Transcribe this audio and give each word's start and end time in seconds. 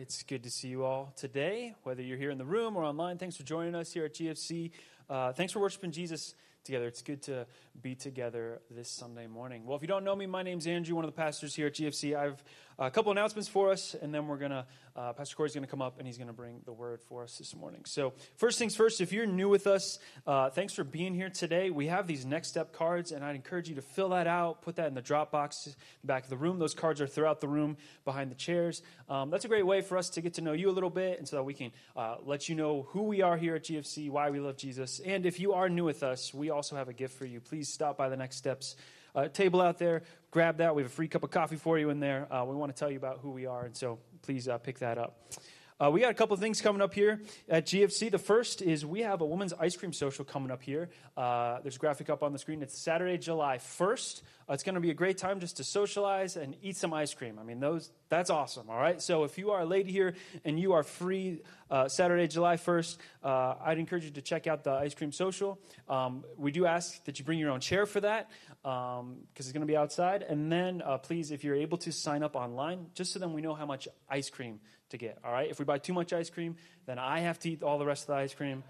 It's 0.00 0.22
good 0.22 0.44
to 0.44 0.50
see 0.50 0.68
you 0.68 0.84
all 0.84 1.12
today, 1.16 1.74
whether 1.82 2.02
you're 2.02 2.16
here 2.16 2.30
in 2.30 2.38
the 2.38 2.44
room 2.44 2.76
or 2.76 2.84
online. 2.84 3.18
Thanks 3.18 3.36
for 3.36 3.42
joining 3.42 3.74
us 3.74 3.92
here 3.92 4.04
at 4.04 4.14
GFC. 4.14 4.70
Uh, 5.10 5.32
thanks 5.32 5.52
for 5.52 5.58
worshiping 5.58 5.90
Jesus 5.90 6.36
together. 6.62 6.86
It's 6.86 7.02
good 7.02 7.20
to 7.22 7.46
be 7.82 7.96
together 7.96 8.60
this 8.70 8.88
Sunday 8.88 9.26
morning. 9.26 9.66
Well, 9.66 9.74
if 9.74 9.82
you 9.82 9.88
don't 9.88 10.04
know 10.04 10.14
me, 10.14 10.26
my 10.26 10.44
name's 10.44 10.68
Andrew, 10.68 10.94
one 10.94 11.04
of 11.04 11.10
the 11.10 11.16
pastors 11.16 11.52
here 11.52 11.66
at 11.66 11.74
GFC. 11.74 12.16
I 12.16 12.22
have 12.22 12.44
a 12.78 12.90
couple 12.90 13.10
announcements 13.10 13.48
for 13.48 13.72
us, 13.72 13.96
and 14.00 14.14
then 14.14 14.28
we're 14.28 14.36
going 14.36 14.52
to, 14.52 14.64
uh, 14.94 15.12
Pastor 15.12 15.34
Corey's 15.34 15.52
going 15.52 15.64
to 15.64 15.70
come 15.70 15.82
up 15.82 15.98
and 15.98 16.06
he's 16.06 16.16
going 16.16 16.28
to 16.28 16.32
bring 16.32 16.60
the 16.64 16.72
word 16.72 17.00
for 17.02 17.24
us 17.24 17.36
this 17.36 17.56
morning. 17.56 17.80
So, 17.84 18.12
first 18.36 18.56
things 18.56 18.76
first, 18.76 19.00
if 19.00 19.12
you're 19.12 19.26
new 19.26 19.48
with 19.48 19.66
us, 19.66 19.98
uh, 20.28 20.50
thanks 20.50 20.74
for 20.74 20.84
being 20.84 21.12
here 21.12 21.28
today. 21.28 21.70
We 21.70 21.88
have 21.88 22.06
these 22.06 22.24
next 22.24 22.48
step 22.48 22.72
cards, 22.72 23.10
and 23.10 23.24
I'd 23.24 23.34
encourage 23.34 23.68
you 23.68 23.74
to 23.74 23.82
fill 23.82 24.10
that 24.10 24.28
out, 24.28 24.62
put 24.62 24.76
that 24.76 24.86
in 24.86 24.94
the 24.94 25.02
drop 25.02 25.32
box 25.32 25.74
back 26.04 26.22
of 26.22 26.30
the 26.30 26.36
room. 26.36 26.60
Those 26.60 26.74
cards 26.74 27.00
are 27.00 27.08
throughout 27.08 27.40
the 27.40 27.48
room 27.48 27.76
behind 28.04 28.30
the 28.30 28.36
chairs. 28.36 28.82
Um, 29.08 29.30
that's 29.30 29.44
a 29.44 29.48
great 29.48 29.66
way 29.66 29.80
for 29.80 29.98
us 29.98 30.10
to 30.10 30.20
get 30.20 30.34
to 30.34 30.40
know 30.40 30.52
you 30.52 30.70
a 30.70 30.72
little 30.72 30.90
bit, 30.90 31.18
and 31.18 31.26
so 31.26 31.36
that 31.36 31.42
we 31.42 31.54
can 31.54 31.72
uh, 31.96 32.16
let 32.24 32.48
you 32.48 32.54
know 32.54 32.86
who 32.90 33.02
we 33.02 33.22
are 33.22 33.36
here 33.36 33.56
at 33.56 33.64
GFC, 33.64 34.08
why 34.08 34.30
we 34.30 34.38
love 34.38 34.56
Jesus. 34.56 35.00
And 35.00 35.26
if 35.26 35.40
you 35.40 35.52
are 35.54 35.68
new 35.68 35.84
with 35.84 36.04
us, 36.04 36.32
we 36.32 36.50
also 36.50 36.76
have 36.76 36.88
a 36.88 36.92
gift 36.92 37.18
for 37.18 37.26
you. 37.26 37.40
Please 37.40 37.72
stop 37.72 37.96
by 37.96 38.08
the 38.08 38.16
next 38.16 38.36
steps 38.36 38.76
uh, 39.14 39.28
table 39.28 39.60
out 39.60 39.78
there. 39.78 40.02
Grab 40.30 40.58
that. 40.58 40.74
We 40.74 40.82
have 40.82 40.90
a 40.90 40.94
free 40.94 41.08
cup 41.08 41.22
of 41.22 41.30
coffee 41.30 41.56
for 41.56 41.78
you 41.78 41.90
in 41.90 42.00
there. 42.00 42.32
Uh, 42.32 42.44
we 42.44 42.54
want 42.54 42.74
to 42.74 42.78
tell 42.78 42.90
you 42.90 42.98
about 42.98 43.20
who 43.22 43.30
we 43.30 43.46
are, 43.46 43.64
and 43.64 43.74
so 43.74 43.98
please 44.22 44.46
uh, 44.46 44.58
pick 44.58 44.78
that 44.80 44.98
up. 44.98 45.32
Uh, 45.80 45.88
we 45.92 46.00
got 46.00 46.10
a 46.10 46.14
couple 46.14 46.36
things 46.36 46.60
coming 46.60 46.82
up 46.82 46.92
here 46.92 47.22
at 47.48 47.64
GFC. 47.64 48.10
The 48.10 48.18
first 48.18 48.62
is 48.62 48.84
we 48.84 49.02
have 49.02 49.20
a 49.20 49.24
women's 49.24 49.52
ice 49.52 49.76
cream 49.76 49.92
social 49.92 50.24
coming 50.24 50.50
up 50.50 50.60
here. 50.60 50.88
Uh, 51.16 51.60
there's 51.62 51.76
a 51.76 51.78
graphic 51.78 52.10
up 52.10 52.24
on 52.24 52.32
the 52.32 52.38
screen. 52.40 52.62
It's 52.62 52.76
Saturday, 52.76 53.16
July 53.16 53.58
1st. 53.58 54.22
Uh, 54.50 54.54
it's 54.54 54.64
going 54.64 54.74
to 54.74 54.80
be 54.80 54.90
a 54.90 54.94
great 54.94 55.18
time 55.18 55.38
just 55.38 55.58
to 55.58 55.64
socialize 55.64 56.36
and 56.36 56.56
eat 56.62 56.76
some 56.76 56.92
ice 56.92 57.14
cream. 57.14 57.38
I 57.38 57.44
mean, 57.44 57.60
those 57.60 57.92
that's 58.08 58.28
awesome. 58.28 58.70
All 58.70 58.78
right. 58.78 59.00
So 59.00 59.22
if 59.22 59.38
you 59.38 59.52
are 59.52 59.60
a 59.60 59.66
lady 59.66 59.92
here 59.92 60.14
and 60.44 60.58
you 60.58 60.72
are 60.72 60.82
free 60.82 61.42
uh, 61.70 61.86
Saturday, 61.86 62.26
July 62.26 62.56
1st, 62.56 62.96
uh, 63.22 63.54
I'd 63.62 63.78
encourage 63.78 64.04
you 64.04 64.10
to 64.12 64.22
check 64.22 64.48
out 64.48 64.64
the 64.64 64.72
ice 64.72 64.94
cream 64.94 65.12
social. 65.12 65.60
Um, 65.88 66.24
we 66.36 66.50
do 66.50 66.66
ask 66.66 67.04
that 67.04 67.20
you 67.20 67.24
bring 67.24 67.38
your 67.38 67.50
own 67.50 67.60
chair 67.60 67.86
for 67.86 68.00
that 68.00 68.30
because 68.62 69.00
um, 69.00 69.18
it's 69.36 69.52
going 69.52 69.60
to 69.60 69.66
be 69.66 69.76
outside. 69.76 70.22
And 70.22 70.50
then 70.50 70.82
uh, 70.82 70.98
please, 70.98 71.30
if 71.30 71.44
you're 71.44 71.54
able 71.54 71.78
to 71.78 71.92
sign 71.92 72.24
up 72.24 72.34
online, 72.34 72.86
just 72.94 73.12
so 73.12 73.20
then 73.20 73.32
we 73.32 73.42
know 73.42 73.54
how 73.54 73.66
much 73.66 73.86
ice 74.08 74.30
cream 74.30 74.58
to 74.90 74.96
get. 74.96 75.18
All 75.24 75.32
right. 75.32 75.50
If 75.50 75.58
we 75.58 75.64
buy 75.64 75.78
too 75.78 75.92
much 75.92 76.12
ice 76.12 76.30
cream, 76.30 76.56
then 76.86 76.98
I 76.98 77.20
have 77.20 77.38
to 77.40 77.50
eat 77.50 77.62
all 77.62 77.78
the 77.78 77.86
rest 77.86 78.04
of 78.04 78.08
the 78.08 78.14
ice 78.14 78.34
cream, 78.34 78.62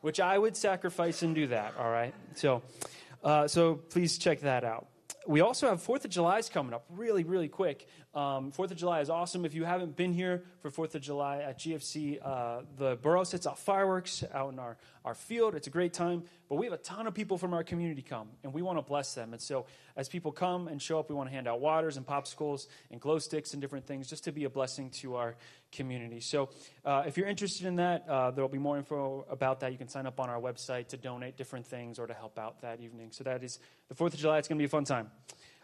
which 0.00 0.20
I 0.20 0.36
would 0.38 0.56
sacrifice 0.56 1.22
and 1.22 1.34
do 1.34 1.48
that. 1.48 1.74
All 1.78 1.90
right. 1.90 2.14
So, 2.34 2.62
uh, 3.22 3.48
so 3.48 3.74
please 3.74 4.18
check 4.18 4.40
that 4.40 4.64
out 4.64 4.86
we 5.26 5.40
also 5.40 5.68
have 5.68 5.82
Fourth 5.82 6.04
of 6.04 6.10
July 6.10 6.38
is 6.38 6.48
coming 6.48 6.72
up 6.72 6.84
really, 6.90 7.24
really 7.24 7.48
quick. 7.48 7.88
Um, 8.14 8.50
Fourth 8.50 8.70
of 8.70 8.76
July 8.76 9.00
is 9.00 9.10
awesome. 9.10 9.44
If 9.44 9.54
you 9.54 9.64
haven't 9.64 9.96
been 9.96 10.12
here 10.12 10.44
for 10.60 10.70
Fourth 10.70 10.94
of 10.94 11.02
July 11.02 11.38
at 11.38 11.58
GFC, 11.58 12.18
uh, 12.22 12.62
the 12.78 12.96
borough 12.96 13.24
sets 13.24 13.46
off 13.46 13.58
fireworks 13.58 14.24
out 14.32 14.52
in 14.52 14.58
our, 14.58 14.76
our 15.04 15.14
field. 15.14 15.54
It's 15.54 15.66
a 15.66 15.70
great 15.70 15.92
time. 15.92 16.24
But 16.48 16.56
we 16.56 16.66
have 16.66 16.72
a 16.72 16.78
ton 16.78 17.06
of 17.06 17.14
people 17.14 17.38
from 17.38 17.54
our 17.54 17.64
community 17.64 18.02
come, 18.02 18.28
and 18.44 18.54
we 18.54 18.62
want 18.62 18.78
to 18.78 18.82
bless 18.82 19.14
them. 19.14 19.32
And 19.32 19.42
so, 19.42 19.66
as 19.96 20.08
people 20.08 20.30
come 20.30 20.68
and 20.68 20.80
show 20.80 20.98
up, 21.00 21.08
we 21.08 21.16
want 21.16 21.28
to 21.28 21.34
hand 21.34 21.48
out 21.48 21.60
waters 21.60 21.96
and 21.96 22.06
popsicles 22.06 22.68
and 22.90 23.00
glow 23.00 23.18
sticks 23.18 23.52
and 23.52 23.60
different 23.60 23.86
things 23.86 24.08
just 24.08 24.24
to 24.24 24.32
be 24.32 24.44
a 24.44 24.50
blessing 24.50 24.90
to 24.90 25.16
our 25.16 25.34
community. 25.76 26.20
So, 26.20 26.48
uh, 26.84 27.04
if 27.06 27.16
you're 27.16 27.28
interested 27.28 27.66
in 27.66 27.76
that, 27.76 28.08
uh, 28.08 28.30
there 28.32 28.42
will 28.42 28.48
be 28.48 28.58
more 28.58 28.76
info 28.76 29.26
about 29.30 29.60
that. 29.60 29.70
You 29.72 29.78
can 29.78 29.88
sign 29.88 30.06
up 30.06 30.18
on 30.18 30.28
our 30.28 30.40
website 30.40 30.88
to 30.88 30.96
donate 30.96 31.36
different 31.36 31.66
things 31.66 31.98
or 31.98 32.06
to 32.06 32.14
help 32.14 32.38
out 32.38 32.62
that 32.62 32.80
evening. 32.80 33.08
So, 33.12 33.22
that 33.24 33.44
is 33.44 33.58
the 33.88 33.94
4th 33.94 34.14
of 34.14 34.18
July. 34.18 34.38
It's 34.38 34.48
going 34.48 34.58
to 34.58 34.62
be 34.62 34.66
a 34.66 34.68
fun 34.68 34.84
time. 34.84 35.10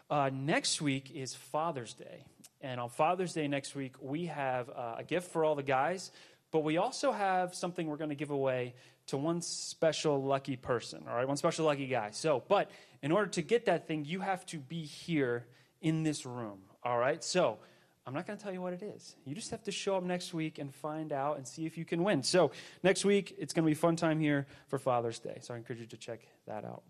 Uh, 0.09 0.29
next 0.31 0.81
week 0.81 1.11
is 1.13 1.33
Father's 1.33 1.93
Day. 1.93 2.23
And 2.61 2.79
on 2.79 2.89
Father's 2.89 3.33
Day 3.33 3.47
next 3.47 3.75
week, 3.75 3.95
we 4.01 4.27
have 4.27 4.69
uh, 4.69 4.95
a 4.99 5.03
gift 5.03 5.31
for 5.31 5.43
all 5.43 5.55
the 5.55 5.63
guys, 5.63 6.11
but 6.51 6.59
we 6.59 6.77
also 6.77 7.11
have 7.11 7.53
something 7.53 7.87
we're 7.87 7.97
going 7.97 8.09
to 8.09 8.15
give 8.15 8.29
away 8.29 8.75
to 9.07 9.17
one 9.17 9.41
special 9.41 10.21
lucky 10.23 10.55
person, 10.55 11.03
all 11.09 11.15
right? 11.15 11.27
One 11.27 11.35
special 11.35 11.65
lucky 11.65 11.87
guy. 11.87 12.11
So, 12.11 12.43
but 12.47 12.71
in 13.01 13.11
order 13.11 13.29
to 13.31 13.41
get 13.41 13.65
that 13.65 13.87
thing, 13.87 14.05
you 14.05 14.21
have 14.21 14.45
to 14.47 14.59
be 14.59 14.83
here 14.83 15.45
in 15.81 16.03
this 16.03 16.25
room, 16.25 16.59
all 16.83 16.97
right? 16.97 17.21
So, 17.23 17.57
I'm 18.05 18.13
not 18.13 18.27
going 18.27 18.37
to 18.37 18.43
tell 18.43 18.53
you 18.53 18.61
what 18.61 18.73
it 18.73 18.83
is. 18.83 19.15
You 19.25 19.33
just 19.33 19.51
have 19.51 19.63
to 19.63 19.71
show 19.71 19.95
up 19.95 20.03
next 20.03 20.33
week 20.33 20.59
and 20.59 20.73
find 20.73 21.13
out 21.13 21.37
and 21.37 21.47
see 21.47 21.65
if 21.65 21.77
you 21.77 21.85
can 21.85 22.03
win. 22.03 22.21
So, 22.21 22.51
next 22.83 23.05
week, 23.05 23.35
it's 23.37 23.53
going 23.53 23.63
to 23.63 23.69
be 23.69 23.75
fun 23.75 23.95
time 23.95 24.19
here 24.19 24.45
for 24.67 24.77
Father's 24.77 25.19
Day. 25.19 25.37
So, 25.41 25.53
I 25.53 25.57
encourage 25.57 25.79
you 25.79 25.85
to 25.87 25.97
check 25.97 26.19
that 26.45 26.65
out. 26.65 26.83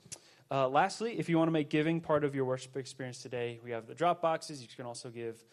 Uh, 0.50 0.68
lastly, 0.68 1.20
if 1.20 1.30
you 1.30 1.38
want 1.38 1.48
to 1.48 1.52
make 1.52 1.70
giving 1.70 2.02
part 2.02 2.24
of 2.24 2.34
your 2.34 2.46
worship 2.46 2.76
experience 2.78 3.22
today, 3.22 3.60
we 3.64 3.72
have 3.72 3.86
the 3.86 3.94
drop 3.94 4.22
boxes. 4.22 4.62
You 4.62 4.68
can 4.76 4.86
also 4.86 5.10
give 5.10 5.44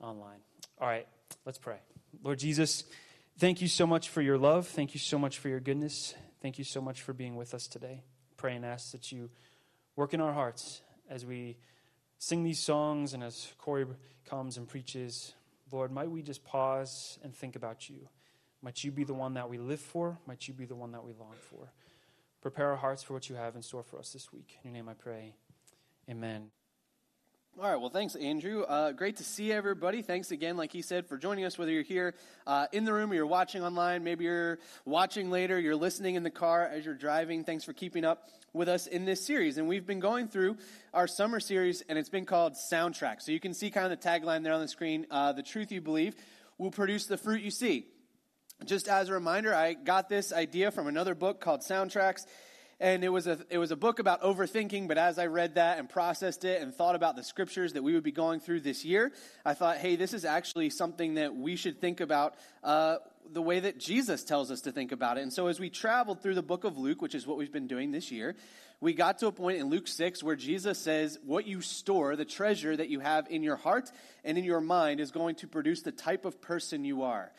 online. 0.00 0.38
All 0.80 0.88
right, 0.88 1.06
let's 1.44 1.58
pray. 1.58 1.78
Lord 2.22 2.38
Jesus, 2.38 2.84
thank 3.38 3.60
you 3.60 3.68
so 3.68 3.86
much 3.86 4.08
for 4.08 4.22
your 4.22 4.38
love. 4.38 4.66
Thank 4.66 4.94
you 4.94 5.00
so 5.00 5.18
much 5.18 5.38
for 5.38 5.48
your 5.48 5.60
goodness. 5.60 6.14
Thank 6.40 6.58
you 6.58 6.64
so 6.64 6.80
much 6.80 7.02
for 7.02 7.12
being 7.12 7.36
with 7.36 7.54
us 7.54 7.66
today. 7.66 8.02
Pray 8.36 8.56
and 8.56 8.64
ask 8.64 8.92
that 8.92 9.12
you 9.12 9.30
work 9.94 10.12
in 10.12 10.20
our 10.20 10.32
hearts 10.32 10.82
as 11.08 11.24
we 11.24 11.56
sing 12.22 12.44
these 12.44 12.60
songs 12.60 13.14
and 13.14 13.22
as 13.24 13.52
Corey 13.58 13.84
comes 14.30 14.56
and 14.56 14.68
preaches, 14.68 15.34
Lord, 15.72 15.90
might 15.90 16.08
we 16.08 16.22
just 16.22 16.44
pause 16.44 17.18
and 17.24 17.34
think 17.34 17.56
about 17.56 17.90
you? 17.90 18.08
Might 18.62 18.84
you 18.84 18.92
be 18.92 19.02
the 19.02 19.12
one 19.12 19.34
that 19.34 19.50
we 19.50 19.58
live 19.58 19.80
for? 19.80 20.16
Might 20.24 20.46
you 20.46 20.54
be 20.54 20.64
the 20.64 20.76
one 20.76 20.92
that 20.92 21.04
we 21.04 21.14
long 21.18 21.34
for? 21.50 21.72
Prepare 22.40 22.70
our 22.70 22.76
hearts 22.76 23.02
for 23.02 23.14
what 23.14 23.28
you 23.28 23.34
have 23.34 23.56
in 23.56 23.62
store 23.62 23.82
for 23.82 23.98
us 23.98 24.12
this 24.12 24.32
week. 24.32 24.56
In 24.62 24.70
your 24.70 24.74
name 24.74 24.88
I 24.88 24.94
pray. 24.94 25.34
Amen. 26.08 26.52
All 27.60 27.68
right, 27.68 27.76
well, 27.76 27.90
thanks, 27.90 28.14
Andrew. 28.14 28.62
Uh, 28.62 28.92
great 28.92 29.16
to 29.16 29.24
see 29.24 29.52
everybody. 29.52 30.00
Thanks 30.00 30.30
again, 30.30 30.56
like 30.56 30.72
he 30.72 30.80
said, 30.80 31.06
for 31.06 31.18
joining 31.18 31.44
us, 31.44 31.58
whether 31.58 31.72
you're 31.72 31.82
here 31.82 32.14
uh, 32.46 32.66
in 32.70 32.84
the 32.84 32.92
room 32.92 33.10
or 33.10 33.14
you're 33.14 33.26
watching 33.26 33.64
online. 33.64 34.04
Maybe 34.04 34.24
you're 34.24 34.60
watching 34.84 35.28
later, 35.28 35.58
you're 35.58 35.76
listening 35.76 36.14
in 36.14 36.22
the 36.22 36.30
car 36.30 36.64
as 36.64 36.86
you're 36.86 36.94
driving. 36.94 37.42
Thanks 37.44 37.64
for 37.64 37.72
keeping 37.72 38.04
up 38.04 38.28
with 38.52 38.68
us 38.68 38.86
in 38.86 39.04
this 39.04 39.24
series. 39.24 39.58
And 39.58 39.68
we've 39.68 39.86
been 39.86 40.00
going 40.00 40.28
through 40.28 40.56
our 40.92 41.06
summer 41.06 41.40
series, 41.40 41.82
and 41.88 41.98
it's 41.98 42.08
been 42.08 42.26
called 42.26 42.54
Soundtrack. 42.54 43.22
So 43.22 43.32
you 43.32 43.40
can 43.40 43.54
see 43.54 43.70
kind 43.70 43.90
of 43.90 43.98
the 43.98 44.08
tagline 44.08 44.42
there 44.42 44.52
on 44.52 44.60
the 44.60 44.68
screen 44.68 45.06
uh, 45.10 45.32
The 45.32 45.42
truth 45.42 45.72
you 45.72 45.80
believe 45.80 46.14
will 46.58 46.70
produce 46.70 47.06
the 47.06 47.16
fruit 47.16 47.42
you 47.42 47.50
see. 47.50 47.86
Just 48.64 48.88
as 48.88 49.08
a 49.08 49.12
reminder, 49.12 49.54
I 49.54 49.74
got 49.74 50.08
this 50.08 50.32
idea 50.32 50.70
from 50.70 50.86
another 50.86 51.14
book 51.14 51.40
called 51.40 51.62
Soundtracks 51.62 52.26
and 52.82 53.04
it 53.04 53.08
was 53.08 53.28
a 53.28 53.38
it 53.48 53.58
was 53.58 53.70
a 53.70 53.76
book 53.76 54.00
about 54.00 54.20
overthinking 54.22 54.88
but 54.88 54.98
as 54.98 55.18
i 55.18 55.26
read 55.26 55.54
that 55.54 55.78
and 55.78 55.88
processed 55.88 56.44
it 56.44 56.60
and 56.60 56.74
thought 56.74 56.94
about 56.94 57.16
the 57.16 57.22
scriptures 57.22 57.72
that 57.72 57.82
we 57.82 57.94
would 57.94 58.02
be 58.02 58.12
going 58.12 58.40
through 58.40 58.60
this 58.60 58.84
year 58.84 59.12
i 59.46 59.54
thought 59.54 59.78
hey 59.78 59.96
this 59.96 60.12
is 60.12 60.26
actually 60.26 60.68
something 60.68 61.14
that 61.14 61.34
we 61.34 61.56
should 61.56 61.80
think 61.80 62.00
about 62.00 62.34
uh, 62.64 62.96
the 63.32 63.40
way 63.40 63.60
that 63.60 63.78
jesus 63.78 64.24
tells 64.24 64.50
us 64.50 64.62
to 64.62 64.72
think 64.72 64.92
about 64.92 65.16
it. 65.16 65.22
And 65.22 65.32
so 65.32 65.46
as 65.46 65.58
we 65.58 65.70
traveled 65.70 66.20
through 66.20 66.34
the 66.34 66.42
book 66.42 66.64
of 66.64 66.76
luke 66.76 67.00
which 67.00 67.14
is 67.14 67.26
what 67.26 67.38
we've 67.38 67.52
been 67.52 67.68
doing 67.68 67.92
this 67.92 68.10
year 68.10 68.34
we 68.80 68.92
got 68.92 69.18
to 69.18 69.28
a 69.28 69.32
point 69.32 69.58
in 69.58 69.70
luke 69.70 69.86
6 69.86 70.22
where 70.22 70.36
jesus 70.36 70.78
says 70.78 71.18
what 71.24 71.46
you 71.46 71.60
store 71.60 72.16
the 72.16 72.24
treasure 72.24 72.76
that 72.76 72.88
you 72.88 72.98
have 72.98 73.28
in 73.30 73.44
your 73.44 73.56
heart 73.56 73.90
and 74.24 74.36
in 74.36 74.44
your 74.44 74.60
mind 74.60 75.00
is 75.00 75.12
going 75.12 75.36
to 75.36 75.46
produce 75.46 75.82
the 75.82 75.92
type 75.92 76.24
of 76.24 76.40
person 76.40 76.84
you 76.84 77.02
are 77.02 77.30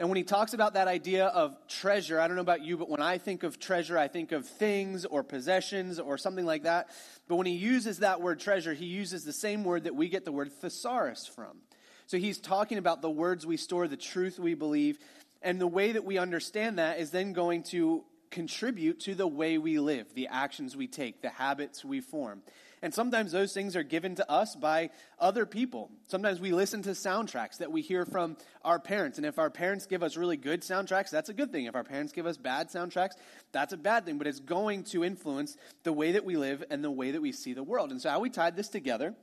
and 0.00 0.08
when 0.08 0.16
he 0.16 0.22
talks 0.22 0.54
about 0.54 0.72
that 0.74 0.88
idea 0.88 1.26
of 1.26 1.54
treasure, 1.68 2.18
I 2.18 2.26
don't 2.26 2.34
know 2.34 2.40
about 2.40 2.64
you, 2.64 2.78
but 2.78 2.88
when 2.88 3.02
I 3.02 3.18
think 3.18 3.42
of 3.42 3.58
treasure, 3.58 3.98
I 3.98 4.08
think 4.08 4.32
of 4.32 4.46
things 4.46 5.04
or 5.04 5.22
possessions 5.22 6.00
or 6.00 6.16
something 6.16 6.46
like 6.46 6.62
that. 6.62 6.88
But 7.28 7.36
when 7.36 7.46
he 7.46 7.52
uses 7.52 7.98
that 7.98 8.22
word 8.22 8.40
treasure, 8.40 8.72
he 8.72 8.86
uses 8.86 9.24
the 9.24 9.32
same 9.34 9.62
word 9.62 9.84
that 9.84 9.94
we 9.94 10.08
get 10.08 10.24
the 10.24 10.32
word 10.32 10.52
thesaurus 10.52 11.26
from. 11.26 11.58
So 12.06 12.16
he's 12.16 12.40
talking 12.40 12.78
about 12.78 13.02
the 13.02 13.10
words 13.10 13.44
we 13.44 13.58
store, 13.58 13.86
the 13.88 13.98
truth 13.98 14.38
we 14.38 14.54
believe, 14.54 14.98
and 15.42 15.60
the 15.60 15.66
way 15.66 15.92
that 15.92 16.04
we 16.06 16.16
understand 16.16 16.78
that 16.78 16.98
is 16.98 17.10
then 17.10 17.34
going 17.34 17.62
to 17.64 18.02
contribute 18.30 19.00
to 19.00 19.14
the 19.14 19.26
way 19.26 19.58
we 19.58 19.78
live, 19.78 20.14
the 20.14 20.28
actions 20.28 20.76
we 20.76 20.86
take, 20.86 21.22
the 21.22 21.30
habits 21.30 21.84
we 21.84 22.00
form. 22.00 22.42
And 22.82 22.94
sometimes 22.94 23.32
those 23.32 23.52
things 23.52 23.76
are 23.76 23.82
given 23.82 24.14
to 24.14 24.30
us 24.30 24.56
by 24.56 24.90
other 25.18 25.44
people. 25.44 25.90
Sometimes 26.08 26.40
we 26.40 26.52
listen 26.52 26.82
to 26.82 26.90
soundtracks 26.90 27.58
that 27.58 27.70
we 27.70 27.82
hear 27.82 28.06
from 28.06 28.38
our 28.64 28.78
parents. 28.78 29.18
And 29.18 29.26
if 29.26 29.38
our 29.38 29.50
parents 29.50 29.86
give 29.86 30.02
us 30.02 30.16
really 30.16 30.38
good 30.38 30.62
soundtracks, 30.62 31.10
that's 31.10 31.28
a 31.28 31.34
good 31.34 31.52
thing. 31.52 31.66
If 31.66 31.74
our 31.74 31.84
parents 31.84 32.12
give 32.12 32.26
us 32.26 32.38
bad 32.38 32.70
soundtracks, 32.70 33.14
that's 33.52 33.74
a 33.74 33.76
bad 33.76 34.06
thing. 34.06 34.16
But 34.16 34.28
it's 34.28 34.40
going 34.40 34.84
to 34.84 35.04
influence 35.04 35.58
the 35.82 35.92
way 35.92 36.12
that 36.12 36.24
we 36.24 36.36
live 36.36 36.64
and 36.70 36.82
the 36.82 36.90
way 36.90 37.10
that 37.10 37.20
we 37.20 37.32
see 37.32 37.52
the 37.52 37.62
world. 37.62 37.90
And 37.90 38.00
so, 38.00 38.08
how 38.08 38.20
we 38.20 38.30
tied 38.30 38.56
this 38.56 38.68
together 38.68 39.14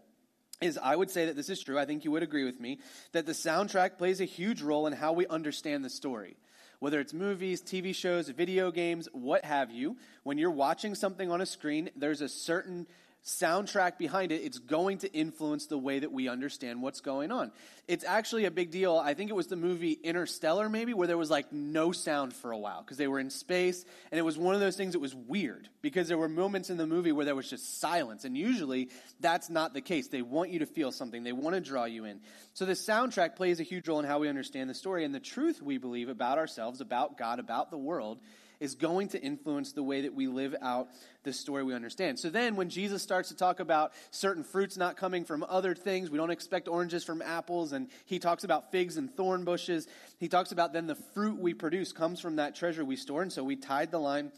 is 0.61 0.77
I 0.77 0.95
would 0.95 1.09
say 1.09 1.25
that 1.25 1.35
this 1.35 1.49
is 1.49 1.61
true. 1.61 1.79
I 1.79 1.85
think 1.85 2.05
you 2.05 2.11
would 2.11 2.23
agree 2.23 2.43
with 2.43 2.59
me 2.59 2.79
that 3.11 3.25
the 3.25 3.31
soundtrack 3.31 3.97
plays 3.97 4.21
a 4.21 4.25
huge 4.25 4.61
role 4.61 4.85
in 4.85 4.93
how 4.93 5.13
we 5.13 5.25
understand 5.27 5.83
the 5.83 5.89
story 5.89 6.37
whether 6.79 6.99
it's 6.99 7.13
movies, 7.13 7.61
TV 7.61 7.93
shows, 7.93 8.29
video 8.29 8.71
games, 8.71 9.07
what 9.11 9.43
have 9.45 9.71
you, 9.71 9.97
when 10.23 10.37
you're 10.37 10.51
watching 10.51 10.93
something 10.95 11.31
on 11.31 11.41
a 11.41 11.45
screen, 11.45 11.89
there's 11.95 12.21
a 12.21 12.29
certain 12.29 12.87
soundtrack 13.27 13.97
behind 13.97 14.31
it, 14.31 14.37
it's 14.37 14.57
going 14.57 14.99
to 14.99 15.13
influence 15.13 15.67
the 15.67 15.77
way 15.77 15.99
that 15.99 16.11
we 16.11 16.29
understand 16.29 16.81
what's 16.81 17.01
going 17.01 17.29
on. 17.29 17.51
It's 17.85 18.05
actually 18.05 18.45
a 18.45 18.51
big 18.51 18.71
deal. 18.71 18.95
I 18.95 19.13
think 19.13 19.29
it 19.29 19.33
was 19.33 19.47
the 19.47 19.57
movie 19.57 19.91
Interstellar, 19.91 20.69
maybe, 20.69 20.93
where 20.93 21.07
there 21.07 21.17
was 21.17 21.29
like 21.29 21.51
no 21.51 21.91
sound 21.91 22.33
for 22.33 22.51
a 22.51 22.57
while 22.57 22.81
because 22.81 22.97
they 22.97 23.07
were 23.07 23.19
in 23.19 23.29
space. 23.29 23.85
And 24.11 24.19
it 24.19 24.21
was 24.21 24.37
one 24.37 24.55
of 24.55 24.61
those 24.61 24.77
things 24.77 24.93
that 24.93 24.99
was 24.99 25.13
weird 25.13 25.67
because 25.81 26.07
there 26.07 26.17
were 26.17 26.29
moments 26.29 26.69
in 26.69 26.77
the 26.77 26.87
movie 26.87 27.11
where 27.11 27.25
there 27.25 27.35
was 27.35 27.49
just 27.49 27.79
silence. 27.79 28.23
And 28.23 28.37
usually 28.37 28.89
that's 29.19 29.49
not 29.49 29.73
the 29.73 29.81
case. 29.81 30.07
They 30.07 30.21
want 30.21 30.49
you 30.51 30.59
to 30.59 30.65
feel 30.65 30.91
something, 30.91 31.23
they 31.23 31.33
want 31.33 31.55
to 31.55 31.61
draw 31.61 31.83
you 31.83 32.05
in. 32.05 32.21
So 32.53 32.65
the 32.65 32.73
soundtrack 32.73 33.35
plays 33.35 33.59
a 33.59 33.63
huge 33.63 33.87
role 33.87 33.99
in 33.99 34.05
how 34.05 34.19
we 34.19 34.29
understand 34.29 34.69
the 34.69 34.73
story 34.73 35.03
and 35.03 35.13
the 35.13 35.19
truth 35.19 35.61
we 35.61 35.77
believe 35.77 36.07
about 36.09 36.37
ourselves, 36.37 36.79
about 36.79 37.17
God, 37.17 37.39
about 37.39 37.71
the 37.71 37.77
world 37.77 38.19
is 38.59 38.75
going 38.75 39.09
to 39.09 39.21
influence 39.21 39.71
the 39.71 39.83
way 39.83 40.01
that 40.01 40.13
we 40.13 40.27
live 40.27 40.55
out 40.61 40.89
the 41.23 41.33
story 41.33 41.63
we 41.63 41.73
understand. 41.73 42.17
So 42.19 42.29
then, 42.29 42.55
when 42.55 42.69
Jesus 42.69 43.01
starts 43.01 43.29
to 43.29 43.35
talk 43.35 43.59
about 43.59 43.93
certain 44.11 44.43
fruits 44.43 44.77
not 44.77 44.97
coming 44.97 45.25
from 45.25 45.45
other 45.47 45.75
things, 45.75 46.09
we 46.09 46.17
don't 46.17 46.31
expect 46.31 46.67
oranges 46.67 47.03
from 47.03 47.21
apples, 47.21 47.73
and 47.73 47.89
he 48.05 48.19
talks 48.19 48.43
about 48.43 48.71
figs 48.71 48.97
and 48.97 49.13
thorn 49.15 49.43
bushes. 49.43 49.87
He 50.19 50.27
talks 50.27 50.51
about 50.51 50.73
then 50.73 50.87
the 50.87 50.95
fruit 50.95 51.39
we 51.39 51.53
produce 51.53 51.91
comes 51.91 52.19
from 52.19 52.37
that 52.37 52.55
treasure 52.55 52.85
we 52.85 52.95
store. 52.95 53.21
And 53.21 53.31
so 53.31 53.43
we 53.43 53.55
tied 53.55 53.91
the 53.91 53.99
line 53.99 54.31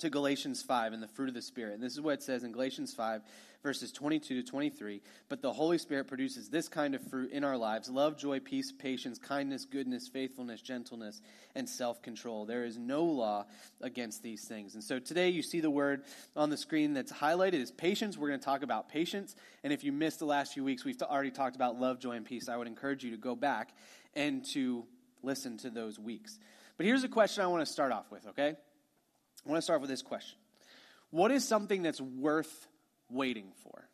to 0.00 0.10
Galatians 0.10 0.62
5 0.62 0.92
and 0.92 1.02
the 1.02 1.08
fruit 1.08 1.28
of 1.28 1.34
the 1.34 1.42
Spirit. 1.42 1.74
And 1.74 1.82
this 1.82 1.92
is 1.92 2.00
what 2.00 2.14
it 2.14 2.22
says 2.22 2.44
in 2.44 2.52
Galatians 2.52 2.94
5 2.94 3.22
verses 3.62 3.90
22 3.92 4.42
to 4.42 4.48
23. 4.48 5.02
But 5.28 5.42
the 5.42 5.52
Holy 5.52 5.78
Spirit 5.78 6.06
produces 6.06 6.48
this 6.48 6.68
kind 6.68 6.94
of 6.94 7.02
fruit 7.08 7.30
in 7.32 7.44
our 7.44 7.56
lives 7.56 7.88
love, 7.88 8.16
joy, 8.16 8.40
peace, 8.40 8.72
patience, 8.72 9.18
kindness, 9.18 9.64
goodness, 9.64 10.08
faithfulness, 10.08 10.60
gentleness, 10.60 11.20
and 11.54 11.68
self 11.68 12.02
control. 12.02 12.44
There 12.44 12.64
is 12.64 12.78
no 12.78 13.04
law 13.04 13.46
against 13.80 14.22
these 14.22 14.44
things. 14.44 14.74
And 14.74 14.82
so 14.82 14.98
today 14.98 15.28
you 15.28 15.42
see 15.42 15.60
the 15.60 15.70
word 15.70 16.04
on 16.36 16.50
the 16.50 16.56
screen 16.56 16.94
that's 16.94 17.12
highlighted 17.12 17.54
is 17.54 17.70
patience. 17.70 18.16
We're 18.16 18.28
going 18.28 18.40
to 18.40 18.44
talk 18.44 18.62
about 18.62 18.88
patience. 18.88 19.34
And 19.64 19.72
if 19.72 19.84
you 19.84 19.92
missed 19.92 20.18
the 20.18 20.26
last 20.26 20.54
few 20.54 20.64
weeks, 20.64 20.84
we've 20.84 21.00
already 21.02 21.30
talked 21.30 21.56
about 21.56 21.78
love, 21.78 21.98
joy, 21.98 22.12
and 22.12 22.24
peace. 22.24 22.48
I 22.48 22.56
would 22.56 22.68
encourage 22.68 23.04
you 23.04 23.10
to 23.12 23.16
go 23.16 23.34
back 23.34 23.74
and 24.14 24.44
to 24.52 24.84
listen 25.22 25.58
to 25.58 25.70
those 25.70 25.98
weeks. 25.98 26.38
But 26.76 26.86
here's 26.86 27.02
a 27.02 27.08
question 27.08 27.42
I 27.42 27.48
want 27.48 27.66
to 27.66 27.72
start 27.72 27.90
off 27.90 28.10
with, 28.10 28.26
okay? 28.28 28.56
I 29.48 29.50
want 29.50 29.58
to 29.58 29.64
start 29.64 29.80
with 29.80 29.90
this 29.90 30.02
question 30.02 30.38
What 31.10 31.30
is 31.30 31.46
something 31.46 31.82
that's 31.82 32.00
worth 32.00 32.68
waiting 33.10 33.52
for. 33.62 33.88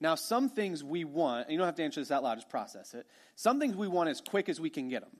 Now, 0.00 0.16
some 0.16 0.48
things 0.48 0.82
we 0.82 1.04
want, 1.04 1.50
you 1.50 1.56
don't 1.56 1.66
have 1.66 1.76
to 1.76 1.84
answer 1.84 2.00
this 2.00 2.10
out 2.10 2.22
loud, 2.22 2.36
just 2.36 2.48
process 2.48 2.94
it. 2.94 3.06
Some 3.36 3.60
things 3.60 3.76
we 3.76 3.88
want 3.88 4.08
as 4.08 4.20
quick 4.20 4.48
as 4.48 4.60
we 4.60 4.68
can 4.68 4.88
get 4.88 5.02
them, 5.02 5.16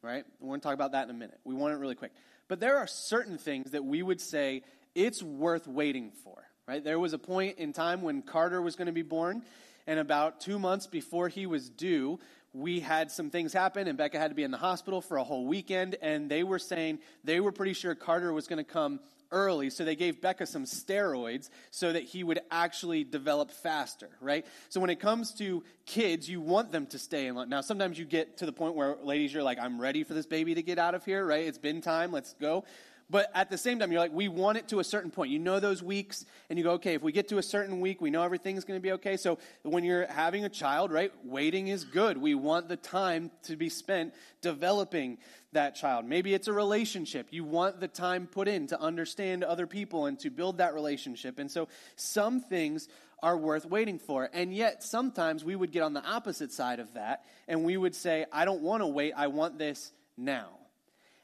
right? 0.00 0.24
We're 0.40 0.48
going 0.48 0.60
to 0.60 0.64
talk 0.64 0.74
about 0.74 0.92
that 0.92 1.04
in 1.04 1.10
a 1.10 1.18
minute. 1.18 1.38
We 1.44 1.54
want 1.54 1.74
it 1.74 1.78
really 1.78 1.94
quick. 1.94 2.12
But 2.48 2.60
there 2.60 2.78
are 2.78 2.86
certain 2.86 3.36
things 3.36 3.72
that 3.72 3.84
we 3.84 4.02
would 4.02 4.20
say 4.20 4.62
it's 4.94 5.22
worth 5.22 5.66
waiting 5.66 6.12
for, 6.24 6.44
right? 6.68 6.82
There 6.82 6.98
was 6.98 7.12
a 7.12 7.18
point 7.18 7.58
in 7.58 7.72
time 7.72 8.00
when 8.02 8.22
Carter 8.22 8.62
was 8.62 8.76
going 8.76 8.86
to 8.86 8.92
be 8.92 9.02
born, 9.02 9.42
and 9.86 9.98
about 9.98 10.40
two 10.40 10.58
months 10.58 10.86
before 10.86 11.28
he 11.28 11.46
was 11.46 11.68
due, 11.68 12.20
we 12.52 12.80
had 12.80 13.10
some 13.10 13.30
things 13.30 13.52
happen, 13.52 13.88
and 13.88 13.96
Becca 13.96 14.18
had 14.18 14.30
to 14.30 14.34
be 14.34 14.42
in 14.42 14.50
the 14.50 14.58
hospital 14.58 15.00
for 15.00 15.16
a 15.16 15.24
whole 15.24 15.46
weekend, 15.46 15.96
and 16.02 16.30
they 16.30 16.42
were 16.42 16.58
saying 16.58 16.98
they 17.24 17.40
were 17.40 17.52
pretty 17.52 17.72
sure 17.72 17.94
Carter 17.94 18.32
was 18.32 18.46
going 18.46 18.62
to 18.62 18.70
come 18.70 19.00
early, 19.30 19.70
so 19.70 19.84
they 19.84 19.96
gave 19.96 20.20
Becca 20.20 20.46
some 20.46 20.64
steroids 20.64 21.48
so 21.70 21.92
that 21.92 22.02
he 22.02 22.22
would 22.22 22.40
actually 22.50 23.02
develop 23.02 23.50
faster, 23.50 24.10
right? 24.20 24.44
So 24.68 24.80
when 24.80 24.90
it 24.90 25.00
comes 25.00 25.32
to 25.34 25.64
kids, 25.86 26.28
you 26.28 26.40
want 26.40 26.70
them 26.70 26.86
to 26.88 26.98
stay 26.98 27.26
in. 27.26 27.48
Now, 27.48 27.62
sometimes 27.62 27.98
you 27.98 28.04
get 28.04 28.36
to 28.38 28.46
the 28.46 28.52
point 28.52 28.74
where, 28.74 28.96
ladies, 29.02 29.32
you're 29.32 29.42
like, 29.42 29.58
I'm 29.58 29.80
ready 29.80 30.04
for 30.04 30.12
this 30.12 30.26
baby 30.26 30.54
to 30.54 30.62
get 30.62 30.78
out 30.78 30.94
of 30.94 31.04
here, 31.04 31.24
right? 31.26 31.46
It's 31.46 31.58
been 31.58 31.80
time, 31.80 32.12
let's 32.12 32.34
go. 32.34 32.64
But 33.12 33.30
at 33.34 33.50
the 33.50 33.58
same 33.58 33.78
time, 33.78 33.92
you're 33.92 34.00
like, 34.00 34.14
we 34.14 34.28
want 34.28 34.56
it 34.56 34.68
to 34.68 34.80
a 34.80 34.84
certain 34.84 35.10
point. 35.10 35.30
You 35.30 35.38
know 35.38 35.60
those 35.60 35.82
weeks, 35.82 36.24
and 36.48 36.58
you 36.58 36.64
go, 36.64 36.70
okay, 36.72 36.94
if 36.94 37.02
we 37.02 37.12
get 37.12 37.28
to 37.28 37.36
a 37.36 37.42
certain 37.42 37.82
week, 37.82 38.00
we 38.00 38.08
know 38.08 38.22
everything's 38.22 38.64
going 38.64 38.78
to 38.78 38.82
be 38.82 38.92
okay. 38.92 39.18
So 39.18 39.38
when 39.64 39.84
you're 39.84 40.06
having 40.06 40.46
a 40.46 40.48
child, 40.48 40.90
right, 40.90 41.12
waiting 41.22 41.68
is 41.68 41.84
good. 41.84 42.16
We 42.16 42.34
want 42.34 42.68
the 42.68 42.78
time 42.78 43.30
to 43.42 43.54
be 43.54 43.68
spent 43.68 44.14
developing 44.40 45.18
that 45.52 45.74
child. 45.74 46.06
Maybe 46.06 46.32
it's 46.32 46.48
a 46.48 46.54
relationship. 46.54 47.26
You 47.30 47.44
want 47.44 47.80
the 47.80 47.88
time 47.88 48.26
put 48.26 48.48
in 48.48 48.66
to 48.68 48.80
understand 48.80 49.44
other 49.44 49.66
people 49.66 50.06
and 50.06 50.18
to 50.20 50.30
build 50.30 50.56
that 50.56 50.72
relationship. 50.72 51.38
And 51.38 51.50
so 51.50 51.68
some 51.96 52.40
things 52.40 52.88
are 53.22 53.36
worth 53.36 53.66
waiting 53.66 53.98
for. 53.98 54.30
And 54.32 54.54
yet, 54.54 54.82
sometimes 54.82 55.44
we 55.44 55.54
would 55.54 55.70
get 55.70 55.82
on 55.82 55.92
the 55.92 56.02
opposite 56.02 56.50
side 56.50 56.80
of 56.80 56.94
that, 56.94 57.26
and 57.46 57.62
we 57.62 57.76
would 57.76 57.94
say, 57.94 58.24
I 58.32 58.46
don't 58.46 58.62
want 58.62 58.82
to 58.82 58.86
wait, 58.86 59.12
I 59.14 59.26
want 59.26 59.58
this 59.58 59.92
now. 60.16 60.61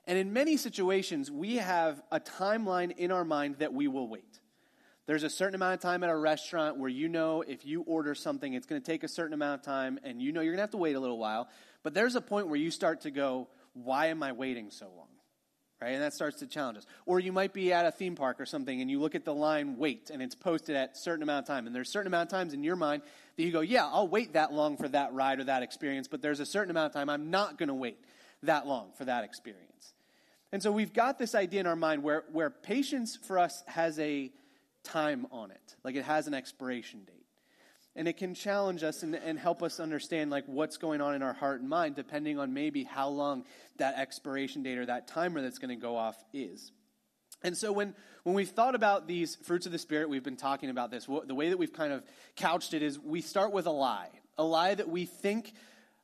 And 0.09 0.17
in 0.17 0.33
many 0.33 0.57
situations, 0.57 1.31
we 1.31 1.57
have 1.57 2.03
a 2.11 2.19
timeline 2.19 2.97
in 2.97 3.13
our 3.13 3.27
mind 3.27 3.57
that 3.59 3.75
we 3.75 3.89
will 3.89 4.09
wait. 4.09 4.41
There's 5.05 5.23
a 5.23 5.29
certain 5.29 5.55
amount 5.55 5.75
of 5.75 5.81
time 5.81 6.03
at 6.03 6.09
a 6.09 6.17
restaurant 6.17 6.79
where 6.79 6.89
you 6.89 7.09
know 7.09 7.43
if 7.43 7.67
you 7.67 7.83
order 7.83 8.15
something, 8.15 8.55
it's 8.55 8.67
going 8.67 8.81
to 8.81 8.85
take 8.85 9.05
a 9.05 9.09
certain 9.09 9.35
amount 9.35 9.61
of 9.61 9.67
time, 9.67 10.01
and 10.03 10.23
you 10.23 10.33
know 10.33 10.41
you're 10.41 10.53
going 10.53 10.59
to 10.59 10.63
have 10.63 10.71
to 10.71 10.79
wait 10.79 10.97
a 10.97 11.01
little 11.01 11.19
while. 11.19 11.49
But 11.83 11.93
there's 11.93 12.15
a 12.15 12.23
point 12.23 12.49
where 12.49 12.57
you 12.57 12.71
start 12.71 13.03
to 13.03 13.11
go, 13.11 13.49
Why 13.75 14.07
am 14.07 14.23
I 14.23 14.33
waiting 14.33 14.71
so 14.71 14.87
long? 14.97 15.09
Right? 15.81 15.91
And 15.91 16.03
that 16.03 16.15
starts 16.15 16.39
to 16.39 16.47
challenge 16.47 16.79
us. 16.79 16.87
Or 17.05 17.21
you 17.21 17.31
might 17.31 17.53
be 17.53 17.71
at 17.75 17.85
a 17.85 17.91
theme 17.91 18.17
park 18.17 18.41
or 18.41 18.47
something 18.47 18.81
and 18.81 18.91
you 18.91 19.01
look 19.01 19.15
at 19.15 19.25
the 19.25 19.35
line 19.35 19.77
wait 19.77 20.11
and 20.11 20.21
it's 20.21 20.35
posted 20.35 20.75
at 20.75 20.95
a 20.95 20.99
certain 20.99 21.23
amount 21.23 21.45
of 21.45 21.55
time. 21.55 21.67
And 21.67 21.77
there's 21.77 21.89
a 21.89 21.93
certain 21.93 22.09
amount 22.09 22.33
of 22.33 22.37
times 22.37 22.53
in 22.53 22.65
your 22.65 22.75
mind 22.75 23.03
that 23.37 23.43
you 23.45 23.53
go, 23.53 23.61
yeah, 23.61 23.87
I'll 23.87 24.09
wait 24.09 24.33
that 24.33 24.53
long 24.53 24.77
for 24.77 24.89
that 24.89 25.13
ride 25.13 25.39
or 25.39 25.45
that 25.45 25.63
experience, 25.63 26.09
but 26.09 26.21
there's 26.21 26.41
a 26.41 26.47
certain 26.47 26.71
amount 26.71 26.87
of 26.87 26.93
time 26.95 27.09
I'm 27.09 27.31
not 27.31 27.59
going 27.59 27.69
to 27.69 27.75
wait 27.75 27.99
that 28.43 28.67
long 28.67 28.91
for 28.97 29.05
that 29.05 29.23
experience. 29.23 29.95
And 30.53 30.63
so 30.63 30.73
we've 30.73 30.93
got 30.93 31.19
this 31.19 31.35
idea 31.35 31.61
in 31.61 31.67
our 31.67 31.77
mind 31.77 32.03
where, 32.03 32.25
where 32.33 32.51
patience 32.51 33.17
for 33.17 33.39
us 33.39 33.63
has 33.67 33.99
a 33.99 34.33
time 34.83 35.27
on 35.31 35.51
it, 35.51 35.77
like 35.85 35.95
it 35.95 36.05
has 36.05 36.27
an 36.27 36.35
expiration 36.35 37.05
date. 37.05 37.15
And 37.95 38.07
it 38.07 38.17
can 38.17 38.33
challenge 38.33 38.83
us 38.83 39.03
and, 39.03 39.15
and 39.15 39.39
help 39.39 39.63
us 39.63 39.81
understand 39.81 40.31
like 40.31 40.45
what's 40.47 40.77
going 40.77 41.01
on 41.01 41.15
in 41.15 41.23
our 41.23 41.33
heart 41.33 41.61
and 41.61 41.69
mind, 41.69 41.97
depending 41.97 42.39
on 42.39 42.55
maybe 42.55 42.85
how 42.85 43.09
long 43.09 43.45
that 43.79 43.99
expiration 43.99 44.63
date 44.63 44.79
or 44.79 44.87
that 44.87 45.09
timer 45.09 45.43
that's 45.43 45.59
going 45.59 45.77
to 45.77 45.83
go 45.83 45.97
off 45.97 46.17
is. 46.33 46.71
And 47.43 47.57
so 47.57 47.73
when, 47.73 47.95
when 48.23 48.35
we've 48.35 48.49
thought 48.49 48.75
about 48.75 49.07
these 49.07 49.37
fruits 49.37 49.67
of 49.67 49.73
the 49.73 49.79
Spirit, 49.79 50.09
we've 50.09 50.25
been 50.25 50.37
talking 50.37 50.71
about 50.71 50.91
this. 50.91 51.07
The 51.07 51.35
way 51.35 51.51
that 51.51 51.59
we've 51.59 51.73
kind 51.73 51.93
of 51.93 52.03
couched 52.37 52.73
it 52.73 52.83
is 52.83 52.99
we 52.99 53.21
start 53.21 53.53
with 53.53 53.67
a 53.67 53.73
lie, 53.73 54.11
a 54.37 54.45
lie 54.45 54.75
that 54.75 54.89
we 54.89 55.05
think 55.05 55.53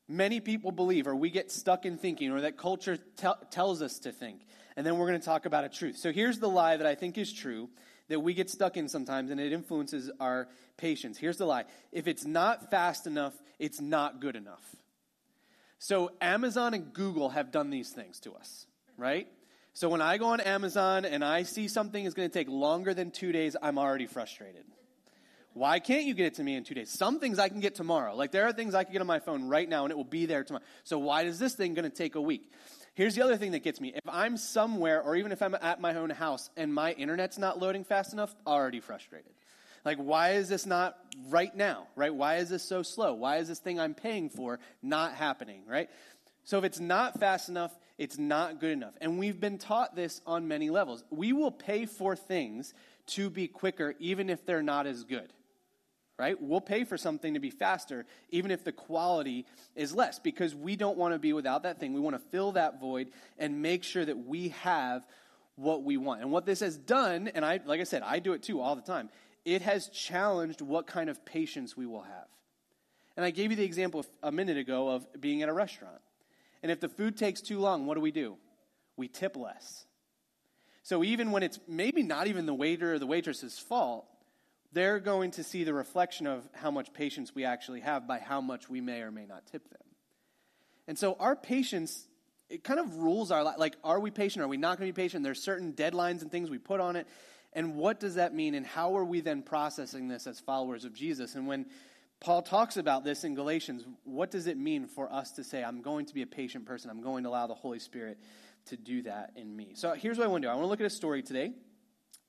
many 0.08 0.40
people 0.40 0.72
believe, 0.72 1.06
or 1.06 1.14
we 1.14 1.30
get 1.30 1.50
stuck 1.50 1.84
in 1.86 1.98
thinking, 1.98 2.30
or 2.30 2.42
that 2.42 2.56
culture 2.56 2.96
te- 2.96 3.28
tells 3.50 3.82
us 3.82 3.98
to 4.00 4.12
think. 4.12 4.40
And 4.76 4.86
then 4.86 4.98
we're 4.98 5.06
going 5.06 5.20
to 5.20 5.24
talk 5.24 5.46
about 5.46 5.64
a 5.64 5.68
truth. 5.68 5.96
So 5.96 6.12
here's 6.12 6.38
the 6.38 6.48
lie 6.48 6.76
that 6.76 6.86
I 6.86 6.94
think 6.94 7.16
is 7.16 7.32
true 7.32 7.68
that 8.08 8.20
we 8.20 8.34
get 8.34 8.50
stuck 8.50 8.76
in 8.76 8.88
sometimes, 8.88 9.30
and 9.30 9.40
it 9.40 9.52
influences 9.52 10.10
our 10.20 10.48
patience. 10.76 11.16
Here's 11.16 11.38
the 11.38 11.46
lie 11.46 11.64
if 11.92 12.06
it's 12.06 12.24
not 12.24 12.70
fast 12.70 13.06
enough, 13.06 13.34
it's 13.58 13.80
not 13.80 14.20
good 14.20 14.36
enough. 14.36 14.64
So 15.78 16.12
Amazon 16.20 16.74
and 16.74 16.92
Google 16.92 17.30
have 17.30 17.50
done 17.50 17.70
these 17.70 17.90
things 17.90 18.20
to 18.20 18.32
us, 18.32 18.66
right? 18.96 19.28
So 19.74 19.88
when 19.88 20.00
I 20.00 20.18
go 20.18 20.26
on 20.26 20.40
Amazon 20.40 21.04
and 21.04 21.24
I 21.24 21.42
see 21.42 21.68
something 21.68 22.04
is 22.04 22.14
going 22.14 22.28
to 22.28 22.32
take 22.32 22.48
longer 22.48 22.94
than 22.94 23.10
two 23.10 23.32
days, 23.32 23.56
I'm 23.60 23.78
already 23.78 24.06
frustrated. 24.06 24.64
Why 25.54 25.78
can't 25.78 26.04
you 26.04 26.14
get 26.14 26.26
it 26.26 26.34
to 26.34 26.42
me 26.42 26.56
in 26.56 26.64
two 26.64 26.74
days? 26.74 26.90
Some 26.90 27.20
things 27.20 27.38
I 27.38 27.48
can 27.48 27.60
get 27.60 27.76
tomorrow. 27.76 28.16
Like 28.16 28.32
there 28.32 28.44
are 28.46 28.52
things 28.52 28.74
I 28.74 28.82
can 28.82 28.92
get 28.92 29.00
on 29.00 29.06
my 29.06 29.20
phone 29.20 29.44
right 29.44 29.68
now 29.68 29.84
and 29.84 29.92
it 29.92 29.96
will 29.96 30.02
be 30.02 30.26
there 30.26 30.42
tomorrow. 30.42 30.64
So 30.82 30.98
why 30.98 31.22
is 31.22 31.38
this 31.38 31.54
thing 31.54 31.74
going 31.74 31.88
to 31.88 31.96
take 31.96 32.16
a 32.16 32.20
week? 32.20 32.52
Here's 32.94 33.14
the 33.14 33.22
other 33.22 33.36
thing 33.36 33.52
that 33.52 33.62
gets 33.62 33.80
me. 33.80 33.92
If 33.94 34.08
I'm 34.08 34.36
somewhere 34.36 35.00
or 35.00 35.14
even 35.14 35.30
if 35.30 35.42
I'm 35.42 35.54
at 35.54 35.80
my 35.80 35.94
own 35.94 36.10
house 36.10 36.50
and 36.56 36.74
my 36.74 36.92
internet's 36.92 37.38
not 37.38 37.60
loading 37.60 37.84
fast 37.84 38.12
enough, 38.12 38.34
already 38.44 38.80
frustrated. 38.80 39.30
Like, 39.84 39.98
why 39.98 40.32
is 40.32 40.48
this 40.48 40.66
not 40.66 40.96
right 41.28 41.54
now, 41.54 41.86
right? 41.94 42.12
Why 42.12 42.36
is 42.36 42.48
this 42.48 42.64
so 42.64 42.82
slow? 42.82 43.14
Why 43.14 43.36
is 43.36 43.46
this 43.46 43.58
thing 43.60 43.78
I'm 43.78 43.94
paying 43.94 44.30
for 44.30 44.58
not 44.82 45.14
happening, 45.14 45.62
right? 45.68 45.88
So 46.44 46.58
if 46.58 46.64
it's 46.64 46.80
not 46.80 47.20
fast 47.20 47.48
enough, 47.48 47.76
it's 47.96 48.18
not 48.18 48.60
good 48.60 48.72
enough. 48.72 48.94
And 49.00 49.18
we've 49.18 49.38
been 49.38 49.58
taught 49.58 49.94
this 49.94 50.20
on 50.26 50.48
many 50.48 50.70
levels. 50.70 51.04
We 51.10 51.32
will 51.32 51.52
pay 51.52 51.86
for 51.86 52.16
things 52.16 52.74
to 53.08 53.30
be 53.30 53.46
quicker, 53.46 53.94
even 53.98 54.30
if 54.30 54.44
they're 54.46 54.62
not 54.62 54.86
as 54.86 55.04
good 55.04 55.30
right? 56.18 56.40
We'll 56.40 56.60
pay 56.60 56.84
for 56.84 56.96
something 56.96 57.34
to 57.34 57.40
be 57.40 57.50
faster, 57.50 58.06
even 58.30 58.50
if 58.50 58.64
the 58.64 58.72
quality 58.72 59.46
is 59.74 59.94
less, 59.94 60.18
because 60.18 60.54
we 60.54 60.76
don't 60.76 60.96
want 60.96 61.14
to 61.14 61.18
be 61.18 61.32
without 61.32 61.64
that 61.64 61.80
thing. 61.80 61.92
We 61.92 62.00
want 62.00 62.16
to 62.16 62.22
fill 62.30 62.52
that 62.52 62.80
void 62.80 63.08
and 63.38 63.62
make 63.62 63.82
sure 63.82 64.04
that 64.04 64.26
we 64.26 64.50
have 64.50 65.06
what 65.56 65.82
we 65.82 65.96
want. 65.96 66.20
And 66.20 66.30
what 66.30 66.46
this 66.46 66.60
has 66.60 66.76
done, 66.76 67.28
and 67.28 67.44
I, 67.44 67.60
like 67.64 67.80
I 67.80 67.84
said, 67.84 68.02
I 68.02 68.18
do 68.18 68.32
it 68.32 68.42
too 68.42 68.60
all 68.60 68.76
the 68.76 68.82
time, 68.82 69.08
it 69.44 69.62
has 69.62 69.88
challenged 69.88 70.60
what 70.60 70.86
kind 70.86 71.10
of 71.10 71.24
patience 71.24 71.76
we 71.76 71.86
will 71.86 72.02
have. 72.02 72.26
And 73.16 73.24
I 73.24 73.30
gave 73.30 73.50
you 73.50 73.56
the 73.56 73.64
example 73.64 74.04
a 74.22 74.32
minute 74.32 74.56
ago 74.56 74.88
of 74.88 75.06
being 75.20 75.42
at 75.42 75.48
a 75.48 75.52
restaurant. 75.52 76.00
And 76.62 76.72
if 76.72 76.80
the 76.80 76.88
food 76.88 77.16
takes 77.16 77.40
too 77.40 77.58
long, 77.58 77.86
what 77.86 77.94
do 77.94 78.00
we 78.00 78.10
do? 78.10 78.36
We 78.96 79.08
tip 79.08 79.36
less. 79.36 79.84
So 80.82 81.04
even 81.04 81.30
when 81.30 81.42
it's 81.42 81.60
maybe 81.68 82.02
not 82.02 82.26
even 82.26 82.46
the 82.46 82.54
waiter 82.54 82.94
or 82.94 82.98
the 82.98 83.06
waitress's 83.06 83.58
fault, 83.58 84.06
they're 84.74 84.98
going 84.98 85.30
to 85.32 85.44
see 85.44 85.64
the 85.64 85.72
reflection 85.72 86.26
of 86.26 86.46
how 86.52 86.70
much 86.70 86.92
patience 86.92 87.34
we 87.34 87.44
actually 87.44 87.80
have 87.80 88.06
by 88.06 88.18
how 88.18 88.40
much 88.40 88.68
we 88.68 88.80
may 88.80 89.00
or 89.00 89.10
may 89.10 89.24
not 89.24 89.46
tip 89.46 89.68
them. 89.70 89.80
And 90.86 90.98
so 90.98 91.16
our 91.18 91.36
patience, 91.36 92.06
it 92.50 92.64
kind 92.64 92.80
of 92.80 92.96
rules 92.96 93.30
our 93.30 93.42
life. 93.42 93.56
Like, 93.56 93.76
are 93.84 94.00
we 94.00 94.10
patient? 94.10 94.44
Are 94.44 94.48
we 94.48 94.56
not 94.56 94.78
going 94.78 94.88
to 94.90 94.92
be 94.92 95.02
patient? 95.02 95.22
There's 95.24 95.42
certain 95.42 95.72
deadlines 95.72 96.22
and 96.22 96.30
things 96.30 96.50
we 96.50 96.58
put 96.58 96.80
on 96.80 96.96
it. 96.96 97.06
And 97.52 97.76
what 97.76 98.00
does 98.00 98.16
that 98.16 98.34
mean? 98.34 98.54
And 98.54 98.66
how 98.66 98.96
are 98.96 99.04
we 99.04 99.20
then 99.20 99.42
processing 99.42 100.08
this 100.08 100.26
as 100.26 100.40
followers 100.40 100.84
of 100.84 100.92
Jesus? 100.92 101.36
And 101.36 101.46
when 101.46 101.66
Paul 102.18 102.42
talks 102.42 102.76
about 102.76 103.04
this 103.04 103.22
in 103.22 103.36
Galatians, 103.36 103.84
what 104.02 104.32
does 104.32 104.48
it 104.48 104.58
mean 104.58 104.88
for 104.88 105.10
us 105.12 105.30
to 105.32 105.44
say, 105.44 105.62
I'm 105.62 105.82
going 105.82 106.06
to 106.06 106.14
be 106.14 106.22
a 106.22 106.26
patient 106.26 106.66
person? 106.66 106.90
I'm 106.90 107.00
going 107.00 107.22
to 107.22 107.30
allow 107.30 107.46
the 107.46 107.54
Holy 107.54 107.78
Spirit 107.78 108.18
to 108.66 108.76
do 108.76 109.02
that 109.02 109.32
in 109.36 109.54
me. 109.54 109.72
So 109.74 109.92
here's 109.92 110.18
what 110.18 110.24
I 110.24 110.28
want 110.28 110.42
to 110.42 110.48
do 110.48 110.50
I 110.50 110.54
want 110.54 110.64
to 110.64 110.68
look 110.68 110.80
at 110.80 110.86
a 110.86 110.90
story 110.90 111.22
today. 111.22 111.52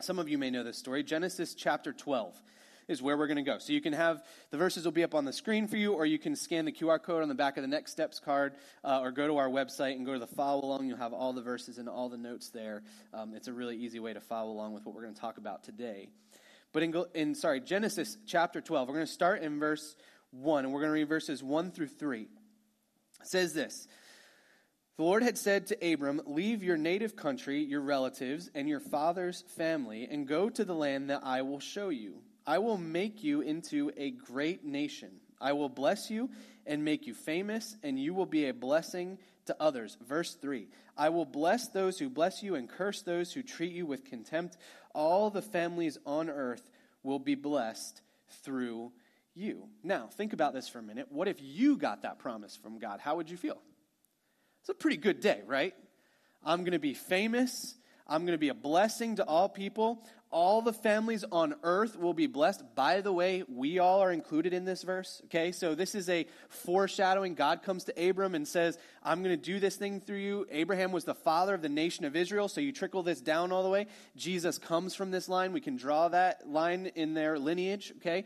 Some 0.01 0.19
of 0.19 0.27
you 0.27 0.37
may 0.37 0.49
know 0.49 0.63
this 0.63 0.77
story 0.77 1.03
Genesis 1.03 1.53
chapter 1.53 1.93
12 1.93 2.41
is 2.89 3.01
where 3.01 3.17
we're 3.17 3.27
going 3.27 3.37
to 3.37 3.43
go. 3.43 3.57
So 3.59 3.71
you 3.71 3.79
can 3.79 3.93
have 3.93 4.23
the 4.51 4.57
verses 4.57 4.83
will 4.83 4.91
be 4.91 5.03
up 5.03 5.15
on 5.15 5.23
the 5.23 5.31
screen 5.31 5.67
for 5.67 5.77
you, 5.77 5.93
or 5.93 6.05
you 6.05 6.19
can 6.19 6.35
scan 6.35 6.65
the 6.65 6.71
QR 6.71 7.01
code 7.01 7.23
on 7.23 7.29
the 7.29 7.35
back 7.35 7.55
of 7.55 7.61
the 7.61 7.67
Next 7.67 7.93
Steps 7.93 8.19
card, 8.19 8.55
uh, 8.83 8.99
or 9.01 9.11
go 9.11 9.25
to 9.25 9.37
our 9.37 9.47
website 9.47 9.95
and 9.95 10.05
go 10.05 10.11
to 10.13 10.19
the 10.19 10.27
follow 10.27 10.65
along. 10.65 10.85
You'll 10.85 10.97
have 10.97 11.13
all 11.13 11.31
the 11.31 11.41
verses 11.41 11.77
and 11.77 11.87
all 11.87 12.09
the 12.09 12.17
notes 12.17 12.49
there. 12.49 12.83
Um, 13.13 13.33
it's 13.33 13.47
a 13.47 13.53
really 13.53 13.77
easy 13.77 13.99
way 14.01 14.13
to 14.13 14.19
follow 14.19 14.51
along 14.51 14.73
with 14.73 14.85
what 14.85 14.93
we're 14.93 15.03
going 15.03 15.15
to 15.15 15.19
talk 15.19 15.37
about 15.37 15.63
today. 15.63 16.09
But 16.73 16.83
in, 16.83 16.93
in 17.13 17.33
sorry 17.33 17.61
Genesis 17.61 18.17
chapter 18.27 18.59
12, 18.59 18.89
we're 18.89 18.95
going 18.95 19.07
to 19.07 19.11
start 19.11 19.43
in 19.43 19.59
verse 19.59 19.95
1, 20.31 20.65
and 20.65 20.73
we're 20.73 20.81
going 20.81 20.89
to 20.89 20.93
read 20.93 21.07
verses 21.07 21.41
1 21.41 21.71
through 21.71 21.87
3. 21.87 22.21
It 22.23 22.27
says 23.23 23.53
this. 23.53 23.87
The 24.97 25.03
Lord 25.03 25.23
had 25.23 25.37
said 25.37 25.67
to 25.67 25.93
Abram, 25.93 26.21
Leave 26.25 26.63
your 26.63 26.77
native 26.77 27.17
country, 27.17 27.61
your 27.61 27.81
relatives, 27.81 28.49
and 28.55 28.69
your 28.69 28.79
father's 28.79 29.43
family, 29.57 30.07
and 30.09 30.25
go 30.25 30.49
to 30.49 30.63
the 30.63 30.73
land 30.73 31.09
that 31.09 31.19
I 31.23 31.41
will 31.41 31.59
show 31.59 31.89
you. 31.89 32.21
I 32.47 32.59
will 32.59 32.77
make 32.77 33.21
you 33.21 33.41
into 33.41 33.91
a 33.97 34.11
great 34.11 34.63
nation. 34.63 35.11
I 35.41 35.51
will 35.51 35.67
bless 35.67 36.09
you 36.09 36.29
and 36.65 36.85
make 36.85 37.07
you 37.07 37.13
famous, 37.13 37.75
and 37.83 37.99
you 37.99 38.13
will 38.13 38.25
be 38.25 38.47
a 38.47 38.53
blessing 38.53 39.17
to 39.47 39.55
others. 39.59 39.97
Verse 40.07 40.33
3 40.35 40.67
I 40.97 41.09
will 41.09 41.25
bless 41.25 41.67
those 41.67 41.99
who 41.99 42.09
bless 42.09 42.41
you 42.41 42.55
and 42.55 42.69
curse 42.69 43.01
those 43.01 43.33
who 43.33 43.43
treat 43.43 43.73
you 43.73 43.85
with 43.85 44.05
contempt. 44.05 44.57
All 44.93 45.29
the 45.29 45.41
families 45.41 45.97
on 46.05 46.29
earth 46.29 46.69
will 47.03 47.19
be 47.19 47.35
blessed 47.35 48.01
through 48.43 48.93
you. 49.33 49.67
Now, 49.83 50.07
think 50.07 50.31
about 50.31 50.53
this 50.53 50.69
for 50.69 50.79
a 50.79 50.83
minute. 50.83 51.07
What 51.09 51.27
if 51.27 51.41
you 51.41 51.75
got 51.75 52.03
that 52.03 52.19
promise 52.19 52.55
from 52.55 52.79
God? 52.79 53.01
How 53.01 53.17
would 53.17 53.29
you 53.29 53.35
feel? 53.35 53.61
It's 54.65 54.71
a 54.71 54.73
pretty 54.73 54.97
good 54.97 55.19
day, 55.19 55.41
right? 55.45 55.75
I'm 56.43 56.61
going 56.61 56.71
to 56.71 56.79
be 56.79 56.95
famous. 56.95 57.75
I'm 58.07 58.25
going 58.25 58.33
to 58.33 58.39
be 58.39 58.49
a 58.49 58.55
blessing 58.55 59.17
to 59.17 59.23
all 59.23 59.47
people. 59.47 60.03
All 60.31 60.63
the 60.63 60.73
families 60.73 61.23
on 61.31 61.53
earth 61.61 61.99
will 61.99 62.15
be 62.15 62.25
blessed. 62.25 62.63
By 62.73 63.01
the 63.01 63.13
way, 63.13 63.43
we 63.47 63.77
all 63.77 64.01
are 64.01 64.11
included 64.11 64.53
in 64.53 64.65
this 64.65 64.81
verse. 64.81 65.21
Okay, 65.25 65.51
so 65.51 65.75
this 65.75 65.93
is 65.93 66.09
a 66.09 66.25
foreshadowing. 66.49 67.35
God 67.35 67.61
comes 67.61 67.83
to 67.83 68.09
Abram 68.09 68.33
and 68.33 68.47
says, 68.47 68.79
I'm 69.03 69.21
going 69.21 69.39
to 69.39 69.51
do 69.51 69.59
this 69.59 69.75
thing 69.75 70.01
through 70.01 70.17
you. 70.17 70.47
Abraham 70.49 70.91
was 70.91 71.03
the 71.03 71.13
father 71.13 71.53
of 71.53 71.61
the 71.61 71.69
nation 71.69 72.03
of 72.03 72.15
Israel, 72.15 72.47
so 72.47 72.59
you 72.59 72.71
trickle 72.71 73.03
this 73.03 73.21
down 73.21 73.51
all 73.51 73.61
the 73.61 73.69
way. 73.69 73.85
Jesus 74.15 74.57
comes 74.57 74.95
from 74.95 75.11
this 75.11 75.29
line. 75.29 75.53
We 75.53 75.61
can 75.61 75.75
draw 75.75 76.07
that 76.07 76.49
line 76.49 76.87
in 76.95 77.13
their 77.13 77.37
lineage. 77.37 77.93
Okay, 77.97 78.25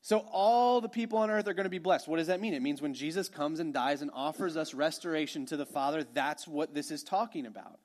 so 0.00 0.18
all 0.30 0.80
the 0.80 0.88
people 0.88 1.18
on 1.18 1.30
earth 1.30 1.48
are 1.48 1.54
going 1.54 1.64
to 1.64 1.70
be 1.70 1.78
blessed. 1.78 2.08
What 2.08 2.18
does 2.18 2.28
that 2.28 2.40
mean? 2.40 2.54
It 2.54 2.62
means 2.62 2.80
when 2.80 2.94
Jesus 2.94 3.28
comes 3.28 3.60
and 3.60 3.74
dies 3.74 4.00
and 4.02 4.10
offers 4.14 4.56
us 4.56 4.74
restoration 4.74 5.46
to 5.46 5.56
the 5.56 5.66
Father, 5.66 6.04
that's 6.14 6.46
what 6.46 6.74
this 6.74 6.90
is 6.90 7.02
talking 7.02 7.46
about. 7.46 7.78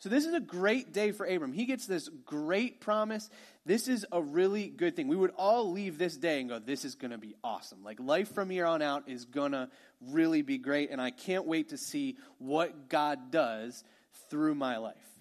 So, 0.00 0.08
this 0.08 0.26
is 0.26 0.34
a 0.34 0.40
great 0.40 0.92
day 0.92 1.12
for 1.12 1.24
Abram. 1.24 1.52
He 1.52 1.64
gets 1.64 1.86
this 1.86 2.10
great 2.26 2.80
promise. 2.80 3.30
This 3.64 3.88
is 3.88 4.04
a 4.12 4.20
really 4.20 4.68
good 4.68 4.96
thing. 4.96 5.08
We 5.08 5.16
would 5.16 5.32
all 5.38 5.72
leave 5.72 5.96
this 5.96 6.16
day 6.16 6.40
and 6.40 6.50
go, 6.50 6.58
This 6.58 6.84
is 6.84 6.94
going 6.94 7.12
to 7.12 7.18
be 7.18 7.34
awesome. 7.42 7.82
Like, 7.82 8.00
life 8.00 8.34
from 8.34 8.50
here 8.50 8.66
on 8.66 8.82
out 8.82 9.08
is 9.08 9.24
going 9.24 9.52
to 9.52 9.70
really 10.10 10.42
be 10.42 10.58
great, 10.58 10.90
and 10.90 11.00
I 11.00 11.10
can't 11.10 11.46
wait 11.46 11.70
to 11.70 11.78
see 11.78 12.18
what 12.38 12.88
God 12.88 13.30
does 13.30 13.84
through 14.28 14.56
my 14.56 14.76
life. 14.76 15.13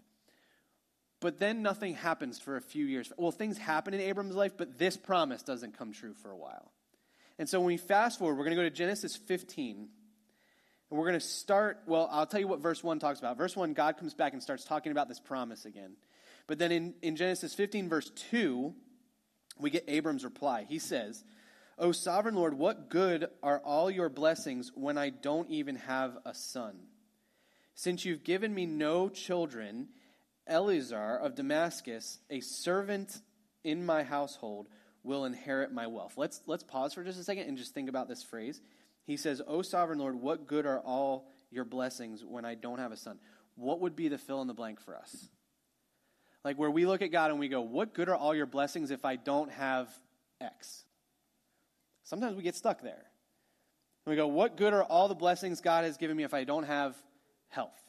But 1.24 1.40
then 1.40 1.62
nothing 1.62 1.94
happens 1.94 2.38
for 2.38 2.58
a 2.58 2.62
few 2.62 2.86
years. 2.86 3.10
Well, 3.16 3.32
things 3.32 3.58
happen 3.58 3.94
in 3.94 4.02
Abram's 4.02 4.36
life, 4.36 4.58
but 4.58 4.78
this 4.78 4.98
promise 4.98 5.42
doesn't 5.42 5.78
come 5.78 5.94
true 5.94 6.14
for 6.14 6.30
a 6.30 6.36
while. 6.36 6.74
And 7.40 7.48
so 7.48 7.62
when 7.62 7.68
we 7.68 7.78
fast 7.78 8.20
forward, 8.20 8.38
we're 8.38 8.44
going 8.44 8.58
to 8.58 8.62
go 8.62 8.68
to 8.68 8.76
Genesis 8.76 9.16
15. 9.16 9.78
And 9.78 11.00
we're 11.00 11.08
going 11.08 11.18
to 11.18 11.26
start, 11.26 11.80
well, 11.88 12.10
I'll 12.12 12.26
tell 12.26 12.42
you 12.42 12.48
what 12.50 12.60
verse 12.60 12.84
1 12.84 13.00
talks 13.00 13.20
about. 13.20 13.38
Verse 13.38 13.56
1, 13.56 13.72
God 13.72 13.96
comes 13.96 14.14
back 14.14 14.34
and 14.34 14.44
starts 14.44 14.66
talking 14.66 14.92
about 14.92 15.08
this 15.08 15.22
promise 15.22 15.64
again. 15.64 15.96
But 16.46 16.60
then 16.60 16.74
in, 16.74 16.94
in 17.02 17.16
Genesis 17.16 17.54
15, 17.54 17.88
verse 17.88 18.12
2, 18.30 18.74
we 19.58 19.70
get 19.70 19.86
Abram's 19.88 20.26
reply. 20.26 20.66
He 20.68 20.78
says, 20.78 21.24
O 21.80 21.94
sovereign 21.94 22.36
Lord, 22.36 22.54
what 22.54 22.90
good 22.90 23.30
are 23.42 23.60
all 23.60 23.90
your 23.90 24.10
blessings 24.10 24.74
when 24.76 24.98
I 24.98 25.10
don't 25.10 25.50
even 25.50 25.78
have 25.78 26.18
a 26.26 26.34
son? 26.34 26.76
Since 27.76 28.04
you've 28.04 28.26
given 28.26 28.54
me 28.54 28.66
no 28.66 29.08
children, 29.08 29.88
Eliezer 30.50 31.18
of 31.18 31.36
Damascus, 31.36 32.20
a 32.30 32.40
servant 32.42 33.22
in 33.64 33.86
my 33.86 34.04
household, 34.04 34.68
will 35.04 35.26
inherit 35.26 35.72
my 35.72 35.88
wealth. 35.88 36.14
Let's, 36.18 36.42
let's 36.46 36.64
pause 36.64 36.94
for 36.94 37.04
just 37.04 37.20
a 37.20 37.24
second 37.24 37.48
and 37.48 37.58
just 37.58 37.74
think 37.74 37.90
about 37.90 38.08
this 38.08 38.24
phrase. 38.24 38.62
He 39.06 39.18
says, 39.18 39.42
O 39.48 39.62
sovereign 39.62 40.00
Lord, 40.00 40.16
what 40.16 40.48
good 40.48 40.66
are 40.66 40.80
all 40.80 41.28
your 41.52 41.66
blessings 41.66 42.24
when 42.26 42.46
I 42.46 42.56
don't 42.56 42.80
have 42.80 42.92
a 42.92 42.98
son? 42.98 43.20
What 43.56 43.82
would 43.82 43.96
be 43.96 44.08
the 44.08 44.18
fill 44.18 44.42
in 44.42 44.48
the 44.48 44.54
blank 44.54 44.82
for 44.82 44.96
us? 44.96 45.30
Like 46.44 46.58
where 46.58 46.72
we 46.72 46.86
look 46.86 47.02
at 47.02 47.12
God 47.12 47.32
and 47.32 47.40
we 47.40 47.48
go, 47.48 47.62
What 47.62 47.94
good 47.94 48.10
are 48.10 48.16
all 48.16 48.36
your 48.36 48.46
blessings 48.46 48.92
if 48.92 49.06
I 49.06 49.16
don't 49.16 49.52
have 49.52 49.90
X? 50.42 50.84
Sometimes 52.04 52.36
we 52.36 52.44
get 52.44 52.56
stuck 52.56 52.82
there. 52.82 53.06
And 54.06 54.12
we 54.12 54.16
go, 54.16 54.28
What 54.28 54.58
good 54.58 54.74
are 54.74 54.84
all 54.84 55.08
the 55.08 55.16
blessings 55.16 55.62
God 55.62 55.86
has 55.86 55.98
given 55.98 56.18
me 56.18 56.24
if 56.24 56.34
I 56.34 56.44
don't 56.44 56.64
have 56.64 56.96
health? 57.50 57.80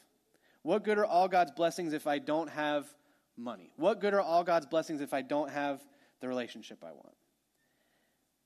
What 0.65 0.83
good 0.83 0.97
are 0.97 1.05
all 1.05 1.27
God's 1.27 1.51
blessings 1.51 1.93
if 1.93 2.07
I 2.07 2.17
don't 2.17 2.47
have 2.49 2.91
money? 3.37 3.71
What 3.75 4.01
good 4.01 4.15
are 4.15 4.21
all 4.21 4.43
God's 4.43 4.65
blessings 4.65 4.99
if 4.99 5.13
I 5.13 5.21
don't 5.21 5.51
have 5.51 5.79
the 6.21 6.27
relationship 6.27 6.83
I 6.83 6.91
want? 6.91 7.13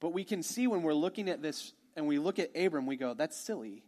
But 0.01 0.09
we 0.09 0.25
can 0.25 0.43
see 0.43 0.67
when 0.67 0.83
we're 0.83 0.93
looking 0.93 1.29
at 1.29 1.41
this 1.41 1.71
and 1.95 2.07
we 2.07 2.19
look 2.19 2.37
at 2.37 2.51
Abram, 2.57 2.85
we 2.85 2.97
go, 2.97 3.13
that's 3.13 3.37
silly. 3.37 3.85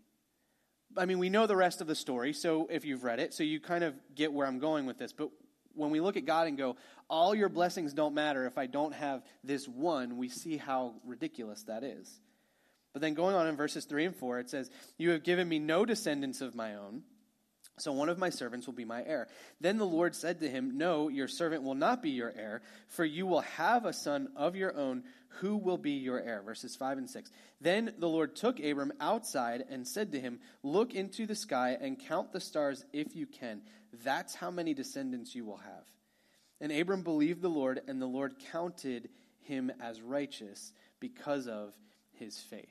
I 0.95 1.03
mean, 1.03 1.19
we 1.19 1.27
know 1.27 1.45
the 1.45 1.57
rest 1.57 1.81
of 1.81 1.87
the 1.87 1.95
story, 1.95 2.31
so 2.31 2.69
if 2.71 2.85
you've 2.85 3.03
read 3.03 3.19
it, 3.19 3.33
so 3.33 3.43
you 3.43 3.59
kind 3.59 3.83
of 3.83 3.95
get 4.15 4.31
where 4.31 4.47
I'm 4.47 4.59
going 4.59 4.85
with 4.85 4.97
this. 4.97 5.11
But 5.11 5.29
when 5.75 5.89
we 5.91 5.99
look 5.99 6.15
at 6.15 6.25
God 6.25 6.47
and 6.47 6.57
go, 6.57 6.77
all 7.09 7.35
your 7.35 7.49
blessings 7.49 7.91
don't 7.91 8.13
matter 8.13 8.45
if 8.45 8.57
I 8.57 8.65
don't 8.65 8.93
have 8.93 9.23
this 9.43 9.67
one, 9.67 10.15
we 10.15 10.29
see 10.29 10.55
how 10.55 10.93
ridiculous 11.05 11.63
that 11.63 11.83
is. 11.83 12.21
But 12.93 13.01
then 13.01 13.13
going 13.13 13.35
on 13.35 13.47
in 13.47 13.57
verses 13.57 13.83
3 13.83 14.05
and 14.05 14.15
4, 14.15 14.39
it 14.39 14.49
says, 14.49 14.69
You 14.97 15.09
have 15.09 15.23
given 15.23 15.49
me 15.49 15.59
no 15.59 15.83
descendants 15.83 16.39
of 16.39 16.55
my 16.55 16.75
own, 16.75 17.03
so 17.81 17.91
one 17.91 18.09
of 18.09 18.17
my 18.17 18.29
servants 18.29 18.67
will 18.67 18.73
be 18.73 18.85
my 18.85 19.03
heir. 19.03 19.27
Then 19.59 19.77
the 19.77 19.85
Lord 19.85 20.15
said 20.15 20.39
to 20.39 20.49
him, 20.49 20.77
No, 20.77 21.07
your 21.07 21.27
servant 21.27 21.63
will 21.63 21.75
not 21.75 22.01
be 22.01 22.11
your 22.11 22.33
heir, 22.35 22.61
for 22.87 23.03
you 23.03 23.25
will 23.25 23.41
have 23.41 23.85
a 23.85 23.93
son 23.93 24.29
of 24.35 24.55
your 24.55 24.75
own 24.75 25.03
who 25.39 25.57
will 25.57 25.77
be 25.77 25.91
your 25.91 26.19
heir? 26.19 26.41
Verses 26.41 26.75
5 26.75 26.97
and 26.97 27.09
6. 27.09 27.31
Then 27.61 27.93
the 27.97 28.07
Lord 28.07 28.35
took 28.35 28.59
Abram 28.59 28.91
outside 28.99 29.63
and 29.69 29.87
said 29.87 30.11
to 30.11 30.19
him, 30.19 30.39
Look 30.63 30.93
into 30.93 31.25
the 31.25 31.35
sky 31.35 31.77
and 31.79 31.99
count 31.99 32.33
the 32.33 32.41
stars 32.41 32.83
if 32.91 33.15
you 33.15 33.25
can. 33.25 33.61
That's 34.03 34.35
how 34.35 34.51
many 34.51 34.73
descendants 34.73 35.33
you 35.35 35.45
will 35.45 35.57
have. 35.57 35.85
And 36.59 36.71
Abram 36.71 37.03
believed 37.03 37.41
the 37.41 37.49
Lord, 37.49 37.81
and 37.87 38.01
the 38.01 38.05
Lord 38.05 38.35
counted 38.51 39.09
him 39.39 39.71
as 39.81 40.01
righteous 40.01 40.71
because 40.99 41.47
of 41.47 41.73
his 42.13 42.37
faith. 42.37 42.67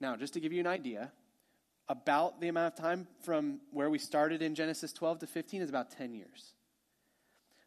Now, 0.00 0.16
just 0.16 0.34
to 0.34 0.40
give 0.40 0.52
you 0.52 0.60
an 0.60 0.66
idea, 0.66 1.12
about 1.90 2.40
the 2.40 2.46
amount 2.46 2.72
of 2.72 2.80
time 2.80 3.08
from 3.24 3.58
where 3.72 3.90
we 3.90 3.98
started 3.98 4.42
in 4.42 4.54
Genesis 4.54 4.92
12 4.92 5.18
to 5.18 5.26
15 5.26 5.60
is 5.60 5.68
about 5.68 5.90
10 5.90 6.14
years. 6.14 6.54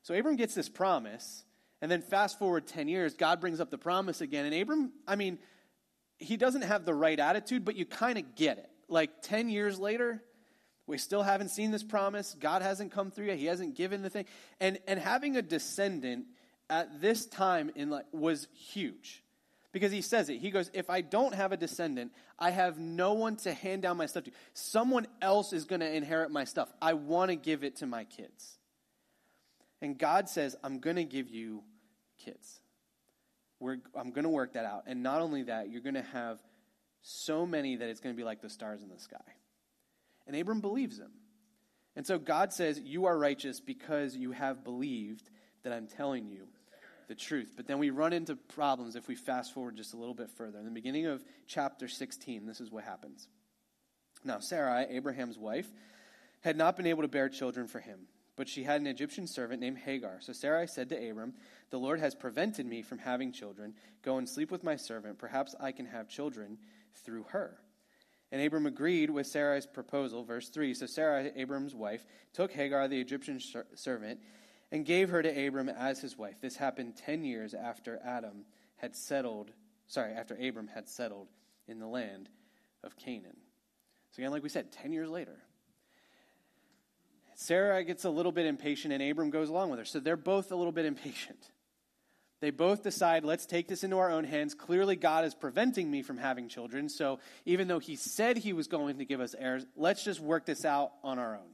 So 0.01 0.15
Abram 0.17 0.37
gets 0.37 0.55
this 0.55 0.69
promise 0.69 1.43
and 1.81 1.91
then 1.91 2.01
fast 2.01 2.39
forward 2.39 2.65
10 2.65 2.87
years, 2.87 3.15
God 3.15 3.41
brings 3.41 3.59
up 3.59 3.69
the 3.69 3.77
promise 3.77 4.21
again. 4.21 4.45
And 4.45 4.55
Abram, 4.55 4.93
I 5.05 5.17
mean, 5.17 5.39
he 6.17 6.37
doesn't 6.37 6.61
have 6.61 6.85
the 6.85 6.93
right 6.93 7.19
attitude, 7.19 7.65
but 7.65 7.75
you 7.75 7.85
kind 7.85 8.17
of 8.17 8.35
get 8.35 8.57
it. 8.57 8.69
Like 8.87 9.21
10 9.23 9.49
years 9.49 9.77
later, 9.77 10.23
we 10.87 10.97
still 10.97 11.23
haven't 11.23 11.49
seen 11.49 11.71
this 11.71 11.83
promise. 11.83 12.33
God 12.39 12.61
hasn't 12.61 12.93
come 12.93 13.11
through 13.11 13.25
yet. 13.25 13.37
He 13.37 13.47
hasn't 13.47 13.75
given 13.75 14.01
the 14.01 14.09
thing. 14.09 14.25
And, 14.61 14.79
and 14.87 14.97
having 14.97 15.35
a 15.35 15.41
descendant 15.41 16.27
at 16.69 17.01
this 17.01 17.25
time 17.25 17.71
in 17.75 17.89
like, 17.89 18.05
was 18.13 18.47
huge 18.53 19.21
because 19.73 19.91
he 19.91 20.01
says 20.01 20.29
it. 20.29 20.37
He 20.37 20.51
goes, 20.51 20.71
If 20.73 20.89
I 20.89 21.01
don't 21.01 21.33
have 21.33 21.51
a 21.51 21.57
descendant, 21.57 22.13
I 22.39 22.51
have 22.51 22.77
no 22.77 23.13
one 23.13 23.35
to 23.37 23.53
hand 23.53 23.81
down 23.81 23.97
my 23.97 24.05
stuff 24.05 24.23
to. 24.25 24.31
Someone 24.53 25.07
else 25.21 25.51
is 25.51 25.65
going 25.65 25.81
to 25.81 25.91
inherit 25.91 26.31
my 26.31 26.45
stuff. 26.45 26.71
I 26.81 26.93
want 26.93 27.31
to 27.31 27.35
give 27.35 27.63
it 27.63 27.77
to 27.77 27.87
my 27.87 28.05
kids. 28.05 28.57
And 29.81 29.97
God 29.97 30.29
says, 30.29 30.55
I'm 30.63 30.79
going 30.79 30.95
to 30.95 31.03
give 31.03 31.29
you 31.29 31.63
kids. 32.23 32.61
We're, 33.59 33.79
I'm 33.95 34.11
going 34.11 34.23
to 34.23 34.29
work 34.29 34.53
that 34.53 34.65
out. 34.65 34.83
And 34.87 35.03
not 35.03 35.19
only 35.19 35.43
that, 35.43 35.69
you're 35.69 35.81
going 35.81 35.95
to 35.95 36.01
have 36.01 36.39
so 37.01 37.45
many 37.45 37.75
that 37.75 37.89
it's 37.89 37.99
going 37.99 38.15
to 38.15 38.17
be 38.17 38.23
like 38.23 38.41
the 38.41 38.49
stars 38.49 38.81
in 38.81 38.89
the 38.89 38.99
sky. 38.99 39.17
And 40.27 40.35
Abram 40.37 40.61
believes 40.61 40.99
him. 40.99 41.11
And 41.95 42.07
so 42.07 42.17
God 42.17 42.53
says, 42.53 42.79
You 42.79 43.05
are 43.05 43.17
righteous 43.17 43.59
because 43.59 44.15
you 44.15 44.31
have 44.31 44.63
believed 44.63 45.29
that 45.63 45.73
I'm 45.73 45.87
telling 45.87 46.27
you 46.27 46.47
the 47.07 47.15
truth. 47.15 47.53
But 47.55 47.67
then 47.67 47.79
we 47.79 47.89
run 47.89 48.13
into 48.13 48.36
problems 48.36 48.95
if 48.95 49.07
we 49.07 49.15
fast 49.15 49.53
forward 49.53 49.75
just 49.77 49.93
a 49.93 49.98
little 49.98 50.13
bit 50.13 50.29
further. 50.31 50.60
In 50.60 50.65
the 50.65 50.72
beginning 50.72 51.05
of 51.05 51.24
chapter 51.48 51.88
16, 51.88 52.45
this 52.45 52.62
is 52.62 52.72
what 52.72 52.83
happens. 52.83 53.27
Now, 54.24 54.39
Sarai, 54.39 54.86
Abraham's 54.89 55.38
wife, 55.38 55.67
had 56.41 56.57
not 56.57 56.75
been 56.77 56.88
able 56.88 57.01
to 57.03 57.07
bear 57.07 57.29
children 57.29 57.67
for 57.67 57.79
him. 57.79 58.07
but 58.36 58.50
she 58.50 58.63
had 58.63 58.81
an 58.81 58.88
Egyptian 58.88 59.27
servant 59.27 59.62
named 59.62 59.77
Hagar. 59.77 60.17
So 60.22 60.33
Sarai 60.33 60.67
said 60.67 60.89
to 60.89 61.10
Abram, 61.10 61.33
The 61.69 61.77
Lord 61.77 62.00
has 62.00 62.15
prevented 62.15 62.65
me 62.65 62.81
from 62.81 62.98
having 62.98 63.31
children. 63.31 63.75
Go 64.01 64.17
and 64.17 64.27
sleep 64.27 64.50
with 64.50 64.63
my 64.63 64.75
servant. 64.75 65.19
Perhaps 65.19 65.55
I 65.60 65.72
can 65.72 65.86
have 65.86 66.10
children 66.10 66.57
through 67.05 67.25
her. 67.29 67.60
And 68.31 68.41
Abram 68.41 68.65
agreed 68.65 69.12
with 69.12 69.27
Sarai's 69.27 69.67
proposal. 69.67 70.24
Verse 70.24 70.50
3 70.50 70.74
So 70.74 70.88
Sarai, 70.88 71.31
Abram's 71.36 71.75
wife, 71.75 72.03
took 72.33 72.51
Hagar, 72.51 72.88
the 72.88 73.00
Egyptian 73.00 73.39
servant, 73.75 74.19
and 74.73 74.85
gave 74.85 75.09
her 75.09 75.21
to 75.21 75.47
Abram 75.47 75.69
as 75.69 76.01
his 76.01 76.17
wife. 76.17 76.41
This 76.41 76.57
happened 76.57 76.97
10 76.97 77.23
years 77.23 77.53
after 77.53 78.01
Adam 78.03 78.43
had 78.77 78.95
settled, 78.95 79.51
sorry, 79.85 80.13
after 80.13 80.33
Abram 80.35 80.67
had 80.67 80.89
settled 80.89 81.27
in 81.67 81.77
the 81.77 81.85
land 81.85 82.27
of 82.83 82.97
Canaan. 82.97 83.37
So 84.11 84.21
again, 84.21 84.31
like 84.31 84.41
we 84.41 84.49
said, 84.49 84.71
10 84.71 84.91
years 84.91 85.09
later. 85.09 85.37
Sarah 87.35 87.83
gets 87.83 88.03
a 88.03 88.09
little 88.09 88.31
bit 88.31 88.47
impatient, 88.47 88.93
and 88.93 89.03
Abram 89.03 89.29
goes 89.29 89.49
along 89.49 89.69
with 89.69 89.77
her. 89.77 89.85
So 89.85 89.99
they're 89.99 90.17
both 90.17 90.51
a 90.51 90.55
little 90.55 90.71
bit 90.71 90.85
impatient. 90.85 91.51
They 92.41 92.49
both 92.49 92.81
decide, 92.81 93.23
let's 93.23 93.45
take 93.45 93.67
this 93.67 93.83
into 93.83 93.99
our 93.99 94.09
own 94.09 94.23
hands. 94.23 94.55
Clearly, 94.55 94.95
God 94.95 95.23
is 95.23 95.35
preventing 95.35 95.89
me 95.89 96.01
from 96.01 96.17
having 96.17 96.49
children. 96.49 96.89
So 96.89 97.19
even 97.45 97.67
though 97.67 97.79
He 97.79 97.95
said 97.95 98.37
He 98.37 98.53
was 98.53 98.67
going 98.67 98.97
to 98.97 99.05
give 99.05 99.21
us 99.21 99.35
heirs, 99.37 99.67
let's 99.75 100.03
just 100.03 100.19
work 100.19 100.47
this 100.47 100.65
out 100.65 100.93
on 101.03 101.19
our 101.19 101.35
own. 101.35 101.51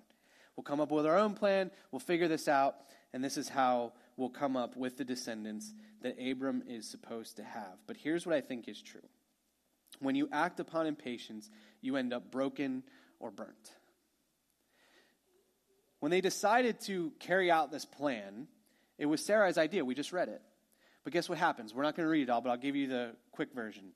We'll 0.55 0.63
come 0.63 0.79
up 0.79 0.91
with 0.91 1.05
our 1.05 1.17
own 1.17 1.35
plan. 1.35 1.71
We'll 1.91 1.99
figure 1.99 2.27
this 2.27 2.47
out. 2.47 2.75
And 3.13 3.23
this 3.23 3.37
is 3.37 3.49
how 3.49 3.93
we'll 4.17 4.29
come 4.29 4.55
up 4.55 4.75
with 4.75 4.97
the 4.97 5.05
descendants 5.05 5.73
that 6.01 6.17
Abram 6.19 6.63
is 6.67 6.87
supposed 6.87 7.37
to 7.37 7.43
have. 7.43 7.77
But 7.87 7.97
here's 7.97 8.25
what 8.25 8.35
I 8.35 8.41
think 8.41 8.67
is 8.67 8.81
true 8.81 9.01
when 9.99 10.15
you 10.15 10.29
act 10.31 10.59
upon 10.59 10.87
impatience, 10.87 11.49
you 11.81 11.97
end 11.97 12.13
up 12.13 12.31
broken 12.31 12.83
or 13.19 13.31
burnt. 13.31 13.71
When 15.99 16.11
they 16.11 16.21
decided 16.21 16.79
to 16.81 17.11
carry 17.19 17.51
out 17.51 17.71
this 17.71 17.85
plan, 17.85 18.47
it 18.97 19.05
was 19.05 19.25
Sarai's 19.25 19.57
idea. 19.57 19.83
We 19.83 19.95
just 19.95 20.13
read 20.13 20.29
it. 20.29 20.41
But 21.03 21.13
guess 21.13 21.27
what 21.27 21.37
happens? 21.37 21.73
We're 21.73 21.83
not 21.83 21.95
going 21.95 22.05
to 22.05 22.09
read 22.11 22.23
it 22.23 22.29
all, 22.29 22.41
but 22.41 22.49
I'll 22.49 22.57
give 22.57 22.75
you 22.75 22.87
the 22.87 23.15
quick 23.31 23.53
version. 23.53 23.91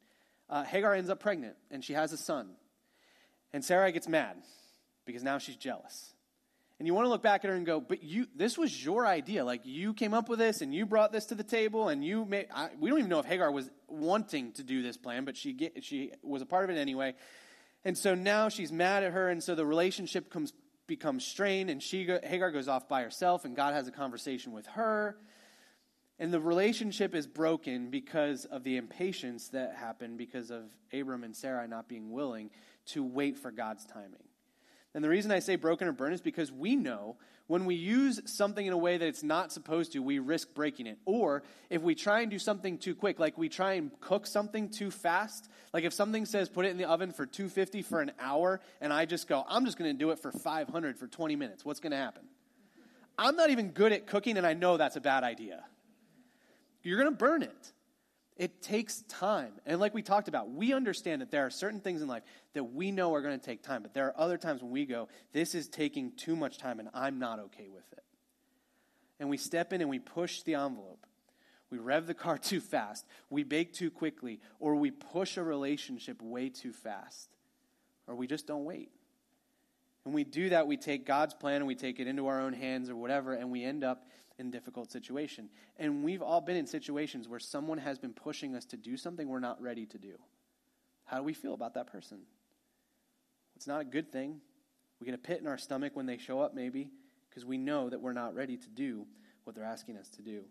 Uh, 0.50 0.64
Hagar 0.64 0.94
ends 0.94 1.10
up 1.10 1.20
pregnant, 1.20 1.56
and 1.72 1.84
she 1.84 1.94
has 1.94 2.12
a 2.12 2.18
son. 2.18 2.50
And 3.54 3.64
Sarai 3.64 3.92
gets 3.92 4.08
mad 4.08 4.38
because 5.06 5.24
now 5.24 5.38
she's 5.38 5.56
jealous. 5.56 6.13
And 6.84 6.88
you 6.90 6.94
want 6.94 7.06
to 7.06 7.10
look 7.10 7.24
back 7.24 7.46
at 7.46 7.50
her 7.50 7.56
and 7.56 7.66
go, 7.66 7.80
but 7.80 8.04
you, 8.04 8.28
this 8.36 8.58
was 8.58 8.84
your 8.84 9.08
idea. 9.08 9.46
Like 9.46 9.62
you 9.64 9.94
came 9.94 10.14
up 10.14 10.28
with 10.28 10.38
this, 10.38 10.60
and 10.60 10.76
you 10.76 10.86
brought 10.86 11.14
this 11.14 11.28
to 11.28 11.36
the 11.36 11.42
table, 11.42 11.88
and 11.88 12.04
you 12.04 12.26
made. 12.26 12.48
I, 12.54 12.72
we 12.78 12.90
don't 12.90 13.00
even 13.00 13.10
know 13.10 13.20
if 13.20 13.26
Hagar 13.26 13.50
was 13.54 13.72
wanting 13.88 14.52
to 14.56 14.64
do 14.64 14.84
this 14.84 14.98
plan, 14.98 15.24
but 15.24 15.38
she 15.38 15.54
get, 15.54 15.82
she 15.86 16.12
was 16.22 16.42
a 16.42 16.46
part 16.46 16.66
of 16.66 16.76
it 16.76 16.78
anyway. 16.78 17.14
And 17.86 17.98
so 17.98 18.16
now 18.16 18.50
she's 18.50 18.74
mad 18.74 19.06
at 19.06 19.14
her, 19.14 19.30
and 19.30 19.42
so 19.42 19.56
the 19.56 19.66
relationship 19.66 20.30
comes 20.30 20.52
becomes 20.86 21.26
strained, 21.26 21.70
and 21.70 21.82
she 21.82 22.06
Hagar 22.22 22.52
goes 22.52 22.68
off 22.68 22.90
by 22.90 23.04
herself, 23.04 23.46
and 23.46 23.56
God 23.56 23.74
has 23.74 23.88
a 23.88 23.92
conversation 23.94 24.52
with 24.52 24.68
her. 24.68 25.16
And 26.20 26.34
the 26.34 26.42
relationship 26.42 27.16
is 27.16 27.28
broken 27.28 27.92
because 27.92 28.44
of 28.44 28.66
the 28.66 28.76
impatience 28.76 29.48
that 29.52 29.78
happened 29.78 30.18
because 30.18 30.52
of 30.52 30.64
Abram 30.92 31.24
and 31.24 31.34
Sarai 31.34 31.70
not 31.70 31.88
being 31.88 32.12
willing 32.12 32.50
to 32.88 33.06
wait 33.06 33.38
for 33.38 33.52
God's 33.52 33.86
timing. 33.86 34.28
And 34.94 35.04
the 35.04 35.10
reason 35.10 35.32
I 35.32 35.40
say 35.40 35.56
broken 35.56 35.88
or 35.88 35.92
burned 35.92 36.14
is 36.14 36.22
because 36.22 36.52
we 36.52 36.76
know 36.76 37.18
when 37.48 37.66
we 37.66 37.76
use 37.76 38.22
something 38.26 38.66
in 38.66 38.74
a 38.74 38.78
way 38.78 38.98
that 38.98 39.08
it's 39.08 39.24
not 39.24 39.52
supposed 39.52 39.94
to, 39.94 40.00
we 40.00 40.20
risk 40.20 40.54
breaking 40.54 40.88
it. 40.88 40.98
Or 41.06 41.44
if 41.70 41.82
we 41.82 41.96
try 41.96 42.22
and 42.22 42.32
do 42.32 42.40
something 42.40 42.78
too 42.78 42.96
quick, 42.96 43.20
like 43.20 43.38
we 43.38 43.50
try 43.50 43.74
and 43.74 43.92
cook 44.00 44.26
something 44.28 44.70
too 44.70 44.92
fast, 44.92 45.50
like 45.74 45.84
if 45.84 45.94
something 45.94 46.26
says 46.26 46.48
put 46.48 46.66
it 46.66 46.70
in 46.70 46.78
the 46.78 46.86
oven 46.86 47.12
for 47.12 47.26
250 47.26 47.82
for 47.82 48.02
an 48.02 48.12
hour, 48.20 48.62
and 48.82 48.94
I 48.94 49.06
just 49.06 49.28
go, 49.28 49.44
I'm 49.48 49.66
just 49.66 49.78
going 49.78 49.92
to 49.92 49.98
do 49.98 50.12
it 50.12 50.20
for 50.20 50.32
500 50.32 50.98
for 50.98 51.08
20 51.08 51.36
minutes, 51.36 51.66
what's 51.66 51.80
going 51.80 51.92
to 51.92 51.98
happen? 51.98 52.24
I'm 53.18 53.36
not 53.36 53.50
even 53.50 53.72
good 53.72 53.92
at 53.92 54.08
cooking, 54.08 54.38
and 54.38 54.48
I 54.48 54.54
know 54.54 54.78
that's 54.78 54.96
a 54.96 55.02
bad 55.02 55.24
idea. 55.24 55.64
You're 56.82 57.00
going 57.00 57.12
to 57.12 57.18
burn 57.18 57.44
it. 57.44 57.72
It 58.36 58.62
takes 58.62 59.04
time. 59.08 59.54
And 59.66 59.80
like 59.80 59.94
we 59.94 60.02
talked 60.02 60.28
about, 60.28 60.50
we 60.50 60.74
understand 60.74 61.22
that 61.22 61.30
there 61.30 61.46
are 61.46 61.52
certain 61.52 61.80
things 61.80 62.02
in 62.02 62.08
life 62.08 62.24
that 62.54 62.64
we 62.64 62.92
know 62.92 63.14
are 63.14 63.22
going 63.22 63.40
to 63.40 63.46
take 63.46 63.62
time, 63.62 63.84
but 63.84 63.94
there 63.94 64.08
are 64.08 64.20
other 64.20 64.38
times 64.38 64.62
when 64.62 64.72
we 64.72 64.86
go, 64.86 65.08
this 65.34 65.54
is 65.54 65.68
taking 65.68 66.12
too 66.14 66.36
much 66.36 66.58
time 66.58 66.80
and 66.80 66.90
I'm 66.94 67.20
not 67.20 67.40
okay 67.40 67.68
with 67.70 67.86
it. 67.94 68.04
And 69.20 69.30
we 69.30 69.38
step 69.38 69.72
in 69.72 69.82
and 69.82 69.90
we 69.90 70.00
push 70.00 70.42
the 70.42 70.56
envelope. 70.56 71.06
We 71.70 71.78
rev 71.78 72.08
the 72.08 72.14
car 72.14 72.38
too 72.40 72.60
fast, 72.60 73.06
we 73.30 73.44
bake 73.44 73.74
too 73.74 73.92
quickly, 73.92 74.40
or 74.60 74.76
we 74.76 74.92
push 74.92 75.38
a 75.38 75.44
relationship 75.44 76.22
way 76.22 76.50
too 76.50 76.72
fast, 76.72 77.30
or 78.08 78.16
we 78.16 78.28
just 78.28 78.46
don't 78.48 78.66
wait. 78.66 78.92
When 80.04 80.14
we 80.14 80.24
do 80.24 80.50
that, 80.50 80.68
we 80.68 80.78
take 80.78 81.06
God's 81.06 81.34
plan 81.34 81.58
and 81.58 81.68
we 81.68 81.76
take 81.76 82.00
it 82.00 82.08
into 82.08 82.28
our 82.28 82.42
own 82.42 82.54
hands 82.54 82.90
or 82.90 82.96
whatever, 82.96 83.34
and 83.34 83.50
we 83.52 83.64
end 83.64 83.84
up 83.84 84.06
in 84.44 84.52
difficult 84.52 84.92
situation. 84.92 85.50
And 85.78 86.04
we've 86.04 86.22
all 86.22 86.42
been 86.42 86.56
in 86.56 86.68
situations 86.68 87.28
where 87.28 87.40
someone 87.40 87.80
has 87.80 87.98
been 87.98 88.14
pushing 88.14 88.56
us 88.56 88.66
to 88.66 88.78
do 88.78 88.98
something 88.98 89.28
we're 89.28 89.40
not 89.40 89.62
ready 89.62 89.86
to 89.88 89.98
do. 89.98 90.20
How 91.06 91.18
do 91.18 91.24
we 91.24 91.34
feel 91.34 91.54
about 91.54 91.74
that 91.74 91.88
person? 91.88 92.20
It's 93.56 93.68
not 93.68 93.82
a 93.82 93.86
good 93.86 94.12
thing. 94.12 94.42
We 95.00 95.06
get 95.06 95.16
a 95.16 95.20
pit 95.20 95.42
in 95.42 95.48
our 95.48 95.58
stomach 95.58 95.96
when 95.96 96.06
they 96.06 96.18
show 96.18 96.40
up, 96.40 96.54
maybe, 96.54 96.90
because 97.30 97.46
we 97.46 97.58
know 97.58 97.90
that 97.90 98.02
we're 98.02 98.14
not 98.14 98.36
ready 98.36 98.58
to 98.58 98.70
do 98.70 99.06
what 99.44 99.56
they're 99.56 99.66
asking 99.66 99.98
us 99.98 100.10
to 100.12 100.22
do. 100.22 100.44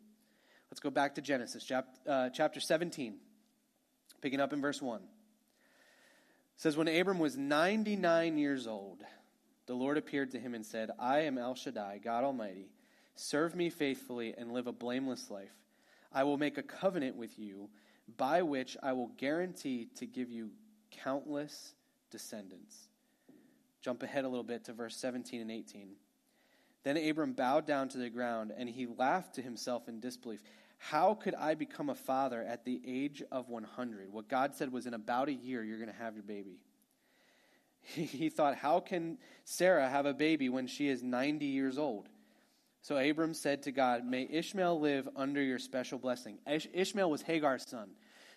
Let's 0.70 0.80
go 0.80 0.90
back 0.90 1.14
to 1.16 1.20
Genesis, 1.20 1.70
uh, 1.70 2.30
chapter 2.30 2.60
17, 2.60 3.16
picking 4.20 4.40
up 4.40 4.52
in 4.52 4.60
verse 4.60 4.80
1. 4.80 5.00
It 5.00 5.06
says, 6.56 6.76
When 6.76 6.88
Abram 6.88 7.18
was 7.18 7.36
99 7.36 8.38
years 8.38 8.66
old, 8.66 9.02
the 9.66 9.74
Lord 9.74 9.96
appeared 9.96 10.32
to 10.32 10.38
him 10.38 10.54
and 10.54 10.64
said, 10.64 10.90
I 10.98 11.20
am 11.20 11.38
El 11.38 11.54
Shaddai, 11.54 12.00
God 12.02 12.24
Almighty. 12.24 12.68
Serve 13.14 13.54
me 13.54 13.70
faithfully 13.70 14.34
and 14.36 14.52
live 14.52 14.66
a 14.66 14.72
blameless 14.72 15.30
life. 15.30 15.52
I 16.12 16.24
will 16.24 16.38
make 16.38 16.58
a 16.58 16.62
covenant 16.62 17.16
with 17.16 17.38
you 17.38 17.68
by 18.16 18.42
which 18.42 18.76
I 18.82 18.92
will 18.92 19.10
guarantee 19.16 19.88
to 19.96 20.06
give 20.06 20.30
you 20.30 20.50
countless 20.90 21.74
descendants. 22.10 22.88
Jump 23.80 24.02
ahead 24.02 24.24
a 24.24 24.28
little 24.28 24.44
bit 24.44 24.64
to 24.64 24.72
verse 24.72 24.96
17 24.96 25.40
and 25.40 25.50
18. 25.50 25.88
Then 26.84 26.96
Abram 26.96 27.32
bowed 27.32 27.66
down 27.66 27.88
to 27.90 27.98
the 27.98 28.10
ground 28.10 28.52
and 28.56 28.68
he 28.68 28.86
laughed 28.86 29.34
to 29.36 29.42
himself 29.42 29.88
in 29.88 30.00
disbelief. 30.00 30.42
How 30.78 31.14
could 31.14 31.34
I 31.36 31.54
become 31.54 31.90
a 31.90 31.94
father 31.94 32.42
at 32.42 32.64
the 32.64 32.80
age 32.84 33.22
of 33.30 33.48
100? 33.48 34.12
What 34.12 34.28
God 34.28 34.54
said 34.54 34.72
was 34.72 34.86
in 34.86 34.94
about 34.94 35.28
a 35.28 35.32
year 35.32 35.62
you're 35.62 35.78
going 35.78 35.90
to 35.90 36.02
have 36.02 36.14
your 36.14 36.24
baby. 36.24 36.58
He, 37.84 38.28
thought, 38.28 38.56
How 38.56 38.78
can 38.78 39.18
Sarah 39.44 39.88
have 39.88 40.06
a 40.06 40.14
baby 40.14 40.48
when 40.48 40.68
she 40.68 40.88
is 40.88 41.02
90 41.02 41.46
years 41.46 41.78
old? 41.78 42.08
So 42.82 42.96
Abram 42.98 43.32
said 43.32 43.62
to 43.62 43.72
God, 43.72 44.04
May 44.04 44.28
Ishmael 44.28 44.80
live 44.80 45.08
under 45.14 45.40
your 45.40 45.58
special 45.58 45.98
blessing. 45.98 46.38
Ish- 46.50 46.68
Ishmael 46.72 47.10
was 47.10 47.22
Hagar's 47.22 47.68
son. 47.68 47.90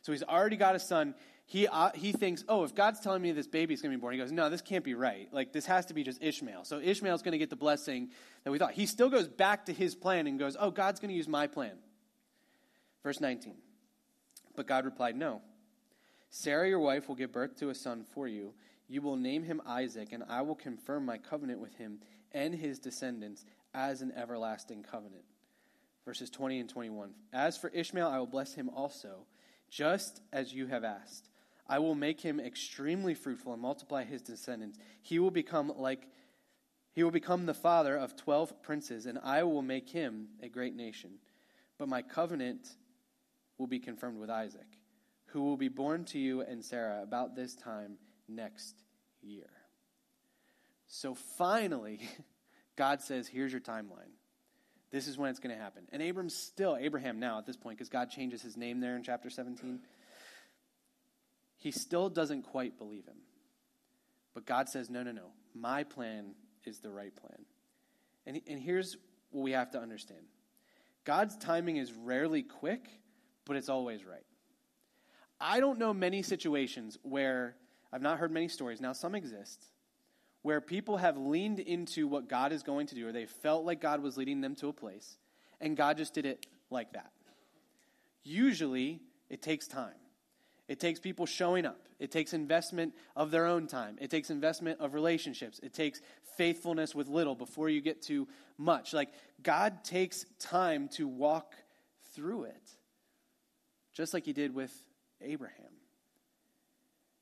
So 0.04 0.12
he's 0.12 0.22
already 0.22 0.56
got 0.56 0.76
a 0.76 0.80
son. 0.80 1.16
He, 1.48 1.68
uh, 1.68 1.90
he 1.96 2.12
thinks, 2.12 2.44
oh, 2.48 2.64
if 2.64 2.76
God's 2.76 3.00
telling 3.00 3.24
me 3.24 3.32
this 3.32 3.48
baby's 3.48 3.82
going 3.82 3.92
to 3.92 3.98
be 3.98 4.02
born, 4.02 4.14
he 4.14 4.20
goes, 4.20 4.32
no, 4.32 4.50
this 4.50 4.62
can't 4.62 4.84
be 4.84 4.94
right. 4.94 5.28
Like, 5.32 5.52
this 5.52 5.66
has 5.66 5.88
to 5.88 5.96
be 5.96 6.04
just 6.04 6.22
Ishmael. 6.22 6.64
So 6.64 6.80
Ishmael's 6.80 7.24
going 7.24 7.32
to 7.32 7.40
get 7.40 7.50
the 7.50 7.56
blessing 7.56 8.10
that 8.44 8.52
we 8.52 8.60
thought. 8.60 8.74
He 8.74 8.86
still 8.86 9.10
goes 9.10 9.28
back 9.28 9.66
to 9.66 9.74
his 9.74 9.96
plan 9.96 10.28
and 10.28 10.38
goes, 10.38 10.56
oh, 10.60 10.70
God's 10.70 11.00
going 11.00 11.10
to 11.10 11.16
use 11.16 11.28
my 11.28 11.48
plan. 11.48 11.74
Verse 13.04 13.20
19. 13.20 13.56
But 14.56 14.68
God 14.68 14.86
replied, 14.86 15.16
no. 15.16 15.42
Sarah, 16.30 16.70
your 16.70 16.80
wife, 16.80 17.08
will 17.08 17.16
give 17.16 17.32
birth 17.32 17.58
to 17.58 17.70
a 17.70 17.76
son 17.76 18.06
for 18.14 18.28
you. 18.28 18.54
You 18.88 19.02
will 19.02 19.18
name 19.18 19.44
him 19.44 19.62
Isaac, 19.66 20.10
and 20.12 20.24
I 20.30 20.42
will 20.44 20.56
confirm 20.56 21.06
my 21.06 21.18
covenant 21.18 21.60
with 21.60 21.76
him 21.76 22.00
and 22.32 22.54
his 22.54 22.78
descendants 22.78 23.46
as 23.76 24.02
an 24.02 24.14
everlasting 24.16 24.84
covenant. 24.84 25.26
Verses 26.06 26.30
20 26.30 26.62
and 26.62 26.70
21. 26.70 27.12
As 27.34 27.58
for 27.58 27.70
Ishmael, 27.70 28.08
I 28.08 28.20
will 28.20 28.26
bless 28.26 28.54
him 28.54 28.70
also, 28.70 29.26
just 29.70 30.22
as 30.32 30.54
you 30.54 30.68
have 30.68 30.84
asked. 30.84 31.30
I 31.68 31.80
will 31.80 31.96
make 31.96 32.22
him 32.22 32.40
extremely 32.40 33.14
fruitful 33.14 33.54
and 33.54 33.62
multiply 33.62 34.04
his 34.04 34.22
descendants. 34.22 34.78
He 35.02 35.20
will 35.20 35.32
become 35.32 35.74
like 35.78 36.08
he 36.94 37.04
will 37.04 37.12
become 37.12 37.46
the 37.46 37.54
father 37.54 37.98
of 37.98 38.16
12 38.16 38.64
princes 38.64 39.06
and 39.06 39.20
I 39.22 39.44
will 39.44 39.62
make 39.62 39.90
him 39.90 40.30
a 40.42 40.48
great 40.48 40.76
nation. 40.76 41.16
But 41.78 41.90
my 41.90 42.02
covenant 42.02 42.70
will 43.58 43.68
be 43.68 43.80
confirmed 43.80 44.18
with 44.18 44.30
Isaac, 44.30 44.78
who 45.26 45.44
will 45.44 45.58
be 45.58 45.68
born 45.68 46.06
to 46.06 46.20
you 46.20 46.42
and 46.42 46.64
Sarah 46.64 47.02
about 47.04 47.36
this 47.36 47.54
time 47.54 47.98
next 48.30 48.82
year. 49.22 49.50
So 50.88 51.16
finally, 51.16 52.00
God 52.76 53.02
says, 53.02 53.28
here's 53.28 53.52
your 53.52 53.62
timeline. 53.62 54.12
This 54.92 55.08
is 55.08 55.18
when 55.18 55.30
it's 55.30 55.40
going 55.40 55.56
to 55.56 55.62
happen. 55.62 55.84
And 55.92 56.02
Abram's 56.02 56.36
still, 56.36 56.78
Abraham 56.80 57.20
now 57.20 57.38
at 57.38 57.46
this 57.46 57.58
point, 57.58 57.78
because 57.78 57.90
God 57.90 58.10
changes 58.10 58.42
his 58.42 58.56
name 58.56 58.80
there 58.80 58.96
in 58.96 59.04
chapter 59.04 59.30
17, 59.30 59.80
he 61.58 61.72
still 61.72 62.10
doesn't 62.10 62.44
quite 62.44 62.78
believe 62.78 63.06
him. 63.06 63.18
But 64.34 64.46
God 64.46 64.70
says, 64.70 64.90
no, 64.90 65.04
no, 65.04 65.12
no. 65.12 65.32
My 65.54 65.84
plan 65.84 66.36
is 66.66 66.80
the 66.80 66.92
right 66.92 67.16
plan. 67.16 67.46
And, 68.26 68.42
and 68.48 68.60
here's 68.60 68.98
what 69.32 69.42
we 69.42 69.52
have 69.52 69.72
to 69.72 69.80
understand 69.80 70.22
God's 71.04 71.38
timing 71.38 71.78
is 71.78 71.94
rarely 71.94 72.42
quick, 72.44 72.88
but 73.46 73.56
it's 73.56 73.70
always 73.70 74.06
right. 74.06 74.26
I 75.40 75.60
don't 75.60 75.80
know 75.80 75.94
many 75.94 76.22
situations 76.22 76.98
where, 77.04 77.56
I've 77.92 78.02
not 78.02 78.20
heard 78.20 78.32
many 78.32 78.48
stories, 78.48 78.82
now 78.82 78.94
some 78.94 79.16
exist, 79.16 79.66
where 80.46 80.62
people 80.62 80.98
have 80.98 81.18
leaned 81.18 81.60
into 81.60 82.08
what 82.08 82.30
God 82.30 82.52
is 82.52 82.62
going 82.62 82.86
to 82.86 82.94
do, 82.94 83.08
or 83.08 83.12
they 83.12 83.26
felt 83.26 83.66
like 83.66 83.82
God 83.82 84.04
was 84.04 84.16
leading 84.16 84.42
them 84.42 84.54
to 84.58 84.68
a 84.68 84.74
place, 84.74 85.18
and 85.60 85.76
God 85.76 85.98
just 85.98 86.14
did 86.14 86.28
it 86.28 86.46
like 86.70 86.94
that. 86.94 87.12
Usually, 88.24 89.02
it 89.28 89.42
takes 89.42 89.68
time. 89.68 89.96
It 90.68 90.80
takes 90.80 91.00
people 91.00 91.26
showing 91.26 91.66
up. 91.66 91.80
It 91.98 92.12
takes 92.12 92.32
investment 92.32 92.94
of 93.16 93.32
their 93.32 93.48
own 93.48 93.66
time. 93.66 93.98
It 94.00 94.12
takes 94.12 94.30
investment 94.30 94.80
of 94.82 94.94
relationships. 94.94 95.60
It 95.64 95.74
takes 95.74 96.00
faithfulness 96.38 96.94
with 96.94 97.08
little 97.08 97.34
before 97.34 97.68
you 97.68 97.82
get 97.82 98.04
to 98.04 98.28
much. 98.56 98.94
Like, 98.94 99.10
God 99.42 99.84
takes 99.84 100.28
time 100.38 100.90
to 100.90 101.08
walk 101.08 101.56
through 102.14 102.44
it, 102.44 102.70
just 103.96 104.14
like 104.14 104.26
He 104.26 104.34
did 104.34 104.54
with 104.54 104.72
Abraham. 105.22 105.74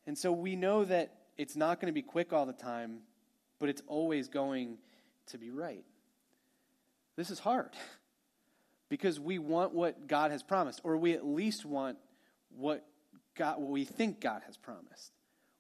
And 0.06 0.18
so 0.18 0.34
we 0.34 0.58
know 0.58 0.84
that 0.84 1.14
it's 1.38 1.56
not 1.56 1.80
going 1.80 1.88
to 1.88 1.94
be 1.94 2.02
quick 2.02 2.34
all 2.34 2.46
the 2.46 2.52
time, 2.52 3.00
but 3.60 3.70
it's 3.70 3.82
always 3.88 4.28
going 4.28 4.78
to 5.28 5.38
be 5.38 5.52
right. 5.52 5.86
This 7.16 7.30
is 7.30 7.40
hard 7.40 7.72
because 8.90 9.20
we 9.20 9.40
want 9.40 9.74
what 9.74 10.08
God 10.08 10.32
has 10.32 10.44
promised, 10.44 10.82
or 10.84 10.98
we 10.98 11.14
at 11.14 11.26
least 11.26 11.66
want 11.66 11.98
what 12.56 12.86
God, 13.36 13.60
what 13.60 13.72
we 13.72 13.86
think 13.86 14.20
God 14.20 14.42
has 14.46 14.58
promised. 14.58 15.12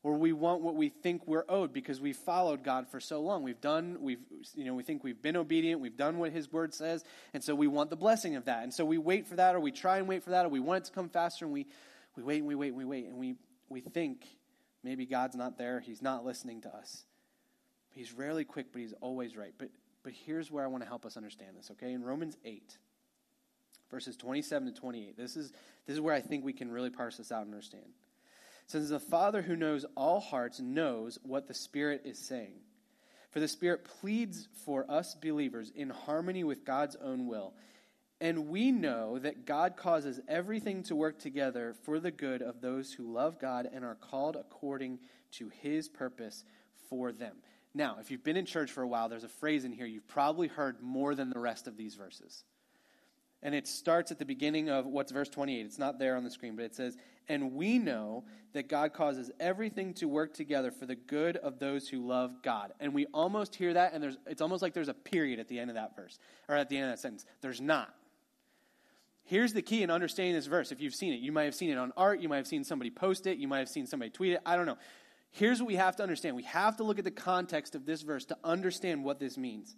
Or 0.03 0.15
we 0.15 0.33
want 0.33 0.61
what 0.61 0.75
we 0.75 0.89
think 0.89 1.25
we're 1.25 1.45
owed 1.47 1.71
because 1.71 2.01
we've 2.01 2.17
followed 2.17 2.61
God 2.61 2.89
for 2.89 2.99
so 2.99 3.21
long. 3.21 3.41
We've 3.41 3.61
done, 3.61 3.97
we've, 4.01 4.19
you 4.53 4.65
know, 4.65 4.73
we 4.73 4.83
think 4.83 5.01
we've 5.01 5.21
been 5.21 5.37
obedient, 5.37 5.79
we've 5.79 5.95
done 5.95 6.17
what 6.17 6.33
His 6.33 6.51
Word 6.51 6.73
says, 6.73 7.05
and 7.33 7.41
so 7.41 7.55
we 7.55 7.67
want 7.67 7.89
the 7.89 7.95
blessing 7.95 8.35
of 8.35 8.43
that. 8.45 8.63
And 8.63 8.73
so 8.73 8.83
we 8.83 8.97
wait 8.97 9.27
for 9.27 9.37
that, 9.37 9.55
or 9.55 9.61
we 9.61 9.71
try 9.71 9.99
and 9.99 10.07
wait 10.07 10.21
for 10.21 10.31
that, 10.31 10.45
or 10.45 10.49
we 10.49 10.59
want 10.59 10.83
it 10.83 10.87
to 10.87 10.91
come 10.91 11.07
faster, 11.07 11.45
and 11.45 11.53
we, 11.53 11.67
we 12.17 12.23
wait 12.23 12.39
and 12.39 12.47
we 12.47 12.55
wait 12.55 12.67
and 12.67 12.77
we 12.77 12.85
wait, 12.85 13.05
and 13.05 13.17
we, 13.17 13.35
we 13.69 13.79
think 13.79 14.27
maybe 14.83 15.05
God's 15.05 15.37
not 15.37 15.57
there, 15.57 15.79
He's 15.79 16.01
not 16.01 16.25
listening 16.25 16.61
to 16.63 16.75
us. 16.75 17.05
He's 17.93 18.13
rarely 18.13 18.43
quick, 18.43 18.67
but 18.71 18.81
He's 18.81 18.93
always 19.01 19.37
right. 19.37 19.53
But, 19.57 19.69
but 20.03 20.13
here's 20.25 20.51
where 20.51 20.63
I 20.63 20.67
want 20.67 20.83
to 20.83 20.87
help 20.87 21.05
us 21.05 21.17
understand 21.17 21.55
this, 21.57 21.71
okay? 21.71 21.93
In 21.93 22.03
Romans 22.03 22.37
8, 22.43 22.77
verses 23.89 24.17
27 24.17 24.73
to 24.73 24.79
28. 24.79 25.17
This 25.17 25.35
is, 25.35 25.51
this 25.85 25.95
is 25.95 26.01
where 26.01 26.15
I 26.15 26.21
think 26.21 26.43
we 26.43 26.53
can 26.53 26.71
really 26.71 26.89
parse 26.89 27.17
this 27.17 27.31
out 27.31 27.43
and 27.43 27.53
understand. 27.53 27.85
Says, 28.67 28.89
The 28.89 28.99
Father 28.99 29.41
who 29.41 29.55
knows 29.55 29.85
all 29.95 30.19
hearts 30.19 30.59
knows 30.59 31.19
what 31.23 31.47
the 31.47 31.53
Spirit 31.53 32.01
is 32.05 32.17
saying. 32.17 32.55
For 33.31 33.39
the 33.39 33.47
Spirit 33.47 33.85
pleads 34.01 34.47
for 34.65 34.89
us 34.89 35.15
believers 35.15 35.71
in 35.75 35.89
harmony 35.89 36.43
with 36.43 36.65
God's 36.65 36.95
own 36.95 37.27
will. 37.27 37.53
And 38.21 38.47
we 38.47 38.71
know 38.71 39.19
that 39.19 39.45
God 39.45 39.75
causes 39.75 40.21
everything 40.27 40.83
to 40.83 40.95
work 40.95 41.19
together 41.19 41.75
for 41.83 41.99
the 41.99 42.11
good 42.11 42.41
of 42.41 42.61
those 42.61 42.93
who 42.93 43.11
love 43.11 43.39
God 43.39 43.67
and 43.71 43.83
are 43.83 43.95
called 43.95 44.37
according 44.37 44.99
to 45.31 45.49
his 45.49 45.89
purpose 45.89 46.45
for 46.89 47.11
them. 47.11 47.35
Now, 47.75 47.97
if 47.99 48.11
you've 48.11 48.23
been 48.23 48.37
in 48.37 48.45
church 48.45 48.71
for 48.71 48.83
a 48.83 48.87
while, 48.87 49.09
there's 49.09 49.23
a 49.23 49.29
phrase 49.29 49.65
in 49.65 49.71
here 49.71 49.85
you've 49.85 50.07
probably 50.07 50.47
heard 50.47 50.81
more 50.81 51.15
than 51.15 51.29
the 51.29 51.39
rest 51.39 51.67
of 51.67 51.75
these 51.75 51.95
verses. 51.95 52.43
And 53.41 53.53
it 53.53 53.67
starts 53.67 54.09
at 54.09 54.19
the 54.19 54.25
beginning 54.25 54.69
of 54.69 54.85
what's 54.85 55.11
verse 55.11 55.27
28. 55.27 55.65
It's 55.65 55.77
not 55.77 55.99
there 55.99 56.15
on 56.15 56.23
the 56.23 56.29
screen, 56.29 56.55
but 56.55 56.63
it 56.63 56.75
says, 56.75 56.95
And 57.27 57.53
we 57.53 57.77
know 57.77 58.23
that 58.53 58.69
God 58.69 58.93
causes 58.93 59.31
everything 59.39 59.93
to 59.95 60.07
work 60.07 60.33
together 60.33 60.71
for 60.71 60.85
the 60.85 60.95
good 60.95 61.35
of 61.37 61.59
those 61.59 61.89
who 61.89 62.07
love 62.07 62.41
God. 62.41 62.71
And 62.79 62.93
we 62.93 63.05
almost 63.07 63.55
hear 63.55 63.73
that, 63.73 63.93
and 63.93 64.17
it's 64.27 64.41
almost 64.41 64.61
like 64.61 64.73
there's 64.73 64.87
a 64.87 64.93
period 64.93 65.39
at 65.39 65.49
the 65.49 65.59
end 65.59 65.69
of 65.69 65.75
that 65.75 65.95
verse, 65.95 66.19
or 66.47 66.55
at 66.55 66.69
the 66.69 66.77
end 66.77 66.85
of 66.85 66.91
that 66.91 66.99
sentence. 66.99 67.25
There's 67.41 67.59
not. 67.59 67.93
Here's 69.25 69.53
the 69.53 69.61
key 69.61 69.83
in 69.83 69.89
understanding 69.89 70.35
this 70.35 70.47
verse. 70.47 70.71
If 70.71 70.79
you've 70.79 70.95
seen 70.95 71.13
it, 71.13 71.19
you 71.19 71.31
might 71.31 71.45
have 71.45 71.55
seen 71.55 71.69
it 71.69 71.77
on 71.77 71.91
art, 71.97 72.21
you 72.21 72.29
might 72.29 72.37
have 72.37 72.47
seen 72.47 72.63
somebody 72.63 72.91
post 72.91 73.27
it, 73.27 73.37
you 73.37 73.47
might 73.47 73.59
have 73.59 73.69
seen 73.69 73.87
somebody 73.87 74.11
tweet 74.11 74.33
it. 74.33 74.41
I 74.45 74.55
don't 74.55 74.65
know. 74.65 74.77
Here's 75.33 75.59
what 75.59 75.67
we 75.67 75.75
have 75.75 75.95
to 75.95 76.03
understand 76.03 76.35
we 76.35 76.43
have 76.43 76.77
to 76.77 76.83
look 76.83 76.99
at 76.99 77.05
the 77.05 77.11
context 77.11 77.73
of 77.73 77.85
this 77.85 78.03
verse 78.03 78.25
to 78.25 78.37
understand 78.43 79.03
what 79.03 79.19
this 79.19 79.37
means. 79.37 79.75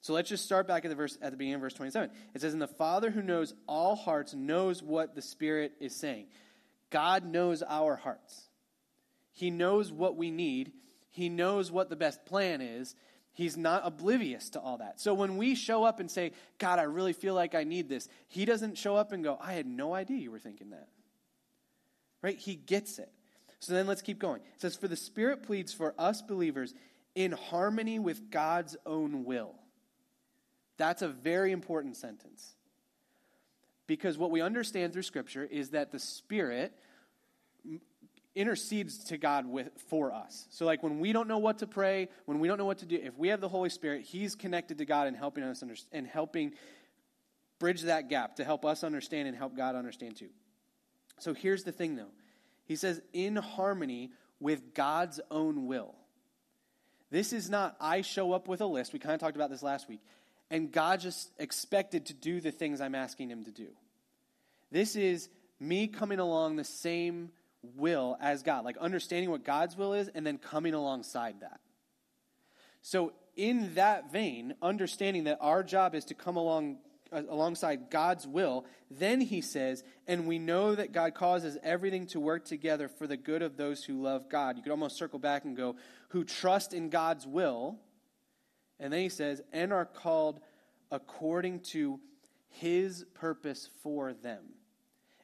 So 0.00 0.12
let's 0.12 0.28
just 0.28 0.44
start 0.44 0.68
back 0.68 0.84
at 0.84 0.88
the 0.88 0.94
verse 0.94 1.18
at 1.20 1.32
the 1.32 1.36
beginning 1.36 1.56
of 1.56 1.60
verse 1.62 1.74
27. 1.74 2.10
It 2.34 2.40
says, 2.40 2.52
And 2.52 2.62
the 2.62 2.68
Father 2.68 3.10
who 3.10 3.22
knows 3.22 3.52
all 3.66 3.96
hearts 3.96 4.32
knows 4.32 4.82
what 4.82 5.16
the 5.16 5.22
Spirit 5.22 5.72
is 5.80 5.94
saying. 5.96 6.26
God 6.90 7.24
knows 7.24 7.64
our 7.64 7.96
hearts. 7.96 8.42
He 9.32 9.50
knows 9.50 9.90
what 9.90 10.16
we 10.16 10.30
need. 10.30 10.70
He 11.10 11.28
knows 11.28 11.72
what 11.72 11.90
the 11.90 11.96
best 11.96 12.24
plan 12.24 12.60
is. 12.60 12.94
He's 13.32 13.56
not 13.56 13.82
oblivious 13.84 14.50
to 14.50 14.60
all 14.60 14.78
that. 14.78 15.00
So 15.00 15.14
when 15.14 15.36
we 15.36 15.56
show 15.56 15.82
up 15.82 15.98
and 15.98 16.08
say, 16.08 16.30
God, 16.58 16.78
I 16.78 16.84
really 16.84 17.12
feel 17.12 17.34
like 17.34 17.56
I 17.56 17.64
need 17.64 17.88
this, 17.88 18.08
He 18.28 18.44
doesn't 18.44 18.78
show 18.78 18.94
up 18.94 19.10
and 19.10 19.24
go, 19.24 19.36
I 19.40 19.54
had 19.54 19.66
no 19.66 19.94
idea 19.94 20.18
you 20.18 20.30
were 20.30 20.38
thinking 20.38 20.70
that. 20.70 20.88
Right? 22.22 22.38
He 22.38 22.54
gets 22.54 23.00
it. 23.00 23.10
So 23.60 23.72
then 23.72 23.86
let's 23.86 24.02
keep 24.02 24.18
going. 24.18 24.40
It 24.54 24.60
says, 24.60 24.76
For 24.76 24.88
the 24.88 24.96
Spirit 24.96 25.42
pleads 25.42 25.72
for 25.72 25.94
us 25.98 26.22
believers 26.22 26.74
in 27.14 27.32
harmony 27.32 27.98
with 27.98 28.30
God's 28.30 28.76
own 28.84 29.24
will. 29.24 29.54
That's 30.76 31.02
a 31.02 31.08
very 31.08 31.52
important 31.52 31.96
sentence. 31.96 32.54
Because 33.86 34.18
what 34.18 34.30
we 34.30 34.40
understand 34.40 34.92
through 34.92 35.02
Scripture 35.02 35.44
is 35.44 35.70
that 35.70 35.92
the 35.92 35.98
Spirit 35.98 36.72
intercedes 38.34 39.04
to 39.04 39.16
God 39.16 39.46
with, 39.46 39.70
for 39.88 40.12
us. 40.12 40.46
So, 40.50 40.66
like 40.66 40.82
when 40.82 41.00
we 41.00 41.12
don't 41.12 41.26
know 41.26 41.38
what 41.38 41.58
to 41.58 41.66
pray, 41.66 42.08
when 42.26 42.38
we 42.38 42.48
don't 42.48 42.58
know 42.58 42.66
what 42.66 42.78
to 42.78 42.86
do, 42.86 43.00
if 43.02 43.16
we 43.16 43.28
have 43.28 43.40
the 43.40 43.48
Holy 43.48 43.70
Spirit, 43.70 44.02
He's 44.02 44.34
connected 44.34 44.78
to 44.78 44.84
God 44.84 45.06
and 45.06 45.16
helping 45.16 45.42
us 45.42 45.62
understand, 45.62 46.04
and 46.04 46.06
helping 46.06 46.52
bridge 47.58 47.82
that 47.82 48.10
gap 48.10 48.36
to 48.36 48.44
help 48.44 48.64
us 48.66 48.84
understand 48.84 49.26
and 49.26 49.36
help 49.36 49.56
God 49.56 49.74
understand 49.74 50.16
too. 50.16 50.28
So, 51.18 51.32
here's 51.32 51.64
the 51.64 51.72
thing 51.72 51.96
though 51.96 52.10
He 52.66 52.76
says, 52.76 53.00
in 53.12 53.36
harmony 53.36 54.10
with 54.40 54.74
God's 54.74 55.20
own 55.30 55.66
will. 55.66 55.94
This 57.10 57.32
is 57.32 57.48
not, 57.48 57.76
I 57.80 58.02
show 58.02 58.32
up 58.32 58.48
with 58.48 58.60
a 58.60 58.66
list. 58.66 58.92
We 58.92 58.98
kind 58.98 59.14
of 59.14 59.20
talked 59.20 59.36
about 59.36 59.50
this 59.50 59.62
last 59.62 59.88
week 59.88 60.00
and 60.50 60.70
God 60.70 61.00
just 61.00 61.30
expected 61.38 62.06
to 62.06 62.14
do 62.14 62.40
the 62.40 62.52
things 62.52 62.80
I'm 62.80 62.94
asking 62.94 63.30
him 63.30 63.44
to 63.44 63.50
do. 63.50 63.68
This 64.70 64.96
is 64.96 65.28
me 65.58 65.88
coming 65.88 66.18
along 66.18 66.56
the 66.56 66.64
same 66.64 67.30
will 67.76 68.16
as 68.20 68.42
God, 68.42 68.64
like 68.64 68.76
understanding 68.76 69.30
what 69.30 69.44
God's 69.44 69.76
will 69.76 69.92
is 69.94 70.08
and 70.08 70.26
then 70.26 70.38
coming 70.38 70.74
alongside 70.74 71.40
that. 71.40 71.60
So, 72.82 73.12
in 73.34 73.74
that 73.74 74.12
vein, 74.12 74.54
understanding 74.62 75.24
that 75.24 75.38
our 75.40 75.62
job 75.62 75.94
is 75.94 76.06
to 76.06 76.14
come 76.14 76.36
along 76.36 76.78
Uh, 77.12 77.22
alongside 77.28 77.90
God's 77.90 78.26
will, 78.26 78.64
then 78.90 79.20
he 79.20 79.40
says, 79.40 79.84
and 80.08 80.26
we 80.26 80.38
know 80.38 80.74
that 80.74 80.92
God 80.92 81.14
causes 81.14 81.56
everything 81.62 82.06
to 82.08 82.20
work 82.20 82.44
together 82.44 82.88
for 82.88 83.06
the 83.06 83.16
good 83.16 83.42
of 83.42 83.56
those 83.56 83.84
who 83.84 84.02
love 84.02 84.28
God. 84.28 84.56
You 84.56 84.62
could 84.62 84.72
almost 84.72 84.96
circle 84.96 85.18
back 85.20 85.44
and 85.44 85.56
go, 85.56 85.76
who 86.08 86.24
trust 86.24 86.74
in 86.74 86.90
God's 86.90 87.26
will 87.26 87.78
and 88.78 88.92
then 88.92 89.00
he 89.00 89.08
says, 89.08 89.42
and 89.52 89.72
are 89.72 89.84
called 89.84 90.40
according 90.90 91.60
to 91.60 92.00
his 92.48 93.04
purpose 93.14 93.70
for 93.82 94.12
them. 94.12 94.44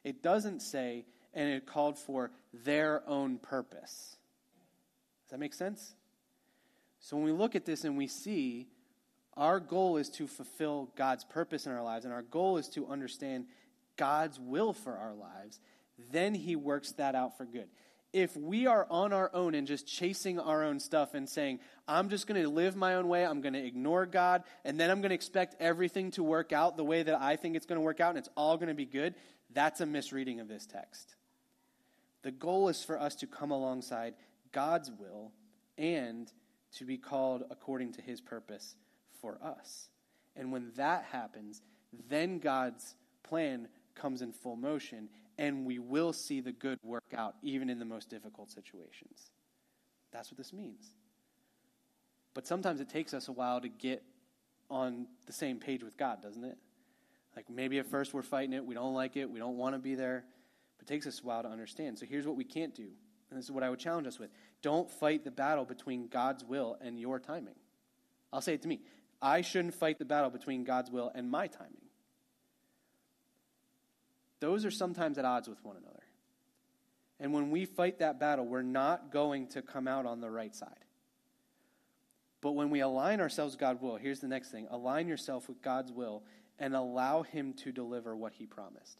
It 0.03 0.21
doesn't 0.21 0.61
say, 0.61 1.05
and 1.33 1.49
it 1.49 1.65
called 1.65 1.97
for 1.97 2.31
their 2.53 3.07
own 3.07 3.37
purpose. 3.37 4.17
Does 5.25 5.31
that 5.31 5.39
make 5.39 5.53
sense? 5.53 5.95
So 6.99 7.15
when 7.15 7.25
we 7.25 7.31
look 7.31 7.55
at 7.55 7.65
this 7.65 7.83
and 7.83 7.97
we 7.97 8.07
see 8.07 8.67
our 9.35 9.59
goal 9.59 9.97
is 9.97 10.09
to 10.11 10.27
fulfill 10.27 10.91
God's 10.95 11.23
purpose 11.23 11.65
in 11.65 11.71
our 11.71 11.83
lives, 11.83 12.05
and 12.05 12.13
our 12.13 12.21
goal 12.21 12.57
is 12.57 12.67
to 12.69 12.87
understand 12.87 13.45
God's 13.97 14.39
will 14.39 14.73
for 14.73 14.95
our 14.97 15.13
lives, 15.13 15.59
then 16.11 16.33
He 16.33 16.55
works 16.55 16.91
that 16.93 17.15
out 17.15 17.37
for 17.37 17.45
good 17.45 17.67
if 18.13 18.37
we 18.37 18.67
are 18.67 18.85
on 18.91 19.11
our 19.11 19.31
own 19.33 19.55
and 19.55 19.65
just 19.65 19.87
chasing 19.87 20.39
our 20.39 20.63
own 20.63 20.79
stuff 20.79 21.15
and 21.15 21.27
saying, 21.27 21.59
I'm 21.87 22.09
just 22.09 22.27
going 22.27 22.41
to 22.41 22.47
live 22.47 22.75
my 22.75 22.95
own 22.95 23.07
way, 23.07 23.25
I'm 23.25 23.41
going 23.41 23.53
to 23.53 23.65
ignore 23.65 24.05
God, 24.05 24.43
and 24.63 24.79
then 24.79 24.91
I'm 24.91 25.01
going 25.01 25.09
to 25.09 25.15
expect 25.15 25.55
everything 25.59 26.11
to 26.11 26.23
work 26.23 26.53
out 26.53 26.77
the 26.77 26.83
way 26.83 27.01
that 27.01 27.19
I 27.19 27.35
think 27.35 27.55
it's 27.55 27.65
going 27.65 27.77
to 27.77 27.83
work 27.83 27.99
out 27.99 28.09
and 28.09 28.19
it's 28.19 28.29
all 28.37 28.55
going 28.55 28.69
to 28.69 28.75
be 28.75 28.85
good, 28.85 29.15
that's 29.51 29.81
a 29.81 29.85
misreading 29.87 30.39
of 30.39 30.47
this 30.47 30.67
text. 30.67 31.15
The 32.21 32.31
goal 32.31 32.69
is 32.69 32.83
for 32.83 32.99
us 32.99 33.15
to 33.15 33.27
come 33.27 33.51
alongside 33.51 34.13
God's 34.51 34.91
will 34.91 35.31
and 35.77 36.31
to 36.77 36.85
be 36.85 36.97
called 36.97 37.43
according 37.49 37.93
to 37.93 38.01
his 38.01 38.21
purpose 38.21 38.75
for 39.23 39.39
us. 39.41 39.87
And 40.35 40.51
when 40.51 40.71
that 40.75 41.05
happens, 41.05 41.61
then 42.09 42.39
God's 42.39 42.95
plan 43.23 43.69
comes 43.95 44.21
in 44.21 44.33
full 44.33 44.57
motion 44.57 45.07
and 45.37 45.65
we 45.65 45.79
will 45.79 46.13
see 46.13 46.41
the 46.41 46.51
good 46.51 46.77
work 46.83 47.13
out 47.17 47.35
even 47.41 47.69
in 47.69 47.79
the 47.79 47.85
most 47.85 48.09
difficult 48.09 48.51
situations. 48.51 49.31
That's 50.11 50.29
what 50.29 50.37
this 50.37 50.53
means. 50.53 50.93
But 52.33 52.45
sometimes 52.45 52.81
it 52.81 52.89
takes 52.89 53.13
us 53.13 53.29
a 53.29 53.31
while 53.31 53.61
to 53.61 53.69
get 53.69 54.03
on 54.69 55.07
the 55.25 55.33
same 55.33 55.57
page 55.57 55.83
with 55.83 55.97
God, 55.97 56.21
doesn't 56.21 56.43
it? 56.43 56.57
Like 57.35 57.49
maybe 57.49 57.79
at 57.79 57.87
first 57.87 58.13
we're 58.13 58.23
fighting 58.23 58.53
it, 58.53 58.65
we 58.65 58.75
don't 58.75 58.93
like 58.93 59.15
it, 59.15 59.29
we 59.29 59.39
don't 59.39 59.57
want 59.57 59.73
to 59.73 59.79
be 59.79 59.95
there, 59.95 60.25
but 60.77 60.87
it 60.87 60.91
takes 60.91 61.07
us 61.07 61.21
a 61.21 61.25
while 61.25 61.43
to 61.43 61.49
understand. 61.49 61.97
So 61.97 62.05
here's 62.05 62.27
what 62.27 62.35
we 62.35 62.43
can't 62.43 62.75
do. 62.75 62.89
And 63.29 63.37
this 63.39 63.45
is 63.45 63.51
what 63.51 63.63
I 63.63 63.69
would 63.69 63.79
challenge 63.79 64.05
us 64.05 64.19
with. 64.19 64.29
Don't 64.61 64.91
fight 64.91 65.23
the 65.23 65.31
battle 65.31 65.65
between 65.65 66.07
God's 66.07 66.43
will 66.43 66.77
and 66.81 66.99
your 66.99 67.19
timing. 67.19 67.55
I'll 68.31 68.41
say 68.41 68.55
it 68.55 68.61
to 68.63 68.67
me. 68.67 68.81
I 69.23 69.41
shouldn't 69.41 69.73
fight 69.73 69.97
the 69.97 70.05
battle 70.05 70.29
between 70.29 70.63
God's 70.63 70.91
will 70.91 71.11
and 71.15 71.31
my 71.31 71.47
timing 71.47 71.83
those 74.43 74.65
are 74.65 74.71
sometimes 74.71 75.17
at 75.17 75.23
odds 75.23 75.47
with 75.47 75.63
one 75.63 75.77
another. 75.77 76.03
And 77.17 77.31
when 77.31 77.49
we 77.49 77.63
fight 77.63 77.99
that 77.99 78.19
battle, 78.19 78.45
we're 78.45 78.61
not 78.61 79.09
going 79.09 79.47
to 79.51 79.61
come 79.61 79.87
out 79.87 80.05
on 80.05 80.19
the 80.19 80.29
right 80.29 80.53
side. 80.53 80.83
But 82.41 82.51
when 82.51 82.69
we 82.69 82.81
align 82.81 83.21
ourselves 83.21 83.55
God's 83.55 83.81
will, 83.81 83.95
here's 83.95 84.19
the 84.19 84.27
next 84.27 84.51
thing 84.51 84.67
align 84.69 85.07
yourself 85.07 85.47
with 85.47 85.61
God's 85.61 85.93
will 85.93 86.23
and 86.59 86.75
allow 86.75 87.21
Him 87.23 87.53
to 87.63 87.71
deliver 87.71 88.17
what 88.17 88.33
He 88.33 88.45
promised. 88.45 88.97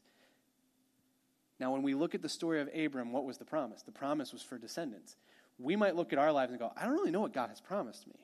Now, 1.59 1.73
when 1.73 1.83
we 1.83 1.93
look 1.93 2.15
at 2.15 2.21
the 2.21 2.29
story 2.29 2.61
of 2.61 2.69
Abram, 2.73 3.11
what 3.11 3.25
was 3.25 3.37
the 3.37 3.43
promise? 3.43 3.81
The 3.81 3.91
promise 3.91 4.31
was 4.31 4.43
for 4.43 4.57
descendants. 4.57 5.17
We 5.59 5.75
might 5.75 5.97
look 5.97 6.13
at 6.13 6.19
our 6.19 6.31
lives 6.31 6.51
and 6.53 6.59
go, 6.59 6.71
I 6.77 6.85
don't 6.85 6.93
really 6.93 7.11
know 7.11 7.19
what 7.19 7.33
God 7.33 7.49
has 7.49 7.59
promised 7.59 8.07
me. 8.07 8.15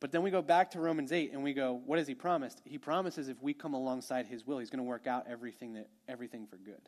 But 0.00 0.12
then 0.12 0.22
we 0.22 0.30
go 0.30 0.40
back 0.40 0.70
to 0.70 0.80
Romans 0.80 1.12
8 1.12 1.32
and 1.32 1.42
we 1.42 1.52
go, 1.52 1.80
what 1.84 1.98
has 1.98 2.08
he 2.08 2.14
promised? 2.14 2.62
He 2.64 2.78
promises 2.78 3.28
if 3.28 3.40
we 3.42 3.52
come 3.52 3.74
alongside 3.74 4.26
his 4.26 4.46
will, 4.46 4.58
he's 4.58 4.70
going 4.70 4.78
to 4.78 4.84
work 4.84 5.06
out 5.06 5.26
everything 5.28 5.74
that 5.74 5.88
everything 6.08 6.46
for 6.46 6.56
good. 6.56 6.80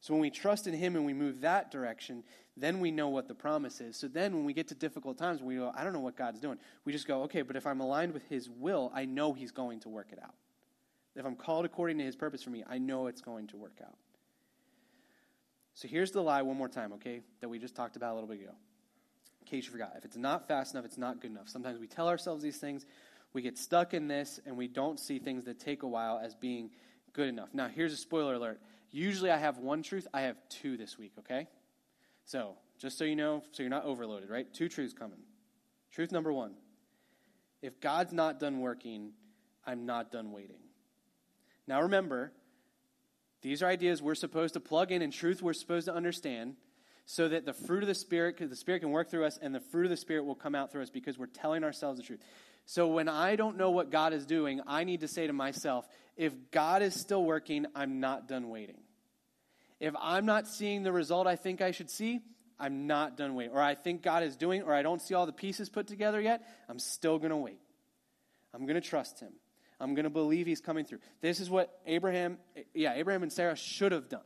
So 0.00 0.12
when 0.12 0.20
we 0.20 0.30
trust 0.30 0.66
in 0.66 0.74
him 0.74 0.96
and 0.96 1.06
we 1.06 1.14
move 1.14 1.40
that 1.40 1.70
direction, 1.70 2.24
then 2.56 2.80
we 2.80 2.90
know 2.90 3.08
what 3.08 3.28
the 3.28 3.34
promise 3.34 3.80
is. 3.80 3.96
So 3.96 4.08
then 4.08 4.34
when 4.34 4.44
we 4.44 4.52
get 4.52 4.68
to 4.68 4.74
difficult 4.74 5.16
times, 5.16 5.42
we 5.42 5.56
go, 5.56 5.72
I 5.74 5.84
don't 5.84 5.92
know 5.92 6.00
what 6.00 6.16
God's 6.16 6.40
doing. 6.40 6.58
We 6.84 6.92
just 6.92 7.06
go, 7.06 7.22
okay, 7.22 7.42
but 7.42 7.56
if 7.56 7.66
I'm 7.66 7.80
aligned 7.80 8.12
with 8.12 8.24
his 8.28 8.50
will, 8.50 8.90
I 8.94 9.04
know 9.04 9.32
he's 9.32 9.52
going 9.52 9.80
to 9.80 9.88
work 9.88 10.08
it 10.12 10.18
out. 10.22 10.34
If 11.14 11.24
I'm 11.24 11.36
called 11.36 11.64
according 11.64 11.98
to 11.98 12.04
his 12.04 12.14
purpose 12.14 12.42
for 12.42 12.50
me, 12.50 12.62
I 12.68 12.78
know 12.78 13.06
it's 13.06 13.22
going 13.22 13.46
to 13.48 13.56
work 13.56 13.78
out. 13.82 13.96
So 15.74 15.88
here's 15.88 16.10
the 16.10 16.22
lie 16.22 16.42
one 16.42 16.56
more 16.56 16.68
time, 16.68 16.92
okay, 16.94 17.20
that 17.40 17.48
we 17.48 17.58
just 17.58 17.74
talked 17.74 17.96
about 17.96 18.12
a 18.12 18.14
little 18.14 18.28
bit 18.28 18.40
ago 18.40 18.52
in 19.46 19.58
case 19.58 19.66
you 19.66 19.72
forgot. 19.72 19.92
If 19.96 20.04
it's 20.04 20.16
not 20.16 20.48
fast 20.48 20.74
enough, 20.74 20.84
it's 20.84 20.98
not 20.98 21.20
good 21.20 21.30
enough. 21.30 21.48
Sometimes 21.48 21.78
we 21.78 21.86
tell 21.86 22.08
ourselves 22.08 22.42
these 22.42 22.56
things, 22.58 22.84
we 23.32 23.42
get 23.42 23.56
stuck 23.56 23.94
in 23.94 24.08
this, 24.08 24.40
and 24.44 24.56
we 24.56 24.66
don't 24.66 24.98
see 24.98 25.18
things 25.18 25.44
that 25.44 25.60
take 25.60 25.82
a 25.82 25.88
while 25.88 26.20
as 26.22 26.34
being 26.34 26.70
good 27.12 27.28
enough. 27.28 27.50
Now, 27.52 27.68
here's 27.68 27.92
a 27.92 27.96
spoiler 27.96 28.34
alert. 28.34 28.60
Usually 28.90 29.30
I 29.30 29.36
have 29.36 29.58
one 29.58 29.82
truth, 29.82 30.06
I 30.12 30.22
have 30.22 30.36
two 30.48 30.76
this 30.76 30.98
week, 30.98 31.12
okay? 31.20 31.46
So, 32.24 32.54
just 32.78 32.98
so 32.98 33.04
you 33.04 33.14
know, 33.14 33.42
so 33.52 33.62
you're 33.62 33.70
not 33.70 33.84
overloaded, 33.84 34.30
right? 34.30 34.52
Two 34.52 34.68
truths 34.68 34.92
coming. 34.92 35.20
Truth 35.92 36.12
number 36.12 36.32
one 36.32 36.54
if 37.62 37.80
God's 37.80 38.12
not 38.12 38.38
done 38.38 38.60
working, 38.60 39.12
I'm 39.64 39.86
not 39.86 40.12
done 40.12 40.30
waiting. 40.30 40.60
Now, 41.66 41.82
remember, 41.82 42.32
these 43.42 43.62
are 43.62 43.66
ideas 43.66 44.02
we're 44.02 44.14
supposed 44.14 44.54
to 44.54 44.60
plug 44.60 44.92
in 44.92 45.02
and 45.02 45.12
truth 45.12 45.42
we're 45.42 45.52
supposed 45.52 45.86
to 45.86 45.94
understand 45.94 46.56
so 47.06 47.28
that 47.28 47.46
the 47.46 47.52
fruit 47.52 47.82
of 47.82 47.86
the 47.86 47.94
Spirit, 47.94 48.36
the 48.38 48.56
Spirit 48.56 48.80
can 48.80 48.90
work 48.90 49.10
through 49.10 49.24
us, 49.24 49.38
and 49.40 49.54
the 49.54 49.60
fruit 49.60 49.84
of 49.84 49.90
the 49.90 49.96
Spirit 49.96 50.24
will 50.24 50.34
come 50.34 50.54
out 50.54 50.72
through 50.72 50.82
us 50.82 50.90
because 50.90 51.16
we're 51.16 51.26
telling 51.26 51.62
ourselves 51.62 51.98
the 51.98 52.04
truth. 52.04 52.20
So 52.66 52.88
when 52.88 53.08
I 53.08 53.36
don't 53.36 53.56
know 53.56 53.70
what 53.70 53.90
God 53.90 54.12
is 54.12 54.26
doing, 54.26 54.60
I 54.66 54.82
need 54.82 55.00
to 55.00 55.08
say 55.08 55.28
to 55.28 55.32
myself, 55.32 55.88
if 56.16 56.32
God 56.50 56.82
is 56.82 56.94
still 56.98 57.24
working, 57.24 57.66
I'm 57.76 58.00
not 58.00 58.26
done 58.26 58.50
waiting. 58.50 58.80
If 59.78 59.94
I'm 60.00 60.26
not 60.26 60.48
seeing 60.48 60.82
the 60.82 60.90
result 60.90 61.28
I 61.28 61.36
think 61.36 61.60
I 61.60 61.70
should 61.70 61.90
see, 61.90 62.20
I'm 62.58 62.88
not 62.88 63.16
done 63.16 63.36
waiting. 63.36 63.54
Or 63.54 63.62
I 63.62 63.76
think 63.76 64.02
God 64.02 64.24
is 64.24 64.34
doing, 64.34 64.62
or 64.62 64.74
I 64.74 64.82
don't 64.82 65.00
see 65.00 65.14
all 65.14 65.26
the 65.26 65.32
pieces 65.32 65.68
put 65.68 65.86
together 65.86 66.20
yet, 66.20 66.42
I'm 66.68 66.80
still 66.80 67.18
going 67.18 67.30
to 67.30 67.36
wait. 67.36 67.60
I'm 68.52 68.62
going 68.62 68.80
to 68.80 68.86
trust 68.86 69.20
Him. 69.20 69.32
I'm 69.78 69.94
going 69.94 70.04
to 70.04 70.10
believe 70.10 70.46
He's 70.46 70.60
coming 70.60 70.84
through. 70.84 71.00
This 71.20 71.38
is 71.38 71.48
what 71.48 71.78
Abraham, 71.86 72.38
yeah, 72.74 72.94
Abraham 72.94 73.22
and 73.22 73.32
Sarah 73.32 73.54
should 73.54 73.92
have 73.92 74.08
done. 74.08 74.22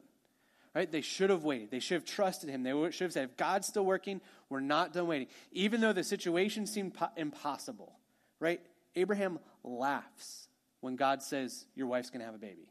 Right? 0.74 0.90
They 0.90 1.00
should 1.00 1.30
have 1.30 1.42
waited. 1.42 1.70
They 1.70 1.80
should 1.80 1.96
have 1.96 2.04
trusted 2.04 2.48
him. 2.48 2.62
They 2.62 2.72
should 2.92 3.04
have 3.04 3.12
said, 3.12 3.24
if 3.24 3.37
God's 3.37 3.66
still 3.66 3.85
working, 3.85 4.20
we're 4.48 4.61
not 4.61 4.92
done 4.92 5.09
waiting. 5.09 5.26
Even 5.50 5.80
though 5.80 5.92
the 5.92 6.04
situation 6.04 6.66
seemed 6.66 6.94
po- 6.94 7.09
impossible, 7.16 7.98
right? 8.38 8.61
Abraham 8.94 9.40
laughs 9.64 10.48
when 10.80 10.96
God 10.96 11.22
says, 11.22 11.66
Your 11.74 11.88
wife's 11.88 12.11
going 12.11 12.20
to 12.20 12.26
have 12.26 12.35
a 12.35 12.38
baby. 12.38 12.68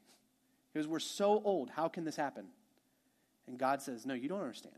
He 0.74 0.80
goes, 0.80 0.88
We're 0.88 1.00
so 1.00 1.42
old. 1.44 1.70
How 1.70 1.90
can 1.90 2.06
this 2.06 2.16
happen? 2.16 2.46
And 3.48 3.58
God 3.58 3.82
says, 3.82 4.06
No, 4.06 4.14
you 4.14 4.30
don't 4.30 4.42
understand. 4.42 4.76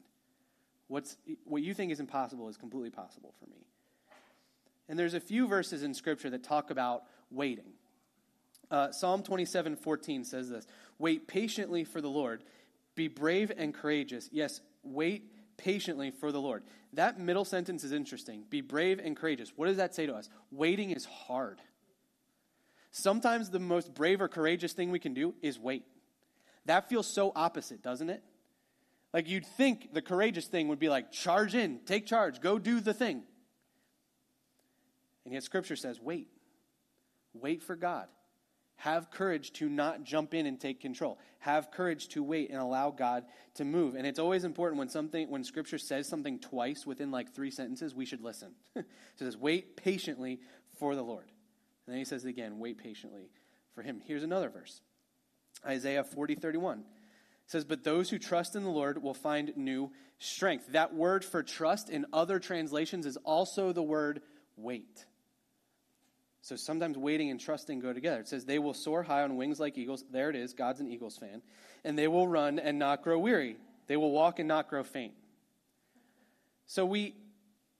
What's, 0.88 1.16
what 1.46 1.62
you 1.62 1.74
think 1.74 1.92
is 1.92 2.00
impossible 2.00 2.50
is 2.50 2.58
completely 2.58 2.90
possible 2.90 3.34
for 3.40 3.50
me. 3.50 3.66
And 4.90 5.00
there's 5.00 5.14
a 5.14 5.22
few 5.22 5.48
verses 5.48 5.84
in 5.84 5.94
Scripture 5.94 6.30
that 6.32 6.44
talk 6.44 6.70
about 6.70 7.04
waiting. 7.30 7.74
Uh, 8.70 8.92
Psalm 8.92 9.24
27 9.24 9.76
14 9.78 10.24
says 10.26 10.50
this 10.50 10.66
Wait 11.00 11.28
patiently 11.28 11.84
for 11.84 12.02
the 12.02 12.10
Lord. 12.10 12.44
Be 12.96 13.08
brave 13.08 13.52
and 13.56 13.74
courageous. 13.74 14.30
Yes, 14.32 14.62
wait 14.84 15.32
patiently 15.58 16.12
for 16.12 16.32
the 16.32 16.42
Lord. 16.42 16.64
That 16.94 17.20
middle 17.20 17.46
sentence 17.46 17.84
is 17.84 17.92
interesting. 17.92 18.44
Be 18.50 18.62
brave 18.62 19.00
and 19.00 19.16
courageous. 19.16 19.54
What 19.56 19.68
does 19.68 19.78
that 19.78 19.96
say 19.96 20.06
to 20.06 20.16
us? 20.16 20.30
Waiting 20.52 20.92
is 20.92 21.06
hard. 21.06 21.62
Sometimes 22.92 23.50
the 23.50 23.60
most 23.60 23.94
brave 23.94 24.22
or 24.22 24.28
courageous 24.28 24.74
thing 24.74 24.92
we 24.92 25.00
can 25.00 25.14
do 25.14 25.34
is 25.42 25.58
wait. 25.58 25.84
That 26.66 26.90
feels 26.90 27.08
so 27.08 27.32
opposite, 27.36 27.82
doesn't 27.82 28.10
it? 28.10 28.24
Like 29.14 29.30
you'd 29.30 29.46
think 29.46 29.94
the 29.94 30.02
courageous 30.02 30.48
thing 30.48 30.68
would 30.68 30.80
be 30.80 30.90
like, 30.90 31.12
charge 31.12 31.56
in, 31.56 31.80
take 31.86 32.06
charge, 32.06 32.42
go 32.42 32.60
do 32.60 32.80
the 32.80 32.94
thing. 32.94 33.24
And 35.26 35.34
yet 35.34 35.44
Scripture 35.44 35.76
says, 35.76 36.00
wait. 36.00 36.28
Wait 37.34 37.64
for 37.64 37.76
God. 37.76 38.08
Have 38.82 39.12
courage 39.12 39.54
to 39.54 39.70
not 39.70 40.04
jump 40.04 40.34
in 40.34 40.48
and 40.48 40.60
take 40.60 40.82
control. 40.82 41.20
Have 41.38 41.70
courage 41.70 42.08
to 42.10 42.24
wait 42.24 42.50
and 42.50 42.60
allow 42.60 42.90
God 42.90 43.26
to 43.56 43.64
move. 43.64 43.94
And 43.94 44.08
it's 44.08 44.18
always 44.18 44.44
important 44.44 44.80
when 44.80 44.90
something 44.90 45.30
when 45.30 45.44
scripture 45.44 45.78
says 45.78 46.08
something 46.08 46.40
twice 46.40 46.84
within 46.84 47.12
like 47.12 47.36
3 47.36 47.52
sentences, 47.52 47.94
we 47.94 48.08
should 48.08 48.22
listen. 48.22 48.54
so 48.74 48.80
it 48.80 48.86
says 49.20 49.38
wait 49.38 49.78
patiently 49.78 50.40
for 50.80 50.96
the 50.96 51.04
Lord. 51.04 51.26
And 51.86 51.94
then 51.94 51.98
he 51.98 52.06
says 52.06 52.26
it 52.26 52.30
again, 52.30 52.58
wait 52.58 52.80
patiently 52.80 53.30
for 53.76 53.84
him. 53.84 54.02
Here's 54.04 54.24
another 54.24 54.50
verse. 54.50 54.82
Isaiah 55.64 56.04
40:31. 56.04 56.80
It 56.80 56.86
says, 57.46 57.66
But 57.66 57.84
those 57.84 58.10
who 58.10 58.18
trust 58.18 58.56
in 58.56 58.64
the 58.64 58.72
Lord 58.72 59.04
will 59.04 59.14
find 59.14 59.56
new 59.56 59.92
strength. 60.18 60.72
That 60.72 60.96
word 60.96 61.24
for 61.24 61.44
trust 61.44 61.88
in 61.88 62.08
other 62.12 62.40
translations 62.40 63.06
is 63.06 63.18
also 63.18 63.74
the 63.74 63.84
word 63.84 64.22
wait. 64.58 65.06
So 66.42 66.56
sometimes 66.56 66.98
waiting 66.98 67.30
and 67.30 67.40
trusting 67.40 67.80
go 67.80 67.94
together. 67.94 68.20
It 68.20 68.28
says, 68.28 68.46
They 68.46 68.60
will 68.60 68.74
soar 68.74 69.04
high 69.04 69.22
on 69.22 69.36
wings 69.38 69.60
like 69.60 69.78
eagles. 69.78 70.04
There 70.12 70.30
it 70.30 70.36
is. 70.36 70.54
God's 70.54 70.80
an 70.80 70.92
Eagles 70.92 71.18
fan. 71.18 71.42
And 71.84 71.98
they 71.98 72.08
will 72.08 72.28
run 72.28 72.58
and 72.58 72.80
not 72.80 73.04
grow 73.04 73.20
weary. 73.20 73.58
They 73.88 73.98
will 73.98 74.12
walk 74.12 74.40
and 74.40 74.48
not 74.48 74.70
grow 74.70 74.84
faint. 74.84 75.14
So 76.66 76.86
we 76.86 77.16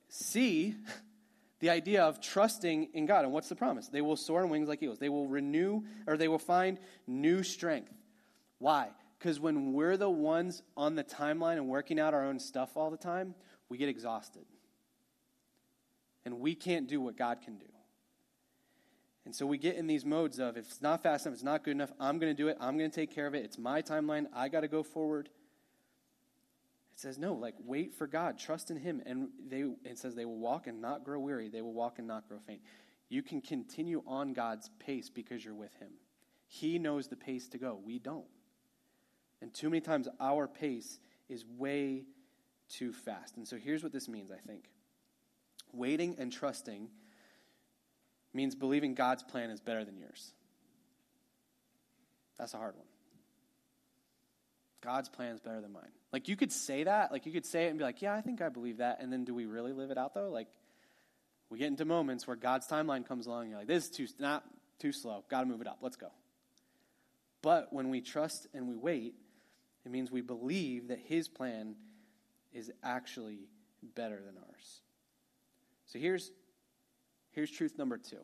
see 0.10 0.76
the 1.60 1.72
idea 1.72 2.04
of 2.04 2.22
trusting 2.22 2.90
in 2.94 3.08
God. 3.08 3.24
And 3.24 3.34
what's 3.34 3.50
the 3.50 3.56
promise? 3.56 3.88
They 3.88 4.02
will 4.02 4.16
soar 4.16 4.44
on 4.44 4.50
wings 4.50 4.68
like 4.68 4.84
eagles. 4.84 5.00
They 5.00 5.10
will 5.10 5.28
renew, 5.28 5.84
or 6.06 6.18
they 6.18 6.28
will 6.28 6.40
find 6.40 6.78
new 7.08 7.42
strength. 7.42 7.92
Why? 8.60 8.90
Because 9.18 9.40
when 9.40 9.74
we're 9.74 9.98
the 9.98 10.10
ones 10.10 10.62
on 10.78 10.96
the 10.96 11.04
timeline 11.04 11.54
and 11.54 11.68
working 11.68 12.00
out 12.00 12.14
our 12.14 12.26
own 12.26 12.40
stuff 12.40 12.76
all 12.76 12.92
the 12.92 12.98
time, 12.98 13.34
we 13.70 13.78
get 13.78 13.90
exhausted. 13.90 14.46
And 16.26 16.40
we 16.40 16.54
can't 16.54 16.88
do 16.88 17.02
what 17.02 17.18
God 17.18 17.42
can 17.42 17.58
do. 17.58 17.71
And 19.26 19.36
so 19.36 19.46
we 19.46 19.58
get 19.58 19.76
in 19.76 19.88
these 19.88 20.04
modes 20.04 20.40
of 20.40 20.58
if 20.58 20.66
it's 20.66 20.82
not 20.82 21.04
fast 21.04 21.26
enough, 21.26 21.36
it's 21.36 21.44
not 21.44 21.64
good 21.64 21.72
enough, 21.72 21.92
I'm 22.00 22.18
going 22.18 22.36
to 22.36 22.38
do 22.38 22.48
it, 22.48 22.58
I'm 22.60 22.78
going 22.78 22.90
to 22.90 22.96
take 22.96 23.14
care 23.14 23.28
of 23.28 23.36
it, 23.36 23.46
it's 23.46 23.58
my 23.58 23.82
timeline, 23.82 24.26
I 24.34 24.50
got 24.50 24.62
to 24.62 24.68
go 24.68 24.84
forward. 24.84 25.30
It 26.94 27.00
says, 27.00 27.18
no, 27.18 27.34
like 27.34 27.56
wait 27.64 27.94
for 27.94 28.08
God, 28.08 28.40
trust 28.40 28.72
in 28.72 28.78
Him. 28.78 29.02
And 29.06 29.30
they, 29.48 29.66
it 29.84 29.98
says 29.98 30.16
they 30.16 30.26
will 30.26 30.40
walk 30.40 30.68
and 30.68 30.82
not 30.82 31.04
grow 31.04 31.20
weary, 31.20 31.50
they 31.50 31.62
will 31.62 31.74
walk 31.74 32.00
and 32.00 32.08
not 32.08 32.28
grow 32.28 32.40
faint. 32.40 32.62
You 33.10 33.22
can 33.22 33.42
continue 33.42 34.04
on 34.08 34.34
God's 34.34 34.70
pace 34.80 35.10
because 35.10 35.46
you're 35.46 35.54
with 35.54 35.74
Him. 35.76 35.92
He 36.48 36.80
knows 36.80 37.08
the 37.08 37.16
pace 37.16 37.48
to 37.50 37.58
go, 37.58 37.80
we 37.84 38.00
don't. 38.00 38.26
And 39.42 39.54
too 39.54 39.70
many 39.70 39.82
times 39.82 40.08
our 40.20 40.48
pace 40.48 41.00
is 41.30 41.46
way 41.58 42.04
too 42.70 42.92
fast. 42.92 43.38
And 43.38 43.48
so 43.48 43.58
here's 43.58 43.84
what 43.84 43.92
this 43.92 44.08
means, 44.08 44.32
I 44.32 44.38
think 44.38 44.70
waiting 45.74 46.16
and 46.20 46.32
trusting 46.32 46.90
means 48.34 48.56
believing 48.56 48.94
God's 48.94 49.24
plan 49.24 49.50
is 49.50 49.60
better 49.60 49.84
than 49.84 49.98
yours. 49.98 50.34
That's 52.38 52.54
a 52.54 52.58
hard 52.58 52.76
one. 52.76 52.88
God's 54.82 55.10
plan 55.10 55.36
is 55.36 55.40
better 55.40 55.62
than 55.62 55.72
mine. 55.72 55.92
Like 56.12 56.28
you 56.28 56.36
could 56.36 56.52
say 56.52 56.84
that, 56.84 57.12
like 57.12 57.26
you 57.26 57.32
could 57.32 57.46
say 57.46 57.66
it 57.66 57.70
and 57.70 57.78
be 57.78 57.84
like, 57.84 58.02
"Yeah, 58.02 58.16
I 58.16 58.22
think 58.22 58.42
I 58.42 58.50
believe 58.50 58.78
that." 58.78 59.00
And 59.00 59.14
then 59.14 59.26
do 59.26 59.34
we 59.36 59.46
really 59.46 59.74
live 59.74 59.92
it 59.92 59.98
out 59.98 60.14
though? 60.14 60.30
Like 60.30 60.48
we 61.50 61.60
get 61.60 61.68
into 61.68 61.86
moments 61.86 62.26
where 62.26 62.36
God's 62.36 62.68
timeline 62.68 63.06
comes 63.06 63.28
along 63.28 63.42
and 63.44 63.50
you're 63.52 63.60
like, 63.60 63.68
"This 63.68 63.86
is 63.86 63.90
too 63.92 64.08
not 64.18 64.44
too 64.80 64.92
slow. 64.92 65.24
Got 65.30 65.42
to 65.42 65.46
move 65.46 65.62
it 65.62 65.68
up. 65.68 65.78
Let's 65.82 65.98
go." 65.98 66.12
But 67.44 67.72
when 67.72 67.90
we 67.90 68.02
trust 68.02 68.48
and 68.54 68.68
we 68.68 68.76
wait, 68.76 69.16
it 69.86 69.92
means 69.92 70.12
we 70.12 70.22
believe 70.22 70.88
that 70.88 71.00
his 71.00 71.28
plan 71.28 71.76
is 72.52 72.72
actually 72.84 73.48
better 73.96 74.22
than 74.22 74.38
ours. 74.38 74.82
So 75.86 76.00
here's 76.00 76.32
Here's 77.32 77.52
truth 77.52 77.78
number 77.78 77.98
two 77.98 78.24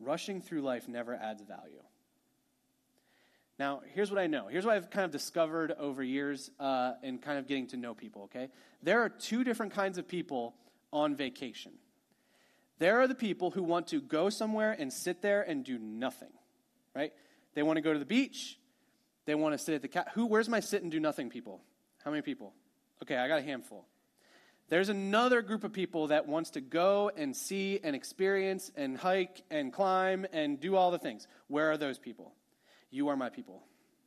rushing 0.00 0.40
through 0.40 0.62
life 0.62 0.88
never 0.88 1.14
adds 1.14 1.42
value. 1.42 1.82
Now, 3.58 3.82
here's 3.94 4.10
what 4.10 4.18
I 4.18 4.26
know. 4.26 4.48
Here's 4.48 4.64
what 4.64 4.74
I've 4.74 4.90
kind 4.90 5.04
of 5.04 5.12
discovered 5.12 5.72
over 5.78 6.02
years 6.02 6.50
uh, 6.58 6.94
in 7.02 7.18
kind 7.18 7.38
of 7.38 7.46
getting 7.46 7.68
to 7.68 7.76
know 7.76 7.94
people, 7.94 8.22
okay? 8.22 8.48
There 8.82 9.00
are 9.02 9.08
two 9.08 9.44
different 9.44 9.72
kinds 9.72 9.98
of 9.98 10.08
people 10.08 10.54
on 10.92 11.14
vacation. 11.14 11.72
There 12.78 13.00
are 13.00 13.06
the 13.06 13.14
people 13.14 13.52
who 13.52 13.62
want 13.62 13.86
to 13.88 14.00
go 14.00 14.30
somewhere 14.30 14.74
and 14.76 14.92
sit 14.92 15.22
there 15.22 15.42
and 15.42 15.64
do 15.64 15.78
nothing, 15.78 16.32
right? 16.96 17.12
They 17.54 17.62
want 17.62 17.76
to 17.76 17.82
go 17.82 17.92
to 17.92 17.98
the 17.98 18.04
beach. 18.04 18.58
They 19.26 19.36
want 19.36 19.52
to 19.52 19.58
sit 19.58 19.74
at 19.74 19.82
the 19.82 19.88
cat. 19.88 20.08
Who? 20.14 20.26
Where's 20.26 20.48
my 20.48 20.58
sit 20.58 20.82
and 20.82 20.90
do 20.90 20.98
nothing 20.98 21.30
people? 21.30 21.62
How 22.04 22.10
many 22.10 22.22
people? 22.22 22.54
Okay, 23.02 23.16
I 23.16 23.28
got 23.28 23.38
a 23.38 23.42
handful. 23.42 23.86
There's 24.72 24.88
another 24.88 25.42
group 25.42 25.64
of 25.64 25.74
people 25.74 26.06
that 26.06 26.26
wants 26.26 26.52
to 26.52 26.62
go 26.62 27.10
and 27.14 27.36
see 27.36 27.78
and 27.84 27.94
experience 27.94 28.72
and 28.74 28.96
hike 28.96 29.42
and 29.50 29.70
climb 29.70 30.24
and 30.32 30.58
do 30.58 30.76
all 30.76 30.90
the 30.90 30.98
things. 30.98 31.26
Where 31.48 31.70
are 31.72 31.76
those 31.76 31.98
people? 31.98 32.32
You 32.90 33.08
are 33.08 33.16
my 33.18 33.28
people. 33.28 33.62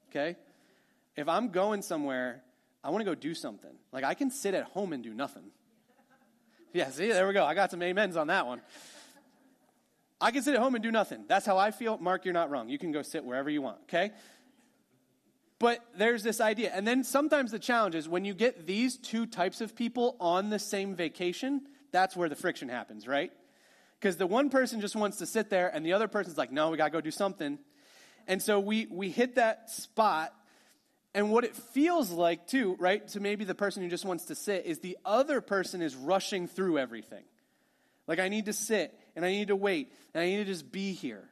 Okay? 0.10 0.36
If 1.16 1.30
I'm 1.30 1.50
going 1.50 1.84
somewhere, 1.84 2.42
I 2.84 2.90
want 2.90 3.02
to 3.02 3.06
go 3.06 3.14
do 3.14 3.36
something. 3.36 3.70
Like 3.92 4.04
I 4.04 4.16
can 4.16 4.32
sit 4.32 4.56
at 4.56 4.64
home 4.64 4.92
and 4.92 5.04
do 5.04 5.14
nothing. 5.14 5.52
Yeah, 6.74 6.90
see, 6.90 7.12
there 7.12 7.28
we 7.28 7.36
go. 7.36 7.46
I 7.46 7.54
got 7.54 7.70
some 7.70 7.84
amens 7.84 8.18
on 8.18 8.26
that 8.28 8.48
one. 8.48 8.60
I 10.20 10.32
can 10.32 10.42
sit 10.42 10.56
at 10.56 10.60
home 10.60 10.74
and 10.74 10.84
do 10.84 10.92
nothing. 10.92 11.26
That's 11.28 11.46
how 11.46 11.60
I 11.60 11.70
feel. 11.70 12.00
Mark, 12.00 12.26
you're 12.26 12.34
not 12.34 12.50
wrong. 12.50 12.70
You 12.70 12.80
can 12.80 12.92
go 12.92 13.04
sit 13.04 13.24
wherever 13.24 13.52
you 13.52 13.62
want, 13.62 13.82
okay? 13.84 14.14
But 15.60 15.80
there's 15.98 16.22
this 16.22 16.42
idea. 16.42 16.72
And 16.74 16.86
then 16.86 17.04
sometimes 17.04 17.52
the 17.52 17.60
challenge 17.60 17.96
is 17.96 18.10
when 18.10 18.26
you 18.26 18.34
get 18.34 18.68
these 18.68 18.98
two 18.98 19.26
types 19.26 19.62
of 19.62 19.76
people 19.76 20.18
on 20.20 20.50
the 20.50 20.60
same 20.60 20.96
vacation, 20.96 21.62
that's 21.92 22.16
where 22.16 22.28
the 22.28 22.36
friction 22.36 22.68
happens, 22.68 23.08
right? 23.08 23.32
Because 24.00 24.18
the 24.18 24.28
one 24.28 24.50
person 24.50 24.82
just 24.82 24.96
wants 24.96 25.18
to 25.18 25.26
sit 25.26 25.50
there 25.50 25.70
and 25.74 25.86
the 25.86 25.94
other 25.94 26.10
person's 26.10 26.38
like, 26.38 26.52
no, 26.52 26.70
we 26.70 26.78
got 26.78 26.86
to 26.86 26.92
go 26.92 27.02
do 27.02 27.12
something. 27.12 27.58
And 28.28 28.42
so 28.42 28.60
we, 28.60 28.88
we 28.88 29.10
hit 29.10 29.36
that 29.36 29.70
spot. 29.70 30.34
And 31.14 31.32
what 31.32 31.46
it 31.46 31.56
feels 31.56 32.12
like, 32.12 32.48
too, 32.48 32.76
right, 32.78 33.08
to 33.10 33.22
maybe 33.22 33.46
the 33.46 33.56
person 33.56 33.82
who 33.82 33.90
just 33.90 34.04
wants 34.04 34.26
to 34.26 34.36
sit, 34.36 34.66
is 34.66 34.80
the 34.80 34.98
other 35.06 35.40
person 35.40 35.82
is 35.82 35.96
rushing 35.96 36.48
through 36.48 36.78
everything. 36.78 37.24
Like, 38.08 38.20
I 38.20 38.28
need 38.28 38.46
to 38.46 38.54
sit 38.54 38.94
and 39.16 39.24
I 39.24 39.32
need 39.32 39.48
to 39.48 39.56
wait 39.56 39.94
and 40.14 40.22
I 40.22 40.26
need 40.26 40.38
to 40.38 40.46
just 40.46 40.70
be 40.70 40.92
here. 40.92 41.30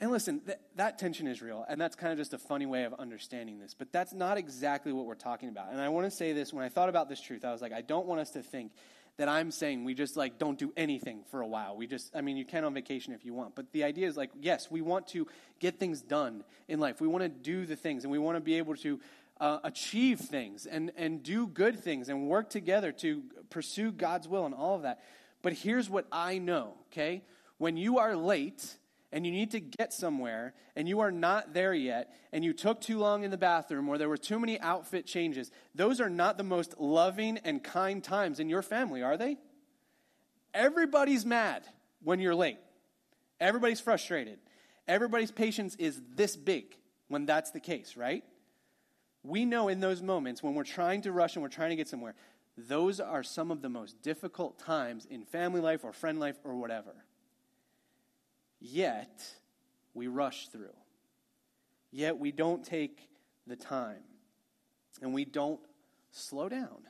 And 0.00 0.12
listen, 0.12 0.40
th- 0.40 0.58
that 0.76 0.98
tension 0.98 1.26
is 1.26 1.42
real, 1.42 1.64
and 1.68 1.80
that's 1.80 1.96
kind 1.96 2.12
of 2.12 2.18
just 2.18 2.32
a 2.32 2.38
funny 2.38 2.66
way 2.66 2.84
of 2.84 2.94
understanding 2.94 3.58
this, 3.58 3.74
but 3.74 3.90
that's 3.90 4.12
not 4.12 4.38
exactly 4.38 4.92
what 4.92 5.06
we're 5.06 5.16
talking 5.16 5.48
about. 5.48 5.72
And 5.72 5.80
I 5.80 5.88
want 5.88 6.06
to 6.06 6.10
say 6.10 6.32
this 6.32 6.52
when 6.52 6.64
I 6.64 6.68
thought 6.68 6.88
about 6.88 7.08
this 7.08 7.20
truth, 7.20 7.44
I 7.44 7.50
was 7.50 7.60
like, 7.60 7.72
I 7.72 7.80
don't 7.80 8.06
want 8.06 8.20
us 8.20 8.30
to 8.30 8.42
think 8.42 8.72
that 9.16 9.28
I'm 9.28 9.50
saying 9.50 9.82
we 9.82 9.94
just 9.94 10.16
like 10.16 10.38
don't 10.38 10.56
do 10.56 10.72
anything 10.76 11.24
for 11.32 11.40
a 11.40 11.46
while. 11.46 11.76
We 11.76 11.88
just, 11.88 12.14
I 12.14 12.20
mean, 12.20 12.36
you 12.36 12.44
can 12.44 12.62
on 12.62 12.72
vacation 12.72 13.12
if 13.12 13.24
you 13.24 13.34
want, 13.34 13.56
but 13.56 13.72
the 13.72 13.82
idea 13.82 14.06
is 14.06 14.16
like, 14.16 14.30
yes, 14.40 14.70
we 14.70 14.80
want 14.80 15.08
to 15.08 15.26
get 15.58 15.80
things 15.80 16.00
done 16.00 16.44
in 16.68 16.78
life. 16.78 17.00
We 17.00 17.08
want 17.08 17.24
to 17.24 17.28
do 17.28 17.66
the 17.66 17.74
things, 17.74 18.04
and 18.04 18.12
we 18.12 18.18
want 18.18 18.36
to 18.36 18.40
be 18.40 18.54
able 18.54 18.76
to 18.76 19.00
uh, 19.40 19.58
achieve 19.64 20.20
things 20.20 20.66
and, 20.66 20.92
and 20.96 21.24
do 21.24 21.48
good 21.48 21.82
things 21.82 22.08
and 22.08 22.28
work 22.28 22.50
together 22.50 22.92
to 22.92 23.22
pursue 23.50 23.90
God's 23.90 24.28
will 24.28 24.46
and 24.46 24.54
all 24.54 24.76
of 24.76 24.82
that. 24.82 25.00
But 25.42 25.54
here's 25.54 25.90
what 25.90 26.06
I 26.12 26.38
know, 26.38 26.74
okay? 26.92 27.22
When 27.58 27.76
you 27.76 27.98
are 27.98 28.14
late, 28.14 28.76
and 29.12 29.24
you 29.24 29.32
need 29.32 29.50
to 29.52 29.60
get 29.60 29.92
somewhere 29.92 30.54
and 30.76 30.88
you 30.88 31.00
are 31.00 31.10
not 31.10 31.54
there 31.54 31.72
yet 31.72 32.14
and 32.32 32.44
you 32.44 32.52
took 32.52 32.80
too 32.80 32.98
long 32.98 33.24
in 33.24 33.30
the 33.30 33.38
bathroom 33.38 33.88
or 33.88 33.96
there 33.96 34.08
were 34.08 34.18
too 34.18 34.38
many 34.38 34.60
outfit 34.60 35.06
changes, 35.06 35.50
those 35.74 36.00
are 36.00 36.10
not 36.10 36.36
the 36.36 36.44
most 36.44 36.78
loving 36.78 37.38
and 37.38 37.62
kind 37.64 38.04
times 38.04 38.38
in 38.38 38.48
your 38.48 38.62
family, 38.62 39.02
are 39.02 39.16
they? 39.16 39.38
Everybody's 40.52 41.24
mad 41.24 41.64
when 42.02 42.20
you're 42.20 42.34
late. 42.34 42.58
Everybody's 43.40 43.80
frustrated. 43.80 44.38
Everybody's 44.86 45.30
patience 45.30 45.74
is 45.76 46.00
this 46.14 46.36
big 46.36 46.76
when 47.08 47.26
that's 47.26 47.50
the 47.50 47.60
case, 47.60 47.96
right? 47.96 48.24
We 49.22 49.44
know 49.44 49.68
in 49.68 49.80
those 49.80 50.02
moments 50.02 50.42
when 50.42 50.54
we're 50.54 50.64
trying 50.64 51.02
to 51.02 51.12
rush 51.12 51.34
and 51.36 51.42
we're 51.42 51.48
trying 51.48 51.70
to 51.70 51.76
get 51.76 51.88
somewhere, 51.88 52.14
those 52.56 52.98
are 53.00 53.22
some 53.22 53.50
of 53.50 53.62
the 53.62 53.68
most 53.68 54.02
difficult 54.02 54.58
times 54.58 55.06
in 55.06 55.24
family 55.24 55.60
life 55.60 55.84
or 55.84 55.92
friend 55.92 56.18
life 56.18 56.36
or 56.44 56.54
whatever. 56.56 56.92
Yet, 58.60 59.24
we 59.94 60.06
rush 60.06 60.48
through. 60.48 60.74
Yet, 61.90 62.18
we 62.18 62.32
don't 62.32 62.64
take 62.64 63.08
the 63.46 63.56
time. 63.56 64.02
And 65.00 65.14
we 65.14 65.24
don't 65.24 65.60
slow 66.10 66.48
down. 66.48 66.82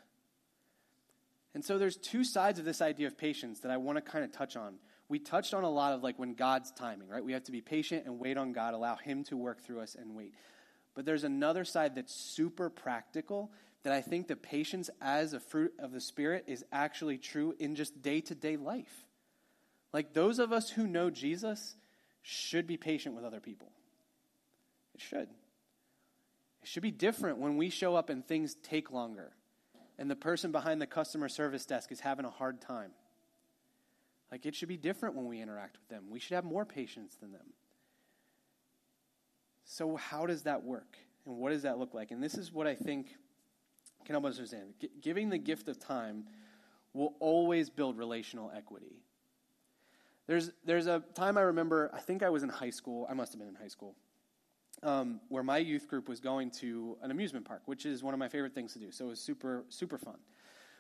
And 1.54 1.64
so, 1.64 1.78
there's 1.78 1.96
two 1.96 2.24
sides 2.24 2.59
of 2.59 2.64
this 2.64 2.81
idea 2.81 3.07
of 3.07 3.18
patience 3.18 3.61
that 3.61 3.70
I 3.70 3.76
want 3.76 3.96
to 3.96 4.02
kind 4.02 4.24
of 4.24 4.33
touch 4.33 4.57
on. 4.57 4.76
We 5.09 5.18
touched 5.18 5.54
on 5.54 5.64
a 5.64 5.70
lot 5.70 5.92
of 5.94 6.02
like 6.02 6.18
when 6.18 6.35
God's 6.35 6.70
timing, 6.72 7.09
right? 7.09 7.24
We 7.24 7.33
have 7.33 7.44
to 7.44 7.52
be 7.52 7.61
patient 7.61 8.04
and 8.07 8.18
wait 8.18 8.37
on 8.37 8.52
God, 8.52 8.74
allow 8.74 8.96
Him 8.96 9.24
to 9.24 9.37
work 9.37 9.62
through 9.62 9.81
us 9.81 9.94
and 9.94 10.14
wait. 10.14 10.35
But 10.94 11.04
there's 11.07 11.24
another 11.24 11.64
side 11.64 11.94
that's 11.94 12.14
super 12.14 12.68
practical 12.68 13.50
that 13.85 13.92
I 13.92 14.02
think 14.02 14.26
the 14.26 14.37
patience 14.37 14.90
as 15.00 15.33
a 15.33 15.40
fruit 15.40 15.72
of 15.78 15.92
the 15.92 16.00
Spirit 16.00 16.44
is 16.46 16.64
actually 16.72 17.18
true 17.18 17.54
in 17.59 17.74
just 17.74 18.02
day 18.02 18.20
to 18.22 18.35
day 18.35 18.57
life. 18.57 19.07
Like 19.92 20.12
those 20.12 20.38
of 20.38 20.53
us 20.53 20.70
who 20.70 20.87
know 20.87 21.11
Jesus 21.11 21.77
should 22.22 22.66
be 22.66 22.77
patient 22.77 23.14
with 23.14 23.24
other 23.24 23.40
people. 23.40 23.72
It 24.94 25.01
should. 25.01 25.29
It 26.62 26.68
should 26.68 26.83
be 26.83 26.90
different 26.90 27.38
when 27.38 27.57
we 27.57 27.70
show 27.70 27.96
up 27.96 28.11
and 28.11 28.27
things 28.27 28.55
take 28.62 28.90
longer 28.90 29.33
and 29.98 30.11
the 30.11 30.16
person 30.16 30.53
behind 30.53 30.81
the 30.81 30.87
customer 30.87 31.29
service 31.29 31.66
desk 31.66 31.90
is 31.90 32.01
having 32.01 32.24
a 32.24 32.31
hard 32.31 32.61
time. 32.61 32.92
Like 34.31 34.46
it 34.46 34.55
should 34.55 34.68
be 34.68 34.77
different 34.77 35.16
when 35.16 35.27
we 35.27 35.40
interact 35.40 35.77
with 35.79 35.88
them. 35.88 36.05
We 36.11 36.20
should 36.20 36.35
have 36.35 36.44
more 36.44 36.64
patience 36.64 37.16
than 37.20 37.33
them. 37.33 37.53
So, 39.64 39.96
how 39.96 40.27
does 40.27 40.42
that 40.42 40.62
work? 40.62 40.96
And 41.27 41.37
what 41.37 41.51
does 41.51 41.62
that 41.62 41.79
look 41.79 41.92
like? 41.92 42.11
And 42.11 42.22
this 42.22 42.35
is 42.35 42.53
what 42.53 42.66
I 42.66 42.74
think 42.74 43.09
can 44.05 44.14
help 44.14 44.24
us 44.24 44.37
understand. 44.37 44.74
G- 44.81 44.88
giving 45.03 45.29
the 45.29 45.38
gift 45.38 45.68
of 45.68 45.79
time 45.79 46.24
will 46.94 47.14
always 47.20 47.68
build 47.68 47.98
relational 47.98 48.51
equity. 48.55 49.03
There's, 50.29 50.51
there's 50.62 50.87
a 50.87 51.03
time 51.14 51.38
I 51.38 51.41
remember, 51.41 51.91
I 51.95 52.01
think 52.01 52.23
I 52.23 52.29
was 52.29 52.43
in 52.43 52.51
high 52.51 52.71
school, 52.71 53.07
I 53.11 53.14
must 53.14 53.33
have 53.33 53.41
been 53.41 53.49
in 53.49 53.55
high 53.55 53.69
school, 53.69 53.97
um, 54.83 55.21
where 55.31 55.43
my 55.43 55.57
youth 55.57 55.88
group 55.88 56.07
was 56.07 56.21
going 56.21 56.51
to 56.61 56.99
an 57.03 57.11
amusement 57.11 57.47
park, 57.47 57.62
which 57.64 57.87
is 57.87 58.03
one 58.03 58.12
of 58.12 58.21
my 58.21 58.29
favorite 58.29 58.55
things 58.55 58.75
to 58.75 58.79
do. 58.79 58.93
So 58.93 59.07
it 59.07 59.09
was 59.09 59.21
super, 59.21 59.64
super 59.71 59.97
fun. 59.97 60.19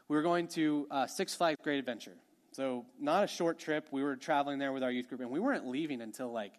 We 0.06 0.16
were 0.16 0.22
going 0.22 0.48
to 0.48 0.86
uh, 0.90 1.06
Six 1.06 1.34
Flags 1.34 1.58
Great 1.62 1.78
Adventure. 1.78 2.12
So 2.52 2.84
not 3.00 3.24
a 3.24 3.26
short 3.26 3.58
trip. 3.58 3.88
We 3.90 4.02
were 4.02 4.16
traveling 4.16 4.58
there 4.58 4.72
with 4.72 4.82
our 4.82 4.90
youth 4.90 5.08
group, 5.08 5.22
and 5.22 5.30
we 5.30 5.40
weren't 5.40 5.66
leaving 5.66 6.02
until 6.02 6.30
like, 6.30 6.52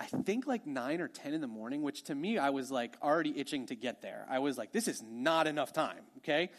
I 0.00 0.06
think 0.06 0.48
like 0.48 0.66
9 0.66 1.00
or 1.00 1.06
10 1.06 1.34
in 1.34 1.40
the 1.40 1.46
morning, 1.46 1.82
which 1.82 2.02
to 2.04 2.16
me, 2.16 2.36
I 2.36 2.50
was 2.50 2.72
like 2.72 2.96
already 3.00 3.38
itching 3.38 3.66
to 3.66 3.76
get 3.76 4.02
there. 4.02 4.26
I 4.28 4.40
was 4.40 4.58
like, 4.58 4.72
this 4.72 4.88
is 4.88 5.04
not 5.08 5.46
enough 5.46 5.72
time, 5.72 6.02
okay? 6.18 6.50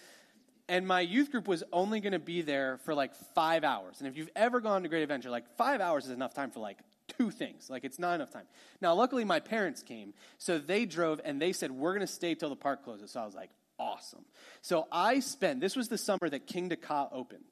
And 0.69 0.87
my 0.87 1.01
youth 1.01 1.31
group 1.31 1.47
was 1.47 1.63
only 1.73 1.99
going 1.99 2.13
to 2.13 2.19
be 2.19 2.41
there 2.41 2.77
for 2.85 2.93
like 2.93 3.13
five 3.35 3.63
hours. 3.63 3.99
And 3.99 4.07
if 4.07 4.15
you've 4.15 4.29
ever 4.35 4.61
gone 4.61 4.83
to 4.83 4.89
Great 4.89 5.03
Adventure, 5.03 5.29
like 5.29 5.57
five 5.57 5.81
hours 5.81 6.05
is 6.05 6.11
enough 6.11 6.33
time 6.33 6.51
for 6.51 6.61
like 6.61 6.77
two 7.17 7.31
things. 7.31 7.69
Like 7.69 7.83
it's 7.83 7.99
not 7.99 8.15
enough 8.15 8.31
time. 8.31 8.45
Now, 8.81 8.93
luckily, 8.93 9.25
my 9.25 9.39
parents 9.39 9.83
came, 9.83 10.13
so 10.37 10.57
they 10.57 10.85
drove 10.85 11.19
and 11.23 11.41
they 11.41 11.51
said, 11.51 11.71
We're 11.71 11.93
going 11.93 12.05
to 12.05 12.11
stay 12.11 12.35
till 12.35 12.49
the 12.49 12.55
park 12.55 12.83
closes. 12.83 13.11
So 13.11 13.21
I 13.21 13.25
was 13.25 13.35
like, 13.35 13.49
Awesome. 13.79 14.23
So 14.61 14.87
I 14.91 15.19
spent, 15.19 15.59
this 15.59 15.75
was 15.75 15.89
the 15.89 15.97
summer 15.97 16.29
that 16.29 16.47
Kingda 16.47 16.79
Ka 16.79 17.09
opened. 17.11 17.43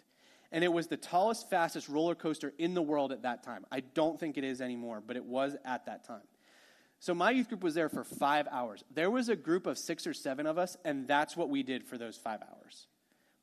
And 0.54 0.64
it 0.64 0.72
was 0.72 0.88
the 0.88 0.98
tallest, 0.98 1.50
fastest 1.50 1.88
roller 1.88 2.14
coaster 2.14 2.54
in 2.58 2.74
the 2.74 2.82
world 2.82 3.12
at 3.12 3.24
that 3.24 3.44
time. 3.44 3.66
I 3.72 3.80
don't 3.80 4.20
think 4.20 4.38
it 4.38 4.44
is 4.44 4.62
anymore, 4.62 5.02
but 5.06 5.16
it 5.16 5.24
was 5.24 5.56
at 5.64 5.86
that 5.86 6.06
time. 6.06 6.22
So 7.00 7.14
my 7.14 7.32
youth 7.32 7.48
group 7.48 7.64
was 7.64 7.74
there 7.74 7.90
for 7.90 8.04
five 8.04 8.48
hours. 8.52 8.84
There 8.94 9.10
was 9.10 9.30
a 9.30 9.36
group 9.36 9.66
of 9.66 9.78
six 9.78 10.06
or 10.06 10.14
seven 10.14 10.46
of 10.46 10.58
us, 10.58 10.78
and 10.86 11.08
that's 11.08 11.36
what 11.36 11.50
we 11.50 11.64
did 11.64 11.86
for 11.86 11.98
those 11.98 12.18
five 12.18 12.42
hours. 12.42 12.86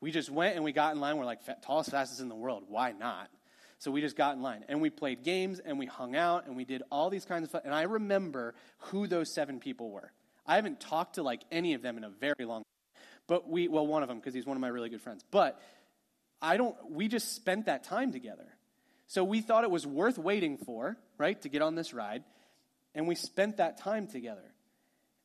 We 0.01 0.11
just 0.11 0.31
went 0.31 0.55
and 0.55 0.65
we 0.65 0.73
got 0.73 0.95
in 0.95 1.01
line. 1.01 1.17
We're 1.17 1.25
like, 1.25 1.41
tallest, 1.63 1.91
fastest 1.91 2.21
in 2.21 2.29
the 2.29 2.35
world. 2.35 2.65
Why 2.69 2.93
not? 2.93 3.29
So 3.81 3.91
we 3.91 4.01
just 4.01 4.17
got 4.17 4.37
in 4.37 4.43
line. 4.43 4.65
And 4.69 4.81
we 4.81 4.91
played 4.91 5.23
games 5.23 5.61
and 5.61 5.79
we 5.79 5.87
hung 5.87 6.17
out 6.17 6.47
and 6.47 6.57
we 6.57 6.65
did 6.65 6.83
all 6.91 7.11
these 7.11 7.25
kinds 7.25 7.45
of 7.45 7.51
fun. 7.51 7.63
And 7.65 7.75
I 7.75 7.83
remember 7.83 8.55
who 8.79 9.07
those 9.07 9.33
seven 9.33 9.61
people 9.61 9.91
were. 9.91 10.11
I 10.47 10.57
haven't 10.57 10.81
talked 10.81 11.17
to 11.17 11.23
like 11.23 11.43
any 11.53 11.75
of 11.75 11.83
them 11.83 11.97
in 11.97 12.05
a 12.05 12.11
very 12.11 12.45
long 12.45 12.63
time. 12.63 13.03
But 13.27 13.49
we, 13.49 13.69
well, 13.69 13.87
one 13.87 14.03
of 14.03 14.09
them, 14.09 14.19
because 14.19 14.35
he's 14.35 14.47
one 14.47 14.57
of 14.57 14.61
my 14.61 14.69
really 14.69 14.89
good 14.89 15.03
friends. 15.03 15.25
But 15.31 15.61
I 16.41 16.57
don't, 16.57 16.75
we 16.91 17.09
just 17.09 17.35
spent 17.35 17.67
that 17.67 17.85
time 17.85 18.13
together. 18.13 18.47
So 19.07 19.25
we 19.25 19.41
thought 19.41 19.65
it 19.65 19.71
was 19.71 19.87
worth 19.87 20.19
waiting 20.19 20.59
for, 20.59 20.97
right, 21.19 21.41
to 21.43 21.49
get 21.49 21.63
on 21.63 21.75
this 21.75 21.93
ride. 21.93 22.25
And 22.95 23.07
we 23.07 23.15
spent 23.15 23.59
that 23.59 23.79
time 23.79 24.07
together. 24.07 24.43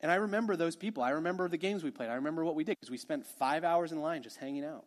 And 0.04 0.12
I 0.12 0.16
remember 0.16 0.58
those 0.58 0.76
people. 0.76 1.02
I 1.02 1.12
remember 1.12 1.48
the 1.48 1.58
games 1.58 1.82
we 1.82 1.90
played. 1.90 2.10
I 2.10 2.16
remember 2.16 2.44
what 2.44 2.56
we 2.56 2.66
did 2.66 2.76
because 2.78 2.92
we 2.92 2.98
spent 2.98 3.26
five 3.26 3.64
hours 3.64 3.94
in 3.94 4.02
line 4.02 4.22
just 4.22 4.36
hanging 4.36 4.66
out. 4.66 4.84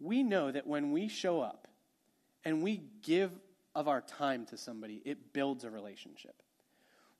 We 0.00 0.22
know 0.22 0.50
that 0.50 0.66
when 0.66 0.90
we 0.90 1.06
show 1.06 1.42
up 1.42 1.68
and 2.46 2.62
we 2.62 2.80
give 3.02 3.30
of 3.74 3.88
our 3.88 4.00
time 4.00 4.46
to 4.46 4.56
somebody, 4.56 5.02
it 5.04 5.34
builds 5.34 5.64
a 5.64 5.70
relationship. 5.70 6.42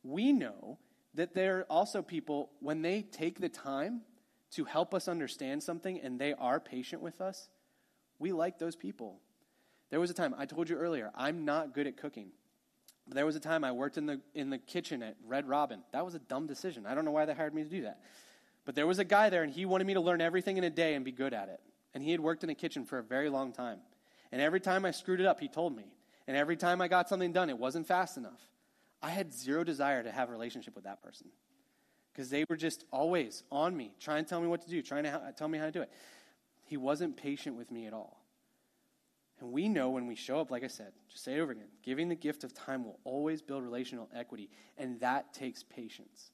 We 0.02 0.32
know 0.32 0.78
that 1.12 1.34
there 1.34 1.58
are 1.58 1.66
also 1.68 2.00
people, 2.00 2.50
when 2.60 2.80
they 2.80 3.02
take 3.02 3.38
the 3.38 3.50
time 3.50 4.00
to 4.52 4.64
help 4.64 4.94
us 4.94 5.08
understand 5.08 5.62
something 5.62 6.00
and 6.00 6.18
they 6.18 6.32
are 6.32 6.58
patient 6.58 7.02
with 7.02 7.20
us, 7.20 7.50
we 8.18 8.32
like 8.32 8.58
those 8.58 8.74
people. 8.74 9.20
There 9.90 10.00
was 10.00 10.08
a 10.08 10.14
time, 10.14 10.34
I 10.38 10.46
told 10.46 10.70
you 10.70 10.76
earlier, 10.76 11.10
I'm 11.14 11.44
not 11.44 11.74
good 11.74 11.86
at 11.86 11.98
cooking. 11.98 12.30
There 13.08 13.26
was 13.26 13.36
a 13.36 13.40
time 13.40 13.64
I 13.64 13.72
worked 13.72 13.98
in 13.98 14.06
the, 14.06 14.20
in 14.34 14.50
the 14.50 14.58
kitchen 14.58 15.02
at 15.02 15.16
Red 15.26 15.48
Robin. 15.48 15.82
That 15.92 16.04
was 16.04 16.14
a 16.14 16.18
dumb 16.18 16.46
decision. 16.46 16.86
I 16.86 16.94
don't 16.94 17.04
know 17.04 17.10
why 17.10 17.24
they 17.24 17.34
hired 17.34 17.54
me 17.54 17.64
to 17.64 17.68
do 17.68 17.82
that. 17.82 18.00
But 18.64 18.74
there 18.74 18.86
was 18.86 18.98
a 18.98 19.04
guy 19.04 19.28
there, 19.28 19.42
and 19.42 19.52
he 19.52 19.66
wanted 19.66 19.86
me 19.86 19.94
to 19.94 20.00
learn 20.00 20.20
everything 20.20 20.56
in 20.56 20.64
a 20.64 20.70
day 20.70 20.94
and 20.94 21.04
be 21.04 21.12
good 21.12 21.34
at 21.34 21.48
it. 21.48 21.60
And 21.94 22.02
he 22.02 22.12
had 22.12 22.20
worked 22.20 22.44
in 22.44 22.50
a 22.50 22.54
kitchen 22.54 22.84
for 22.84 22.98
a 22.98 23.02
very 23.02 23.28
long 23.28 23.52
time. 23.52 23.80
And 24.30 24.40
every 24.40 24.60
time 24.60 24.84
I 24.84 24.92
screwed 24.92 25.20
it 25.20 25.26
up, 25.26 25.40
he 25.40 25.48
told 25.48 25.76
me. 25.76 25.92
And 26.26 26.36
every 26.36 26.56
time 26.56 26.80
I 26.80 26.88
got 26.88 27.08
something 27.08 27.32
done, 27.32 27.50
it 27.50 27.58
wasn't 27.58 27.86
fast 27.86 28.16
enough. 28.16 28.40
I 29.02 29.10
had 29.10 29.34
zero 29.34 29.64
desire 29.64 30.02
to 30.02 30.12
have 30.12 30.28
a 30.28 30.32
relationship 30.32 30.76
with 30.76 30.84
that 30.84 31.02
person 31.02 31.28
because 32.12 32.30
they 32.30 32.44
were 32.48 32.56
just 32.56 32.84
always 32.92 33.42
on 33.50 33.76
me, 33.76 33.92
trying 33.98 34.24
to 34.24 34.28
tell 34.28 34.40
me 34.40 34.46
what 34.46 34.62
to 34.62 34.70
do, 34.70 34.80
trying 34.80 35.04
to 35.04 35.34
tell 35.36 35.48
me 35.48 35.58
how 35.58 35.66
to 35.66 35.72
do 35.72 35.82
it. 35.82 35.90
he 36.66 36.76
wasn't 36.76 37.16
patient 37.16 37.56
with 37.56 37.70
me 37.70 37.86
at 37.86 37.92
all. 37.92 38.21
And 39.42 39.50
we 39.50 39.68
know 39.68 39.90
when 39.90 40.06
we 40.06 40.14
show 40.14 40.38
up, 40.38 40.52
like 40.52 40.62
I 40.62 40.68
said, 40.68 40.92
just 41.10 41.24
say 41.24 41.34
it 41.34 41.40
over 41.40 41.50
again 41.50 41.66
giving 41.82 42.08
the 42.08 42.14
gift 42.14 42.44
of 42.44 42.54
time 42.54 42.84
will 42.84 43.00
always 43.02 43.42
build 43.42 43.64
relational 43.64 44.08
equity, 44.14 44.48
and 44.78 45.00
that 45.00 45.34
takes 45.34 45.64
patience. 45.64 46.30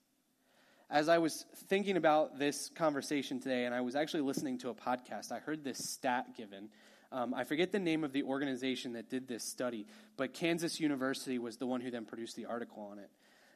As 0.91 1.09
I 1.09 1.17
was 1.17 1.47
thinking 1.69 1.97
about 1.97 2.39
this 2.39 2.71
conversation 2.75 3.41
today, 3.41 3.65
and 3.65 3.75
I 3.75 3.81
was 3.81 3.97
actually 3.97 4.21
listening 4.21 4.59
to 4.59 4.69
a 4.69 4.75
podcast, 4.75 5.33
I 5.33 5.39
heard 5.39 5.65
this 5.65 5.79
stat 5.79 6.37
given. 6.37 6.69
Um, 7.11 7.33
I 7.33 7.45
forget 7.45 7.73
the 7.73 7.79
name 7.79 8.05
of 8.05 8.13
the 8.13 8.25
organization 8.25 8.93
that 8.93 9.09
did 9.09 9.27
this 9.27 9.43
study, 9.43 9.87
but 10.19 10.35
Kansas 10.35 10.79
University 10.79 11.39
was 11.39 11.57
the 11.57 11.67
one 11.67 11.81
who 11.81 11.91
then 11.91 12.05
produced 12.05 12.37
the 12.37 12.45
article 12.45 12.83
on 12.93 12.99
it. 12.99 13.09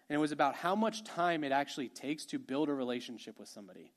And 0.09 0.17
it 0.17 0.21
was 0.21 0.33
about 0.33 0.55
how 0.55 0.75
much 0.75 1.05
time 1.05 1.45
it 1.45 1.53
actually 1.53 1.89
takes 1.89 2.25
to 2.27 2.39
build 2.39 2.71
a 2.71 2.75
relationship 2.75 3.39
with 3.39 3.49
somebody. 3.49 3.93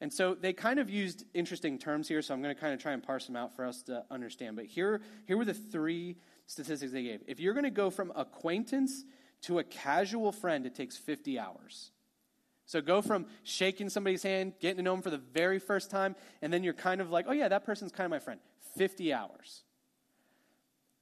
And 0.00 0.12
so 0.12 0.34
they 0.34 0.52
kind 0.52 0.78
of 0.78 0.88
used 0.88 1.24
interesting 1.34 1.78
terms 1.78 2.08
here, 2.08 2.22
so 2.22 2.32
I'm 2.32 2.42
going 2.42 2.54
to 2.54 2.60
kind 2.60 2.72
of 2.72 2.80
try 2.80 2.92
and 2.92 3.02
parse 3.02 3.26
them 3.26 3.36
out 3.36 3.54
for 3.54 3.66
us 3.66 3.82
to 3.82 4.04
understand. 4.10 4.56
But 4.56 4.64
here, 4.64 5.02
here 5.26 5.36
were 5.36 5.44
the 5.44 5.54
three 5.54 6.16
statistics 6.46 6.92
they 6.92 7.02
gave. 7.02 7.20
If 7.26 7.38
you're 7.38 7.52
going 7.52 7.64
to 7.64 7.70
go 7.70 7.90
from 7.90 8.12
acquaintance 8.16 9.04
to 9.42 9.58
a 9.58 9.64
casual 9.64 10.32
friend, 10.32 10.64
it 10.64 10.74
takes 10.74 10.96
50 10.96 11.38
hours. 11.38 11.90
So 12.64 12.80
go 12.80 13.02
from 13.02 13.26
shaking 13.42 13.90
somebody's 13.90 14.22
hand, 14.22 14.54
getting 14.60 14.78
to 14.78 14.82
know 14.82 14.92
them 14.92 15.02
for 15.02 15.10
the 15.10 15.18
very 15.18 15.58
first 15.58 15.90
time, 15.90 16.16
and 16.40 16.52
then 16.52 16.62
you're 16.62 16.72
kind 16.72 17.00
of 17.00 17.10
like, 17.10 17.26
oh 17.28 17.32
yeah, 17.32 17.48
that 17.48 17.64
person's 17.64 17.92
kind 17.92 18.04
of 18.06 18.10
my 18.10 18.20
friend. 18.20 18.40
50 18.76 19.12
hours. 19.12 19.64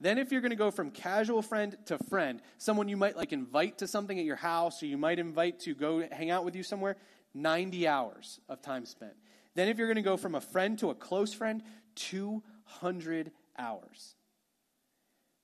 Then, 0.01 0.17
if 0.17 0.31
you're 0.31 0.39
going 0.39 0.51
to 0.51 0.55
go 0.55 0.71
from 0.71 0.91
casual 0.91 1.41
friend 1.41 1.77
to 1.87 1.97
friend, 2.09 2.41
someone 2.57 2.87
you 2.87 2.95
might 2.95 3.17
like 3.17 3.33
invite 3.33 3.79
to 3.79 3.87
something 3.87 4.17
at 4.17 4.23
your 4.23 4.37
house 4.37 4.81
or 4.81 4.85
you 4.85 4.97
might 4.97 5.19
invite 5.19 5.59
to 5.61 5.75
go 5.75 6.07
hang 6.09 6.29
out 6.29 6.45
with 6.45 6.55
you 6.55 6.63
somewhere, 6.63 6.95
90 7.33 7.87
hours 7.87 8.39
of 8.49 8.61
time 8.61 8.85
spent. 8.85 9.13
Then, 9.55 9.67
if 9.67 9.77
you're 9.77 9.87
going 9.87 9.95
to 9.95 10.01
go 10.01 10.17
from 10.17 10.35
a 10.35 10.41
friend 10.41 10.77
to 10.79 10.89
a 10.89 10.95
close 10.95 11.33
friend, 11.33 11.63
200 11.95 13.31
hours. 13.57 14.15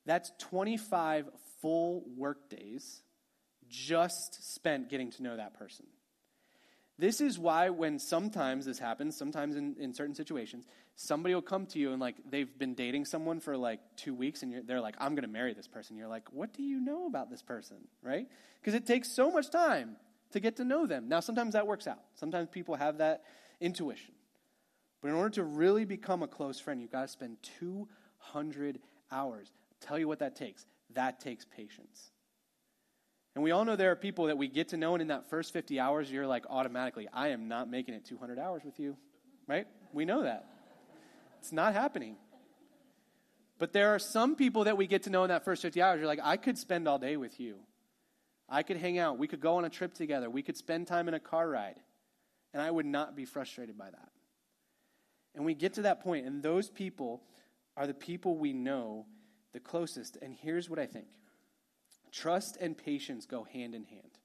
That's 0.06 0.32
25 0.40 1.30
full 1.62 2.04
workdays 2.16 3.02
just 3.68 4.54
spent 4.54 4.90
getting 4.90 5.12
to 5.12 5.24
know 5.24 5.36
that 5.36 5.58
person. 5.58 5.86
This 6.98 7.20
is 7.20 7.38
why, 7.38 7.72
when 7.72 8.00
sometimes 8.00 8.66
this 8.66 8.80
happens, 8.80 9.18
sometimes 9.18 9.58
in, 9.58 9.76
in 9.80 9.94
certain 9.94 10.16
situations, 10.16 10.66
somebody 10.96 11.36
will 11.36 11.42
come 11.42 11.66
to 11.68 11.80
you 11.80 11.92
and 11.92 12.00
like 12.00 12.16
they've 12.30 12.58
been 12.58 12.74
dating 12.74 13.04
someone 13.04 13.42
for 13.42 13.58
like 13.58 13.82
two 13.98 14.14
weeks 14.14 14.44
and 14.44 14.66
they're 14.66 14.80
like, 14.80 14.96
I'm 14.98 15.14
going 15.14 15.24
to 15.24 15.30
marry 15.30 15.54
this 15.54 15.68
person. 15.68 15.98
You're 15.98 16.08
like, 16.08 16.32
what 16.32 16.54
do 16.54 16.64
you 16.64 16.80
know 16.80 17.06
about 17.08 17.30
this 17.30 17.42
person? 17.42 17.78
Right? 18.02 18.28
Because 18.62 18.76
it 18.76 18.86
takes 18.86 19.12
so 19.12 19.30
much 19.30 19.50
time 19.50 19.98
to 20.36 20.42
get 20.42 20.58
to 20.58 20.66
know 20.66 20.86
them. 20.86 21.08
Now, 21.08 21.22
sometimes 21.22 21.54
that 21.54 21.66
works 21.66 21.88
out. 21.88 22.00
Sometimes 22.16 22.50
people 22.52 22.76
have 22.76 22.98
that 22.98 23.24
intuition. 23.62 24.14
But 25.02 25.08
in 25.08 25.14
order 25.16 25.30
to 25.36 25.44
really 25.44 25.86
become 25.86 26.24
a 26.24 26.28
close 26.28 26.60
friend, 26.60 26.82
you've 26.82 26.92
got 26.92 27.04
to 27.04 27.08
spend 27.08 27.38
200 27.60 28.80
hours. 29.12 29.50
I'll 29.50 29.88
tell 29.88 29.98
you 29.98 30.10
what 30.10 30.20
that 30.20 30.36
takes. 30.36 30.66
That 30.94 31.22
takes 31.22 31.46
patience. 31.46 32.12
And 33.34 33.44
we 33.46 33.52
all 33.52 33.64
know 33.64 33.78
there 33.78 33.92
are 33.92 33.96
people 33.96 34.26
that 34.26 34.38
we 34.38 34.50
get 34.50 34.70
to 34.70 34.78
know, 34.78 34.94
and 34.94 35.02
in 35.02 35.08
that 35.08 35.30
first 35.30 35.54
50 35.54 35.80
hours, 35.80 36.12
you're 36.12 36.28
like 36.28 36.44
automatically, 36.50 37.08
I 37.14 37.30
am 37.30 37.48
not 37.48 37.70
making 37.70 37.96
it 37.96 38.04
200 38.06 38.38
hours 38.38 38.62
with 38.66 38.78
you. 38.78 38.98
Right? 39.48 39.68
We 39.94 40.04
know 40.04 40.24
that. 40.24 40.50
It's 41.40 41.54
not 41.54 41.74
happening. 41.74 42.18
But 43.58 43.72
there 43.72 43.96
are 43.96 44.00
some 44.00 44.36
people 44.36 44.66
that 44.66 44.76
we 44.76 44.86
get 44.86 45.04
to 45.04 45.10
know 45.10 45.24
in 45.24 45.30
that 45.30 45.46
first 45.46 45.62
50 45.62 45.82
hours. 45.82 46.00
You're 46.00 46.08
like, 46.08 46.20
I 46.22 46.36
could 46.36 46.58
spend 46.58 46.90
all 46.90 47.00
day 47.00 47.16
with 47.16 47.40
you. 47.40 47.56
I 48.48 48.64
could 48.64 48.78
hang 48.78 48.98
out. 48.98 49.18
We 49.18 49.28
could 49.28 49.39
go 49.39 49.56
on 49.56 49.66
a 49.66 49.70
trip 49.70 49.93
together. 49.93 50.30
We 50.30 50.43
could 50.43 50.58
spend 50.58 50.88
time 50.88 51.08
in 51.08 51.14
a 51.14 51.20
car 51.20 51.50
ride. 51.50 51.80
And 52.54 52.62
I 52.62 52.70
would 52.70 52.86
not 52.86 53.16
be 53.16 53.26
frustrated 53.26 53.78
by 53.78 53.89
that. 53.89 54.10
And 55.34 55.46
we 55.46 55.54
get 55.54 55.74
to 55.74 55.82
that 55.84 56.02
point, 56.02 56.26
and 56.26 56.41
those 56.41 56.70
people 56.70 57.22
are 57.76 57.88
the 57.88 57.93
people 57.93 58.38
we 58.38 58.54
know 58.54 59.06
the 59.52 59.60
closest. 59.60 60.18
And 60.22 60.34
here's 60.34 60.70
what 60.70 60.80
I 60.80 60.86
think 60.86 61.08
trust 62.12 62.58
and 62.62 62.78
patience 62.78 63.26
go 63.26 63.43
hand 63.43 63.76
in 63.76 63.84
hand. 63.84 64.20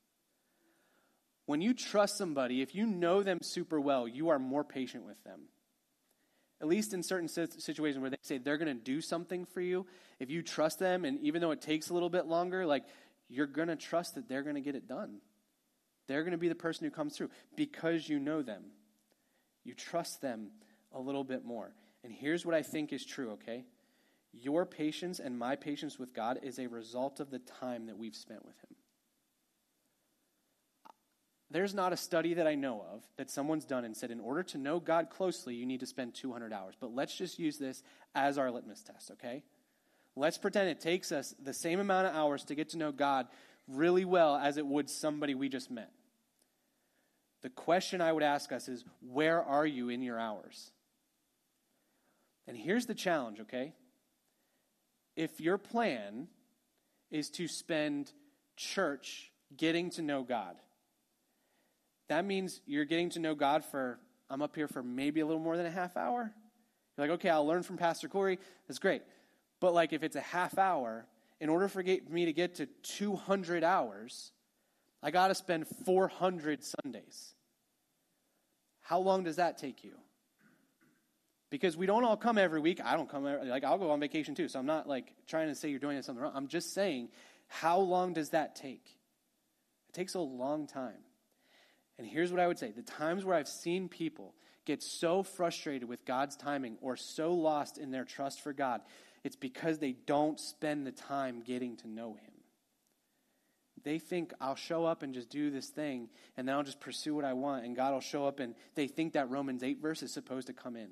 When 1.46 1.60
you 1.60 1.74
trust 1.74 2.16
somebody, 2.16 2.62
if 2.62 2.76
you 2.76 2.86
know 2.86 3.24
them 3.24 3.38
super 3.42 3.80
well, 3.80 4.06
you 4.06 4.28
are 4.28 4.38
more 4.38 4.62
patient 4.62 5.04
with 5.04 5.22
them. 5.24 5.40
At 6.60 6.68
least 6.68 6.94
in 6.94 7.02
certain 7.02 7.26
situations 7.26 8.00
where 8.00 8.10
they 8.10 8.18
say 8.22 8.38
they're 8.38 8.58
going 8.58 8.76
to 8.76 8.84
do 8.84 9.00
something 9.00 9.46
for 9.46 9.60
you, 9.60 9.86
if 10.20 10.30
you 10.30 10.42
trust 10.42 10.78
them, 10.78 11.04
and 11.04 11.18
even 11.20 11.40
though 11.40 11.50
it 11.50 11.60
takes 11.60 11.88
a 11.88 11.94
little 11.94 12.10
bit 12.10 12.26
longer, 12.26 12.66
like 12.66 12.84
you're 13.30 13.46
going 13.46 13.68
to 13.68 13.76
trust 13.76 14.16
that 14.16 14.28
they're 14.28 14.42
going 14.42 14.56
to 14.56 14.60
get 14.60 14.74
it 14.74 14.86
done. 14.86 15.20
They're 16.08 16.22
going 16.22 16.32
to 16.32 16.38
be 16.38 16.48
the 16.48 16.54
person 16.54 16.84
who 16.84 16.90
comes 16.90 17.16
through 17.16 17.30
because 17.56 18.08
you 18.08 18.18
know 18.18 18.42
them. 18.42 18.64
You 19.64 19.74
trust 19.74 20.20
them 20.20 20.48
a 20.92 21.00
little 21.00 21.24
bit 21.24 21.44
more. 21.44 21.72
And 22.02 22.12
here's 22.12 22.44
what 22.44 22.54
I 22.54 22.62
think 22.62 22.92
is 22.92 23.04
true, 23.04 23.32
okay? 23.32 23.64
Your 24.32 24.66
patience 24.66 25.20
and 25.20 25.38
my 25.38 25.54
patience 25.54 25.98
with 25.98 26.12
God 26.12 26.40
is 26.42 26.58
a 26.58 26.66
result 26.66 27.20
of 27.20 27.30
the 27.30 27.38
time 27.38 27.86
that 27.86 27.96
we've 27.96 28.16
spent 28.16 28.44
with 28.44 28.56
Him. 28.58 28.76
There's 31.52 31.74
not 31.74 31.92
a 31.92 31.96
study 31.96 32.34
that 32.34 32.46
I 32.46 32.54
know 32.54 32.84
of 32.92 33.02
that 33.16 33.30
someone's 33.30 33.64
done 33.64 33.84
and 33.84 33.96
said, 33.96 34.10
in 34.10 34.20
order 34.20 34.44
to 34.44 34.58
know 34.58 34.78
God 34.78 35.10
closely, 35.10 35.54
you 35.54 35.66
need 35.66 35.80
to 35.80 35.86
spend 35.86 36.14
200 36.14 36.52
hours. 36.52 36.74
But 36.80 36.94
let's 36.94 37.16
just 37.16 37.38
use 37.38 37.58
this 37.58 37.82
as 38.14 38.38
our 38.38 38.50
litmus 38.50 38.82
test, 38.82 39.10
okay? 39.12 39.42
Let's 40.20 40.36
pretend 40.36 40.68
it 40.68 40.80
takes 40.80 41.12
us 41.12 41.34
the 41.42 41.54
same 41.54 41.80
amount 41.80 42.06
of 42.06 42.14
hours 42.14 42.44
to 42.44 42.54
get 42.54 42.68
to 42.70 42.76
know 42.76 42.92
God 42.92 43.26
really 43.66 44.04
well 44.04 44.36
as 44.36 44.58
it 44.58 44.66
would 44.66 44.90
somebody 44.90 45.34
we 45.34 45.48
just 45.48 45.70
met. 45.70 45.90
The 47.40 47.48
question 47.48 48.02
I 48.02 48.12
would 48.12 48.22
ask 48.22 48.52
us 48.52 48.68
is 48.68 48.84
where 49.00 49.42
are 49.42 49.64
you 49.64 49.88
in 49.88 50.02
your 50.02 50.20
hours? 50.20 50.72
And 52.46 52.54
here's 52.54 52.84
the 52.84 52.94
challenge, 52.94 53.40
okay? 53.40 53.72
If 55.16 55.40
your 55.40 55.56
plan 55.56 56.28
is 57.10 57.30
to 57.30 57.48
spend 57.48 58.12
church 58.58 59.32
getting 59.56 59.88
to 59.92 60.02
know 60.02 60.22
God, 60.22 60.56
that 62.10 62.26
means 62.26 62.60
you're 62.66 62.84
getting 62.84 63.08
to 63.10 63.20
know 63.20 63.34
God 63.34 63.64
for, 63.64 63.98
I'm 64.28 64.42
up 64.42 64.54
here 64.54 64.68
for 64.68 64.82
maybe 64.82 65.20
a 65.20 65.26
little 65.26 65.40
more 65.40 65.56
than 65.56 65.64
a 65.64 65.70
half 65.70 65.96
hour. 65.96 66.30
You're 66.98 67.06
like, 67.06 67.14
okay, 67.20 67.30
I'll 67.30 67.46
learn 67.46 67.62
from 67.62 67.78
Pastor 67.78 68.06
Corey. 68.06 68.38
That's 68.68 68.78
great. 68.78 69.00
But 69.60 69.74
like 69.74 69.92
if 69.92 70.02
it's 70.02 70.16
a 70.16 70.20
half 70.20 70.58
hour, 70.58 71.06
in 71.40 71.48
order 71.48 71.68
for 71.68 71.82
me 71.82 72.24
to 72.24 72.32
get 72.32 72.56
to 72.56 72.66
200 72.66 73.62
hours, 73.62 74.32
I 75.02 75.10
got 75.10 75.28
to 75.28 75.34
spend 75.34 75.66
400 75.86 76.62
Sundays. 76.64 77.34
How 78.80 78.98
long 78.98 79.24
does 79.24 79.36
that 79.36 79.58
take 79.58 79.84
you? 79.84 79.92
Because 81.50 81.76
we 81.76 81.86
don't 81.86 82.04
all 82.04 82.16
come 82.16 82.38
every 82.38 82.60
week. 82.60 82.80
I 82.84 82.96
don't 82.96 83.08
come 83.08 83.26
every, 83.26 83.48
like 83.48 83.64
I'll 83.64 83.78
go 83.78 83.90
on 83.90 84.00
vacation 84.00 84.34
too. 84.34 84.48
So 84.48 84.58
I'm 84.58 84.66
not 84.66 84.88
like 84.88 85.12
trying 85.26 85.48
to 85.48 85.54
say 85.54 85.68
you're 85.68 85.78
doing 85.78 86.00
something 86.02 86.22
wrong. 86.22 86.32
I'm 86.34 86.48
just 86.48 86.74
saying 86.74 87.08
how 87.48 87.80
long 87.80 88.12
does 88.12 88.30
that 88.30 88.54
take? 88.54 88.84
It 89.88 89.94
takes 89.94 90.14
a 90.14 90.20
long 90.20 90.66
time. 90.66 91.02
And 91.98 92.06
here's 92.06 92.30
what 92.30 92.40
I 92.40 92.46
would 92.46 92.58
say 92.58 92.70
the 92.70 92.82
times 92.82 93.24
where 93.24 93.36
I've 93.36 93.48
seen 93.48 93.88
people 93.88 94.34
get 94.64 94.82
so 94.82 95.22
frustrated 95.22 95.88
with 95.88 96.04
God's 96.04 96.36
timing 96.36 96.78
or 96.80 96.96
so 96.96 97.32
lost 97.34 97.76
in 97.76 97.90
their 97.90 98.04
trust 98.04 98.40
for 98.40 98.52
God 98.52 98.80
it's 99.24 99.36
because 99.36 99.78
they 99.78 99.92
don't 99.92 100.40
spend 100.40 100.86
the 100.86 100.92
time 100.92 101.42
getting 101.44 101.76
to 101.78 101.88
know 101.88 102.14
Him. 102.14 102.32
They 103.82 103.98
think 103.98 104.32
I'll 104.40 104.56
show 104.56 104.84
up 104.84 105.02
and 105.02 105.14
just 105.14 105.30
do 105.30 105.50
this 105.50 105.68
thing, 105.68 106.08
and 106.36 106.46
then 106.46 106.54
I'll 106.54 106.62
just 106.62 106.80
pursue 106.80 107.14
what 107.14 107.24
I 107.24 107.32
want, 107.32 107.64
and 107.64 107.74
God 107.74 107.92
will 107.92 108.00
show 108.00 108.26
up, 108.26 108.40
and 108.40 108.54
they 108.74 108.86
think 108.86 109.14
that 109.14 109.30
Romans 109.30 109.62
8 109.62 109.80
verse 109.80 110.02
is 110.02 110.12
supposed 110.12 110.48
to 110.48 110.52
come 110.52 110.76
in. 110.76 110.90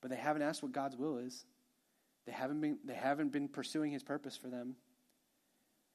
But 0.00 0.10
they 0.10 0.16
haven't 0.16 0.42
asked 0.42 0.62
what 0.62 0.72
God's 0.72 0.96
will 0.96 1.18
is. 1.18 1.44
They 2.26 2.32
haven't 2.32 2.60
been, 2.60 2.78
they 2.84 2.94
haven't 2.94 3.32
been 3.32 3.48
pursuing 3.48 3.92
His 3.92 4.02
purpose 4.02 4.36
for 4.36 4.48
them. 4.48 4.76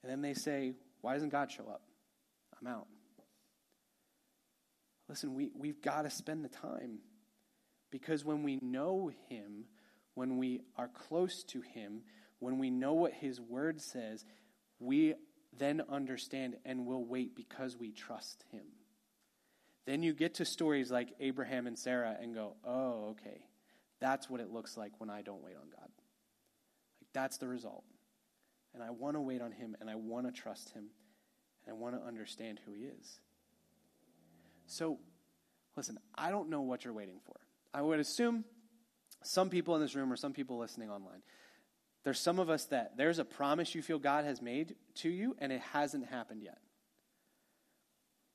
And 0.04 0.12
then 0.12 0.22
they 0.22 0.34
say, 0.34 0.74
Why 1.02 1.14
doesn't 1.14 1.30
God 1.30 1.52
show 1.52 1.68
up? 1.68 1.82
I'm 2.60 2.68
out. 2.68 2.88
Listen, 5.10 5.34
we, 5.34 5.52
we've 5.56 5.82
got 5.82 6.02
to 6.02 6.10
spend 6.10 6.44
the 6.44 6.50
time. 6.50 7.00
Because 7.92 8.26
when 8.26 8.44
we 8.44 8.60
know 8.62 9.12
Him, 9.30 9.66
when 10.18 10.38
we 10.38 10.62
are 10.76 10.88
close 10.88 11.44
to 11.44 11.62
Him, 11.62 12.02
when 12.40 12.58
we 12.58 12.72
know 12.72 12.96
what 12.96 13.14
His 13.14 13.40
Word 13.40 13.80
says, 13.80 14.26
we 14.80 15.14
then 15.56 15.84
understand 15.88 16.56
and 16.66 16.88
will 16.88 17.06
wait 17.06 17.36
because 17.36 17.78
we 17.78 17.92
trust 17.92 18.44
Him. 18.52 18.64
Then 19.86 20.02
you 20.02 20.14
get 20.14 20.34
to 20.36 20.46
stories 20.46 20.90
like 20.90 21.14
Abraham 21.20 21.68
and 21.68 21.78
Sarah 21.78 22.18
and 22.20 22.34
go, 22.34 22.56
oh, 22.66 23.10
okay, 23.12 23.46
that's 24.02 24.28
what 24.28 24.42
it 24.42 24.52
looks 24.52 24.76
like 24.76 24.92
when 24.98 25.12
I 25.12 25.22
don't 25.22 25.44
wait 25.44 25.56
on 25.56 25.70
God. 25.70 25.88
Like, 27.00 27.10
that's 27.14 27.38
the 27.38 27.48
result. 27.48 27.84
And 28.74 28.82
I 28.82 28.90
want 28.90 29.18
to 29.18 29.22
wait 29.22 29.44
on 29.44 29.52
Him 29.52 29.78
and 29.80 29.88
I 29.88 29.96
want 29.96 30.26
to 30.26 30.32
trust 30.32 30.72
Him 30.72 30.86
and 31.64 31.76
I 31.76 31.78
want 31.78 31.94
to 31.94 32.02
understand 32.02 32.60
who 32.66 32.74
He 32.74 32.86
is. 32.86 33.20
So, 34.66 34.98
listen, 35.76 36.00
I 36.16 36.32
don't 36.32 36.50
know 36.50 36.62
what 36.62 36.86
you're 36.86 36.94
waiting 36.94 37.20
for. 37.24 37.36
I 37.72 37.84
would 37.84 38.00
assume 38.00 38.46
some 39.24 39.50
people 39.50 39.76
in 39.76 39.82
this 39.82 39.96
room 39.96 40.12
or 40.12 40.16
some 40.16 40.34
people 40.34 40.58
listening 40.58 40.90
online, 40.90 41.22
there's 42.04 42.20
some 42.20 42.40
of 42.40 42.50
us 42.50 42.66
that 42.66 42.96
there's 42.98 43.20
a 43.20 43.26
promise 43.26 43.76
you 43.76 43.82
feel 43.82 44.00
God 44.00 44.26
has 44.26 44.42
made 44.42 44.76
to 44.96 45.10
you 45.10 45.36
and 45.40 45.52
it 45.52 45.62
hasn't 45.74 46.06
happened 46.08 46.42
yet. 46.44 46.60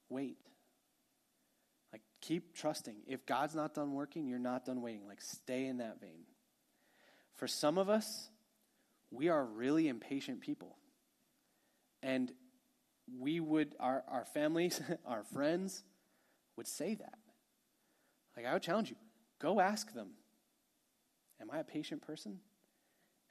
Wait. 0.09 0.37
Like 1.93 2.03
keep 2.21 2.55
trusting. 2.55 2.97
If 3.07 3.25
God's 3.25 3.55
not 3.55 3.75
done 3.75 3.95
working, 3.95 4.27
you're 4.27 4.39
not 4.39 4.65
done 4.65 4.83
waiting. 4.83 5.07
Like, 5.07 5.21
stay 5.21 5.67
in 5.67 5.79
that 5.79 6.01
vein. 6.01 6.25
For 7.35 7.47
some 7.47 7.79
of 7.79 7.89
us, 7.89 8.29
we 9.11 9.29
are 9.29 9.45
really 9.45 9.89
impatient 9.89 10.41
people. 10.41 10.77
And 12.03 12.31
we 13.19 13.41
would, 13.41 13.75
our, 13.81 14.05
our 14.09 14.25
families, 14.25 14.81
our 15.07 15.25
friends 15.25 15.83
would 16.57 16.67
say 16.67 16.95
that. 16.95 17.19
Like, 18.37 18.47
I 18.47 18.53
would 18.53 18.63
challenge 18.63 18.91
you 18.91 18.97
go 19.39 19.61
ask 19.61 19.93
them, 19.93 20.11
Am 21.43 21.51
I 21.51 21.59
a 21.59 21.65
patient 21.65 22.01
person? 22.01 22.39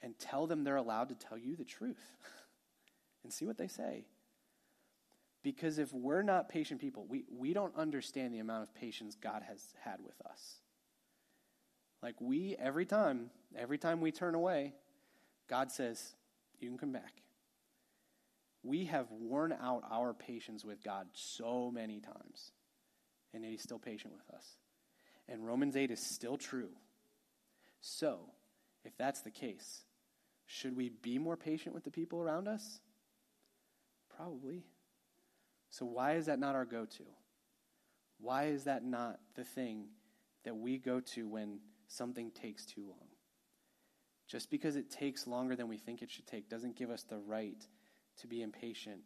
And 0.02 0.18
tell 0.18 0.46
them 0.46 0.62
they're 0.62 0.76
allowed 0.76 1.08
to 1.08 1.14
tell 1.14 1.38
you 1.38 1.56
the 1.56 1.64
truth 1.64 2.12
and 3.24 3.32
see 3.32 3.46
what 3.46 3.56
they 3.56 3.68
say. 3.68 4.04
Because 5.42 5.78
if 5.78 5.92
we're 5.92 6.22
not 6.22 6.48
patient 6.48 6.80
people, 6.80 7.06
we, 7.08 7.24
we 7.36 7.52
don't 7.52 7.74
understand 7.76 8.32
the 8.32 8.38
amount 8.38 8.62
of 8.62 8.74
patience 8.74 9.16
God 9.20 9.42
has 9.48 9.60
had 9.80 10.00
with 10.04 10.14
us. 10.24 10.60
Like 12.02 12.20
we, 12.20 12.56
every 12.58 12.84
time, 12.84 13.30
every 13.56 13.78
time 13.78 14.00
we 14.00 14.12
turn 14.12 14.34
away, 14.34 14.74
God 15.48 15.70
says, 15.72 16.14
You 16.60 16.68
can 16.68 16.78
come 16.78 16.92
back. 16.92 17.22
We 18.64 18.84
have 18.86 19.06
worn 19.10 19.52
out 19.52 19.82
our 19.90 20.14
patience 20.14 20.64
with 20.64 20.84
God 20.84 21.08
so 21.14 21.70
many 21.72 22.00
times, 22.00 22.52
and 23.34 23.44
He's 23.44 23.62
still 23.62 23.78
patient 23.78 24.14
with 24.14 24.36
us. 24.36 24.46
And 25.28 25.44
Romans 25.44 25.76
8 25.76 25.90
is 25.90 26.00
still 26.00 26.36
true. 26.36 26.70
So, 27.82 28.20
if 28.84 28.96
that's 28.96 29.22
the 29.22 29.30
case, 29.30 29.82
should 30.46 30.76
we 30.76 30.88
be 30.88 31.18
more 31.18 31.36
patient 31.36 31.74
with 31.74 31.82
the 31.82 31.90
people 31.90 32.22
around 32.22 32.46
us? 32.46 32.80
Probably. 34.16 34.62
So, 35.68 35.84
why 35.84 36.14
is 36.14 36.26
that 36.26 36.38
not 36.38 36.54
our 36.54 36.64
go 36.64 36.84
to? 36.84 37.02
Why 38.20 38.44
is 38.44 38.64
that 38.64 38.84
not 38.84 39.18
the 39.34 39.42
thing 39.42 39.86
that 40.44 40.56
we 40.56 40.78
go 40.78 41.00
to 41.00 41.28
when 41.28 41.58
something 41.88 42.30
takes 42.30 42.64
too 42.64 42.82
long? 42.82 43.08
Just 44.28 44.48
because 44.48 44.76
it 44.76 44.88
takes 44.88 45.26
longer 45.26 45.56
than 45.56 45.66
we 45.66 45.76
think 45.76 46.02
it 46.02 46.10
should 46.10 46.26
take 46.28 46.48
doesn't 46.48 46.76
give 46.76 46.88
us 46.88 47.02
the 47.02 47.18
right 47.18 47.66
to 48.20 48.28
be 48.28 48.42
impatient 48.42 49.00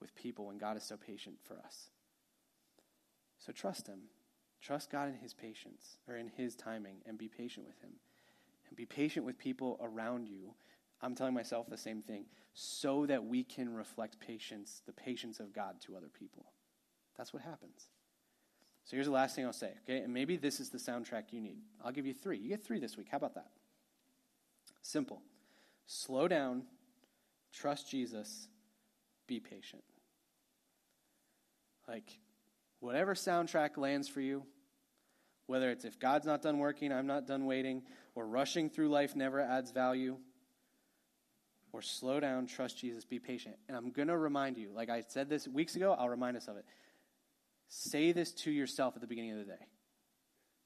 with 0.00 0.14
people 0.14 0.46
when 0.46 0.56
God 0.56 0.78
is 0.78 0.84
so 0.84 0.96
patient 0.96 1.36
for 1.44 1.58
us. 1.58 1.90
So, 3.38 3.52
trust 3.52 3.88
Him. 3.88 4.04
Trust 4.62 4.90
God 4.90 5.08
in 5.08 5.16
His 5.16 5.34
patience, 5.34 5.98
or 6.08 6.16
in 6.16 6.28
His 6.28 6.54
timing, 6.54 7.02
and 7.04 7.18
be 7.18 7.28
patient 7.28 7.66
with 7.66 7.80
Him. 7.82 7.90
And 8.72 8.76
be 8.78 8.86
patient 8.86 9.26
with 9.26 9.36
people 9.38 9.78
around 9.82 10.28
you. 10.28 10.54
I'm 11.02 11.14
telling 11.14 11.34
myself 11.34 11.68
the 11.68 11.76
same 11.76 12.00
thing, 12.00 12.24
so 12.54 13.04
that 13.04 13.22
we 13.22 13.44
can 13.44 13.74
reflect 13.74 14.18
patience, 14.18 14.80
the 14.86 14.94
patience 14.94 15.40
of 15.40 15.52
God 15.52 15.82
to 15.82 15.94
other 15.94 16.08
people. 16.08 16.46
That's 17.18 17.34
what 17.34 17.42
happens. 17.42 17.88
So 18.86 18.96
here's 18.96 19.04
the 19.04 19.12
last 19.12 19.36
thing 19.36 19.44
I'll 19.44 19.52
say, 19.52 19.72
okay? 19.82 19.98
And 19.98 20.14
maybe 20.14 20.38
this 20.38 20.58
is 20.58 20.70
the 20.70 20.78
soundtrack 20.78 21.24
you 21.32 21.42
need. 21.42 21.58
I'll 21.84 21.92
give 21.92 22.06
you 22.06 22.14
three. 22.14 22.38
You 22.38 22.48
get 22.48 22.64
three 22.64 22.80
this 22.80 22.96
week. 22.96 23.08
How 23.10 23.18
about 23.18 23.34
that? 23.34 23.50
Simple. 24.80 25.20
Slow 25.84 26.26
down, 26.26 26.62
trust 27.52 27.90
Jesus, 27.90 28.48
be 29.26 29.38
patient. 29.38 29.82
Like, 31.86 32.10
whatever 32.80 33.14
soundtrack 33.14 33.76
lands 33.76 34.08
for 34.08 34.22
you, 34.22 34.44
whether 35.44 35.70
it's 35.70 35.84
if 35.84 35.98
God's 35.98 36.24
not 36.24 36.40
done 36.40 36.58
working, 36.58 36.90
I'm 36.90 37.06
not 37.06 37.26
done 37.26 37.44
waiting, 37.44 37.82
or 38.14 38.26
rushing 38.26 38.70
through 38.70 38.88
life 38.88 39.16
never 39.16 39.40
adds 39.40 39.70
value, 39.70 40.16
or 41.72 41.80
slow 41.80 42.20
down, 42.20 42.46
trust 42.46 42.78
Jesus, 42.78 43.04
be 43.04 43.18
patient. 43.18 43.56
And 43.68 43.76
I'm 43.76 43.90
going 43.90 44.08
to 44.08 44.16
remind 44.16 44.58
you, 44.58 44.70
like 44.74 44.90
I 44.90 45.02
said 45.08 45.30
this 45.30 45.48
weeks 45.48 45.74
ago, 45.74 45.96
I'll 45.98 46.08
remind 46.08 46.36
us 46.36 46.48
of 46.48 46.56
it. 46.56 46.64
Say 47.68 48.12
this 48.12 48.32
to 48.32 48.50
yourself 48.50 48.94
at 48.94 49.00
the 49.00 49.06
beginning 49.06 49.32
of 49.32 49.38
the 49.38 49.44
day. 49.44 49.66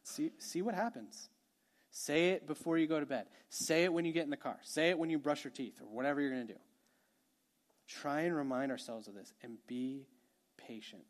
See, 0.03 0.33
see 0.39 0.63
what 0.63 0.75
happens. 0.75 1.29
Say 1.91 2.31
it 2.31 2.47
before 2.47 2.77
you 2.77 2.87
go 2.87 3.01
to 3.01 3.07
bed. 3.07 3.27
Say 3.49 3.85
it 3.85 3.93
when 3.93 4.05
you 4.05 4.13
get 4.13 4.25
in 4.25 4.31
the 4.31 4.37
car. 4.37 4.59
Say 4.63 4.91
it 4.91 4.99
when 4.99 5.09
you 5.09 5.19
brush 5.19 5.45
your 5.45 5.53
teeth 5.53 5.81
or 5.81 5.87
whatever 5.87 6.21
you're 6.21 6.31
going 6.31 6.47
to 6.47 6.53
do. 6.55 6.61
Try 7.89 8.23
and 8.23 8.37
remind 8.37 8.73
ourselves 8.73 9.07
of 9.07 9.15
this 9.15 9.33
and 9.43 9.59
be 9.69 10.07
patient. 10.57 11.05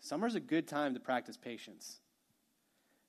Summer's 0.00 0.34
a 0.34 0.40
good 0.40 0.68
time 0.68 0.94
to 0.94 1.00
practice 1.00 1.36
patience. 1.36 2.00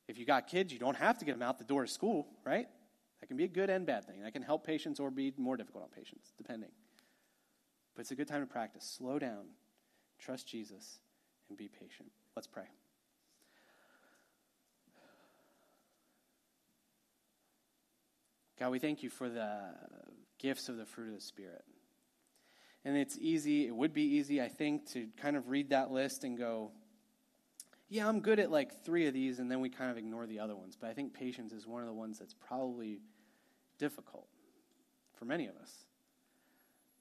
If 0.09 0.17
you 0.17 0.25
got 0.25 0.47
kids, 0.47 0.73
you 0.73 0.79
don't 0.79 0.97
have 0.97 1.19
to 1.19 1.25
get 1.25 1.33
them 1.33 1.43
out 1.43 1.59
the 1.59 1.63
door 1.63 1.83
to 1.85 1.87
school, 1.87 2.25
right? 2.43 2.67
That 3.19 3.27
can 3.27 3.37
be 3.37 3.43
a 3.43 3.47
good 3.47 3.69
and 3.69 3.85
bad 3.85 4.05
thing. 4.05 4.23
That 4.23 4.33
can 4.33 4.41
help 4.41 4.65
patience 4.65 4.99
or 4.99 5.11
be 5.11 5.31
more 5.37 5.55
difficult 5.55 5.83
on 5.83 5.89
patience, 5.91 6.33
depending. 6.35 6.71
But 7.95 8.01
it's 8.01 8.09
a 8.09 8.15
good 8.15 8.27
time 8.27 8.41
to 8.41 8.47
practice. 8.47 8.83
Slow 8.83 9.19
down, 9.19 9.45
trust 10.17 10.47
Jesus, 10.47 10.97
and 11.47 11.55
be 11.59 11.67
patient. 11.67 12.09
Let's 12.35 12.47
pray. 12.47 12.63
God, 18.57 18.71
we 18.71 18.79
thank 18.79 19.03
you 19.03 19.11
for 19.11 19.29
the 19.29 19.75
gifts 20.39 20.69
of 20.69 20.77
the 20.77 20.85
fruit 20.87 21.09
of 21.09 21.13
the 21.13 21.21
Spirit. 21.21 21.63
And 22.83 22.97
it's 22.97 23.15
easy, 23.19 23.67
it 23.67 23.75
would 23.75 23.93
be 23.93 24.15
easy, 24.15 24.41
I 24.41 24.47
think, 24.47 24.89
to 24.93 25.07
kind 25.21 25.37
of 25.37 25.49
read 25.49 25.69
that 25.69 25.91
list 25.91 26.23
and 26.23 26.35
go, 26.35 26.71
yeah, 27.89 28.07
I'm 28.07 28.19
good 28.19 28.39
at 28.39 28.51
like 28.51 28.83
three 28.85 29.07
of 29.07 29.13
these, 29.13 29.39
and 29.39 29.49
then 29.49 29.59
we 29.59 29.69
kind 29.69 29.89
of 29.89 29.97
ignore 29.97 30.27
the 30.27 30.39
other 30.39 30.55
ones. 30.55 30.77
But 30.79 30.91
I 30.91 30.93
think 30.93 31.13
patience 31.13 31.51
is 31.51 31.65
one 31.65 31.81
of 31.81 31.87
the 31.87 31.93
ones 31.93 32.19
that's 32.19 32.35
probably 32.35 32.99
difficult 33.79 34.27
for 35.17 35.25
many 35.25 35.47
of 35.47 35.55
us. 35.55 35.73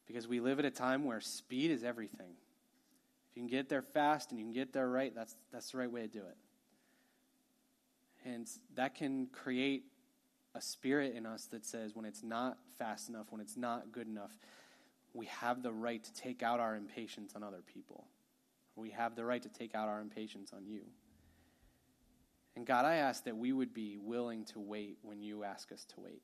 Because 0.07 0.27
we 0.27 0.41
live 0.41 0.59
at 0.59 0.65
a 0.65 0.71
time 0.71 1.05
where 1.05 1.21
speed 1.21 1.71
is 1.71 1.85
everything. 1.85 2.33
If 3.31 3.37
you 3.37 3.43
can 3.43 3.49
get 3.49 3.69
there 3.69 3.83
fast 3.83 4.31
and 4.31 4.41
you 4.41 4.47
can 4.47 4.55
get 4.55 4.73
there 4.73 4.89
right, 4.89 5.15
that's, 5.15 5.37
that's 5.53 5.73
the 5.73 5.79
right 5.79 5.91
way 5.91 6.01
to 6.01 6.09
do 6.09 6.21
it. 6.21 6.37
And 8.25 8.49
that 8.75 8.95
can 8.95 9.27
create 9.27 9.85
a 10.55 10.63
spirit 10.63 11.15
in 11.15 11.27
us 11.27 11.45
that 11.47 11.67
says 11.67 11.95
when 11.95 12.07
it's 12.07 12.23
not 12.23 12.57
fast 12.79 13.11
enough, 13.11 13.27
when 13.29 13.43
it's 13.43 13.57
not 13.59 13.93
good 13.93 14.07
enough, 14.07 14.33
we 15.13 15.27
have 15.27 15.63
the 15.63 15.73
right 15.73 16.03
to 16.03 16.13
take 16.15 16.43
out 16.43 16.61
our 16.61 16.75
impatience 16.75 17.35
on 17.37 17.43
other 17.43 17.63
people. 17.63 18.07
We 18.79 18.91
have 18.91 19.17
the 19.17 19.25
right 19.25 19.43
to 19.43 19.49
take 19.49 19.75
out 19.75 19.89
our 19.89 20.01
impatience 20.01 20.53
on 20.55 20.67
you. 20.67 20.83
And 22.57 22.67
God, 22.67 22.85
I 22.85 22.97
ask 22.97 23.25
that 23.25 23.37
we 23.37 23.53
would 23.53 23.75
be 23.75 23.99
willing 23.99 24.45
to 24.47 24.61
wait 24.61 24.99
when 25.03 25.21
you 25.21 25.45
ask 25.45 25.71
us 25.73 25.85
to 25.95 26.01
wait, 26.01 26.23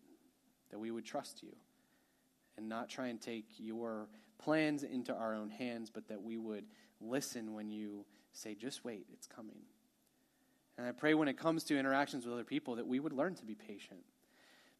that 0.70 0.78
we 0.78 0.90
would 0.90 1.04
trust 1.04 1.42
you 1.42 1.54
and 2.56 2.68
not 2.68 2.88
try 2.88 3.08
and 3.08 3.20
take 3.20 3.46
your 3.56 4.08
plans 4.38 4.82
into 4.82 5.14
our 5.14 5.34
own 5.34 5.50
hands, 5.50 5.90
but 5.90 6.08
that 6.08 6.22
we 6.22 6.38
would 6.38 6.64
listen 7.00 7.54
when 7.54 7.70
you 7.70 8.04
say, 8.32 8.54
just 8.54 8.84
wait, 8.84 9.06
it's 9.12 9.26
coming. 9.26 9.58
And 10.76 10.86
I 10.86 10.92
pray 10.92 11.14
when 11.14 11.28
it 11.28 11.38
comes 11.38 11.64
to 11.64 11.78
interactions 11.78 12.24
with 12.24 12.34
other 12.34 12.44
people 12.44 12.76
that 12.76 12.86
we 12.86 12.98
would 12.98 13.12
learn 13.12 13.34
to 13.36 13.44
be 13.44 13.54
patient. 13.54 14.00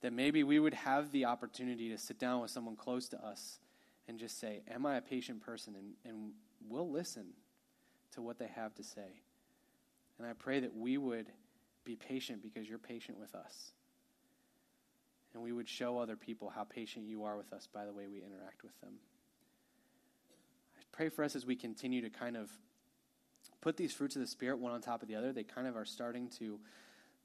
That 0.01 0.13
maybe 0.13 0.43
we 0.43 0.59
would 0.59 0.75
have 0.75 1.13
the 1.13 1.25
opportunity 1.25 1.89
to 1.91 1.99
sit 1.99 2.19
down 2.19 2.43
with 2.43 2.51
someone 2.51 2.77
close 2.77 3.09
to 3.09 3.25
us 3.25 3.59
and 4.07 4.19
just 4.19 4.39
say, 4.39 4.63
Am 4.69 4.85
I 4.85 4.97
a 4.97 5.01
patient 5.01 5.41
person? 5.41 5.77
And, 5.77 5.95
and 6.05 6.33
we'll 6.69 6.91
listen 6.91 7.27
to 8.15 8.23
what 8.23 8.39
they 8.39 8.49
have 8.55 8.75
to 8.75 8.83
say. 8.83 9.21
And 10.19 10.27
I 10.27 10.33
pray 10.33 10.61
that 10.61 10.77
we 10.77 10.97
would 10.97 11.27
be 11.85 11.97
patient 11.97 12.43
because 12.43 12.69
you're 12.69 12.79
patient 12.79 13.19
with 13.19 13.35
us. 13.35 13.73
And 15.35 15.43
we 15.43 15.53
would 15.53 15.69
show 15.69 15.99
other 15.99 16.17
people 16.17 16.51
how 16.55 16.65
patient 16.65 17.07
you 17.07 17.25
are 17.25 17.37
with 17.37 17.53
us 17.53 17.69
by 17.73 17.85
the 17.85 17.93
way 17.93 18.07
we 18.07 18.19
interact 18.19 18.63
with 18.63 18.79
them. 18.81 18.95
I 20.79 20.83
pray 20.93 21.09
for 21.09 21.25
us 21.25 21.35
as 21.35 21.45
we 21.45 21.57
continue 21.57 22.03
to 22.03 22.11
kind 22.11 22.37
of 22.37 22.51
put 23.61 23.77
these 23.77 23.93
fruits 23.93 24.15
of 24.15 24.23
the 24.23 24.29
Spirit 24.29 24.59
one 24.59 24.73
on 24.73 24.81
top 24.81 25.03
of 25.03 25.09
the 25.09 25.17
other. 25.17 25.33
They 25.33 25.43
kind 25.43 25.67
of 25.67 25.77
are 25.77 25.85
starting 25.85 26.29
to 26.39 26.61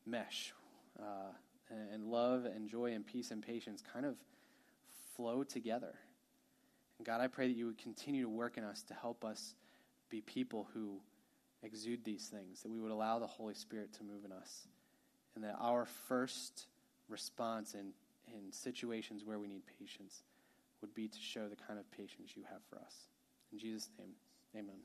mesh. 0.06 0.54
Uh, 1.00 1.32
and 1.94 2.06
love 2.06 2.46
and 2.46 2.68
joy 2.68 2.94
and 2.94 3.06
peace 3.06 3.32
and 3.32 3.42
patience 3.42 3.84
kind 3.94 4.06
of 4.06 4.16
flow 5.16 5.44
together. 5.44 5.94
And 6.98 7.06
God, 7.06 7.22
I 7.22 7.28
pray 7.28 7.48
that 7.48 7.56
you 7.56 7.68
would 7.68 7.78
continue 7.78 8.24
to 8.24 8.30
work 8.30 8.58
in 8.58 8.64
us 8.64 8.84
to 8.84 8.94
help 8.94 9.24
us 9.24 9.54
be 10.10 10.22
people 10.22 10.68
who 10.74 11.00
exude 11.64 12.04
these 12.04 12.28
things, 12.28 12.62
that 12.62 12.72
we 12.72 12.80
would 12.80 12.92
allow 12.92 13.20
the 13.20 13.28
Holy 13.28 13.54
Spirit 13.54 13.94
to 13.94 14.04
move 14.04 14.26
in 14.26 14.32
us, 14.32 14.68
and 15.36 15.44
that 15.44 15.56
our 15.60 15.86
first 16.08 16.68
response 17.08 17.74
in, 17.74 17.92
in 18.28 18.52
situations 18.52 19.24
where 19.26 19.40
we 19.40 19.48
need 19.48 19.64
patience 19.80 20.24
would 20.82 20.94
be 20.94 21.08
to 21.08 21.20
show 21.20 21.48
the 21.48 21.56
kind 21.56 21.80
of 21.80 21.90
patience 21.92 22.34
you 22.36 22.44
have 22.50 22.62
for 22.70 22.78
us. 22.78 22.94
In 23.52 23.60
Jesus' 23.60 23.90
name, 23.98 24.14
amen. 24.56 24.80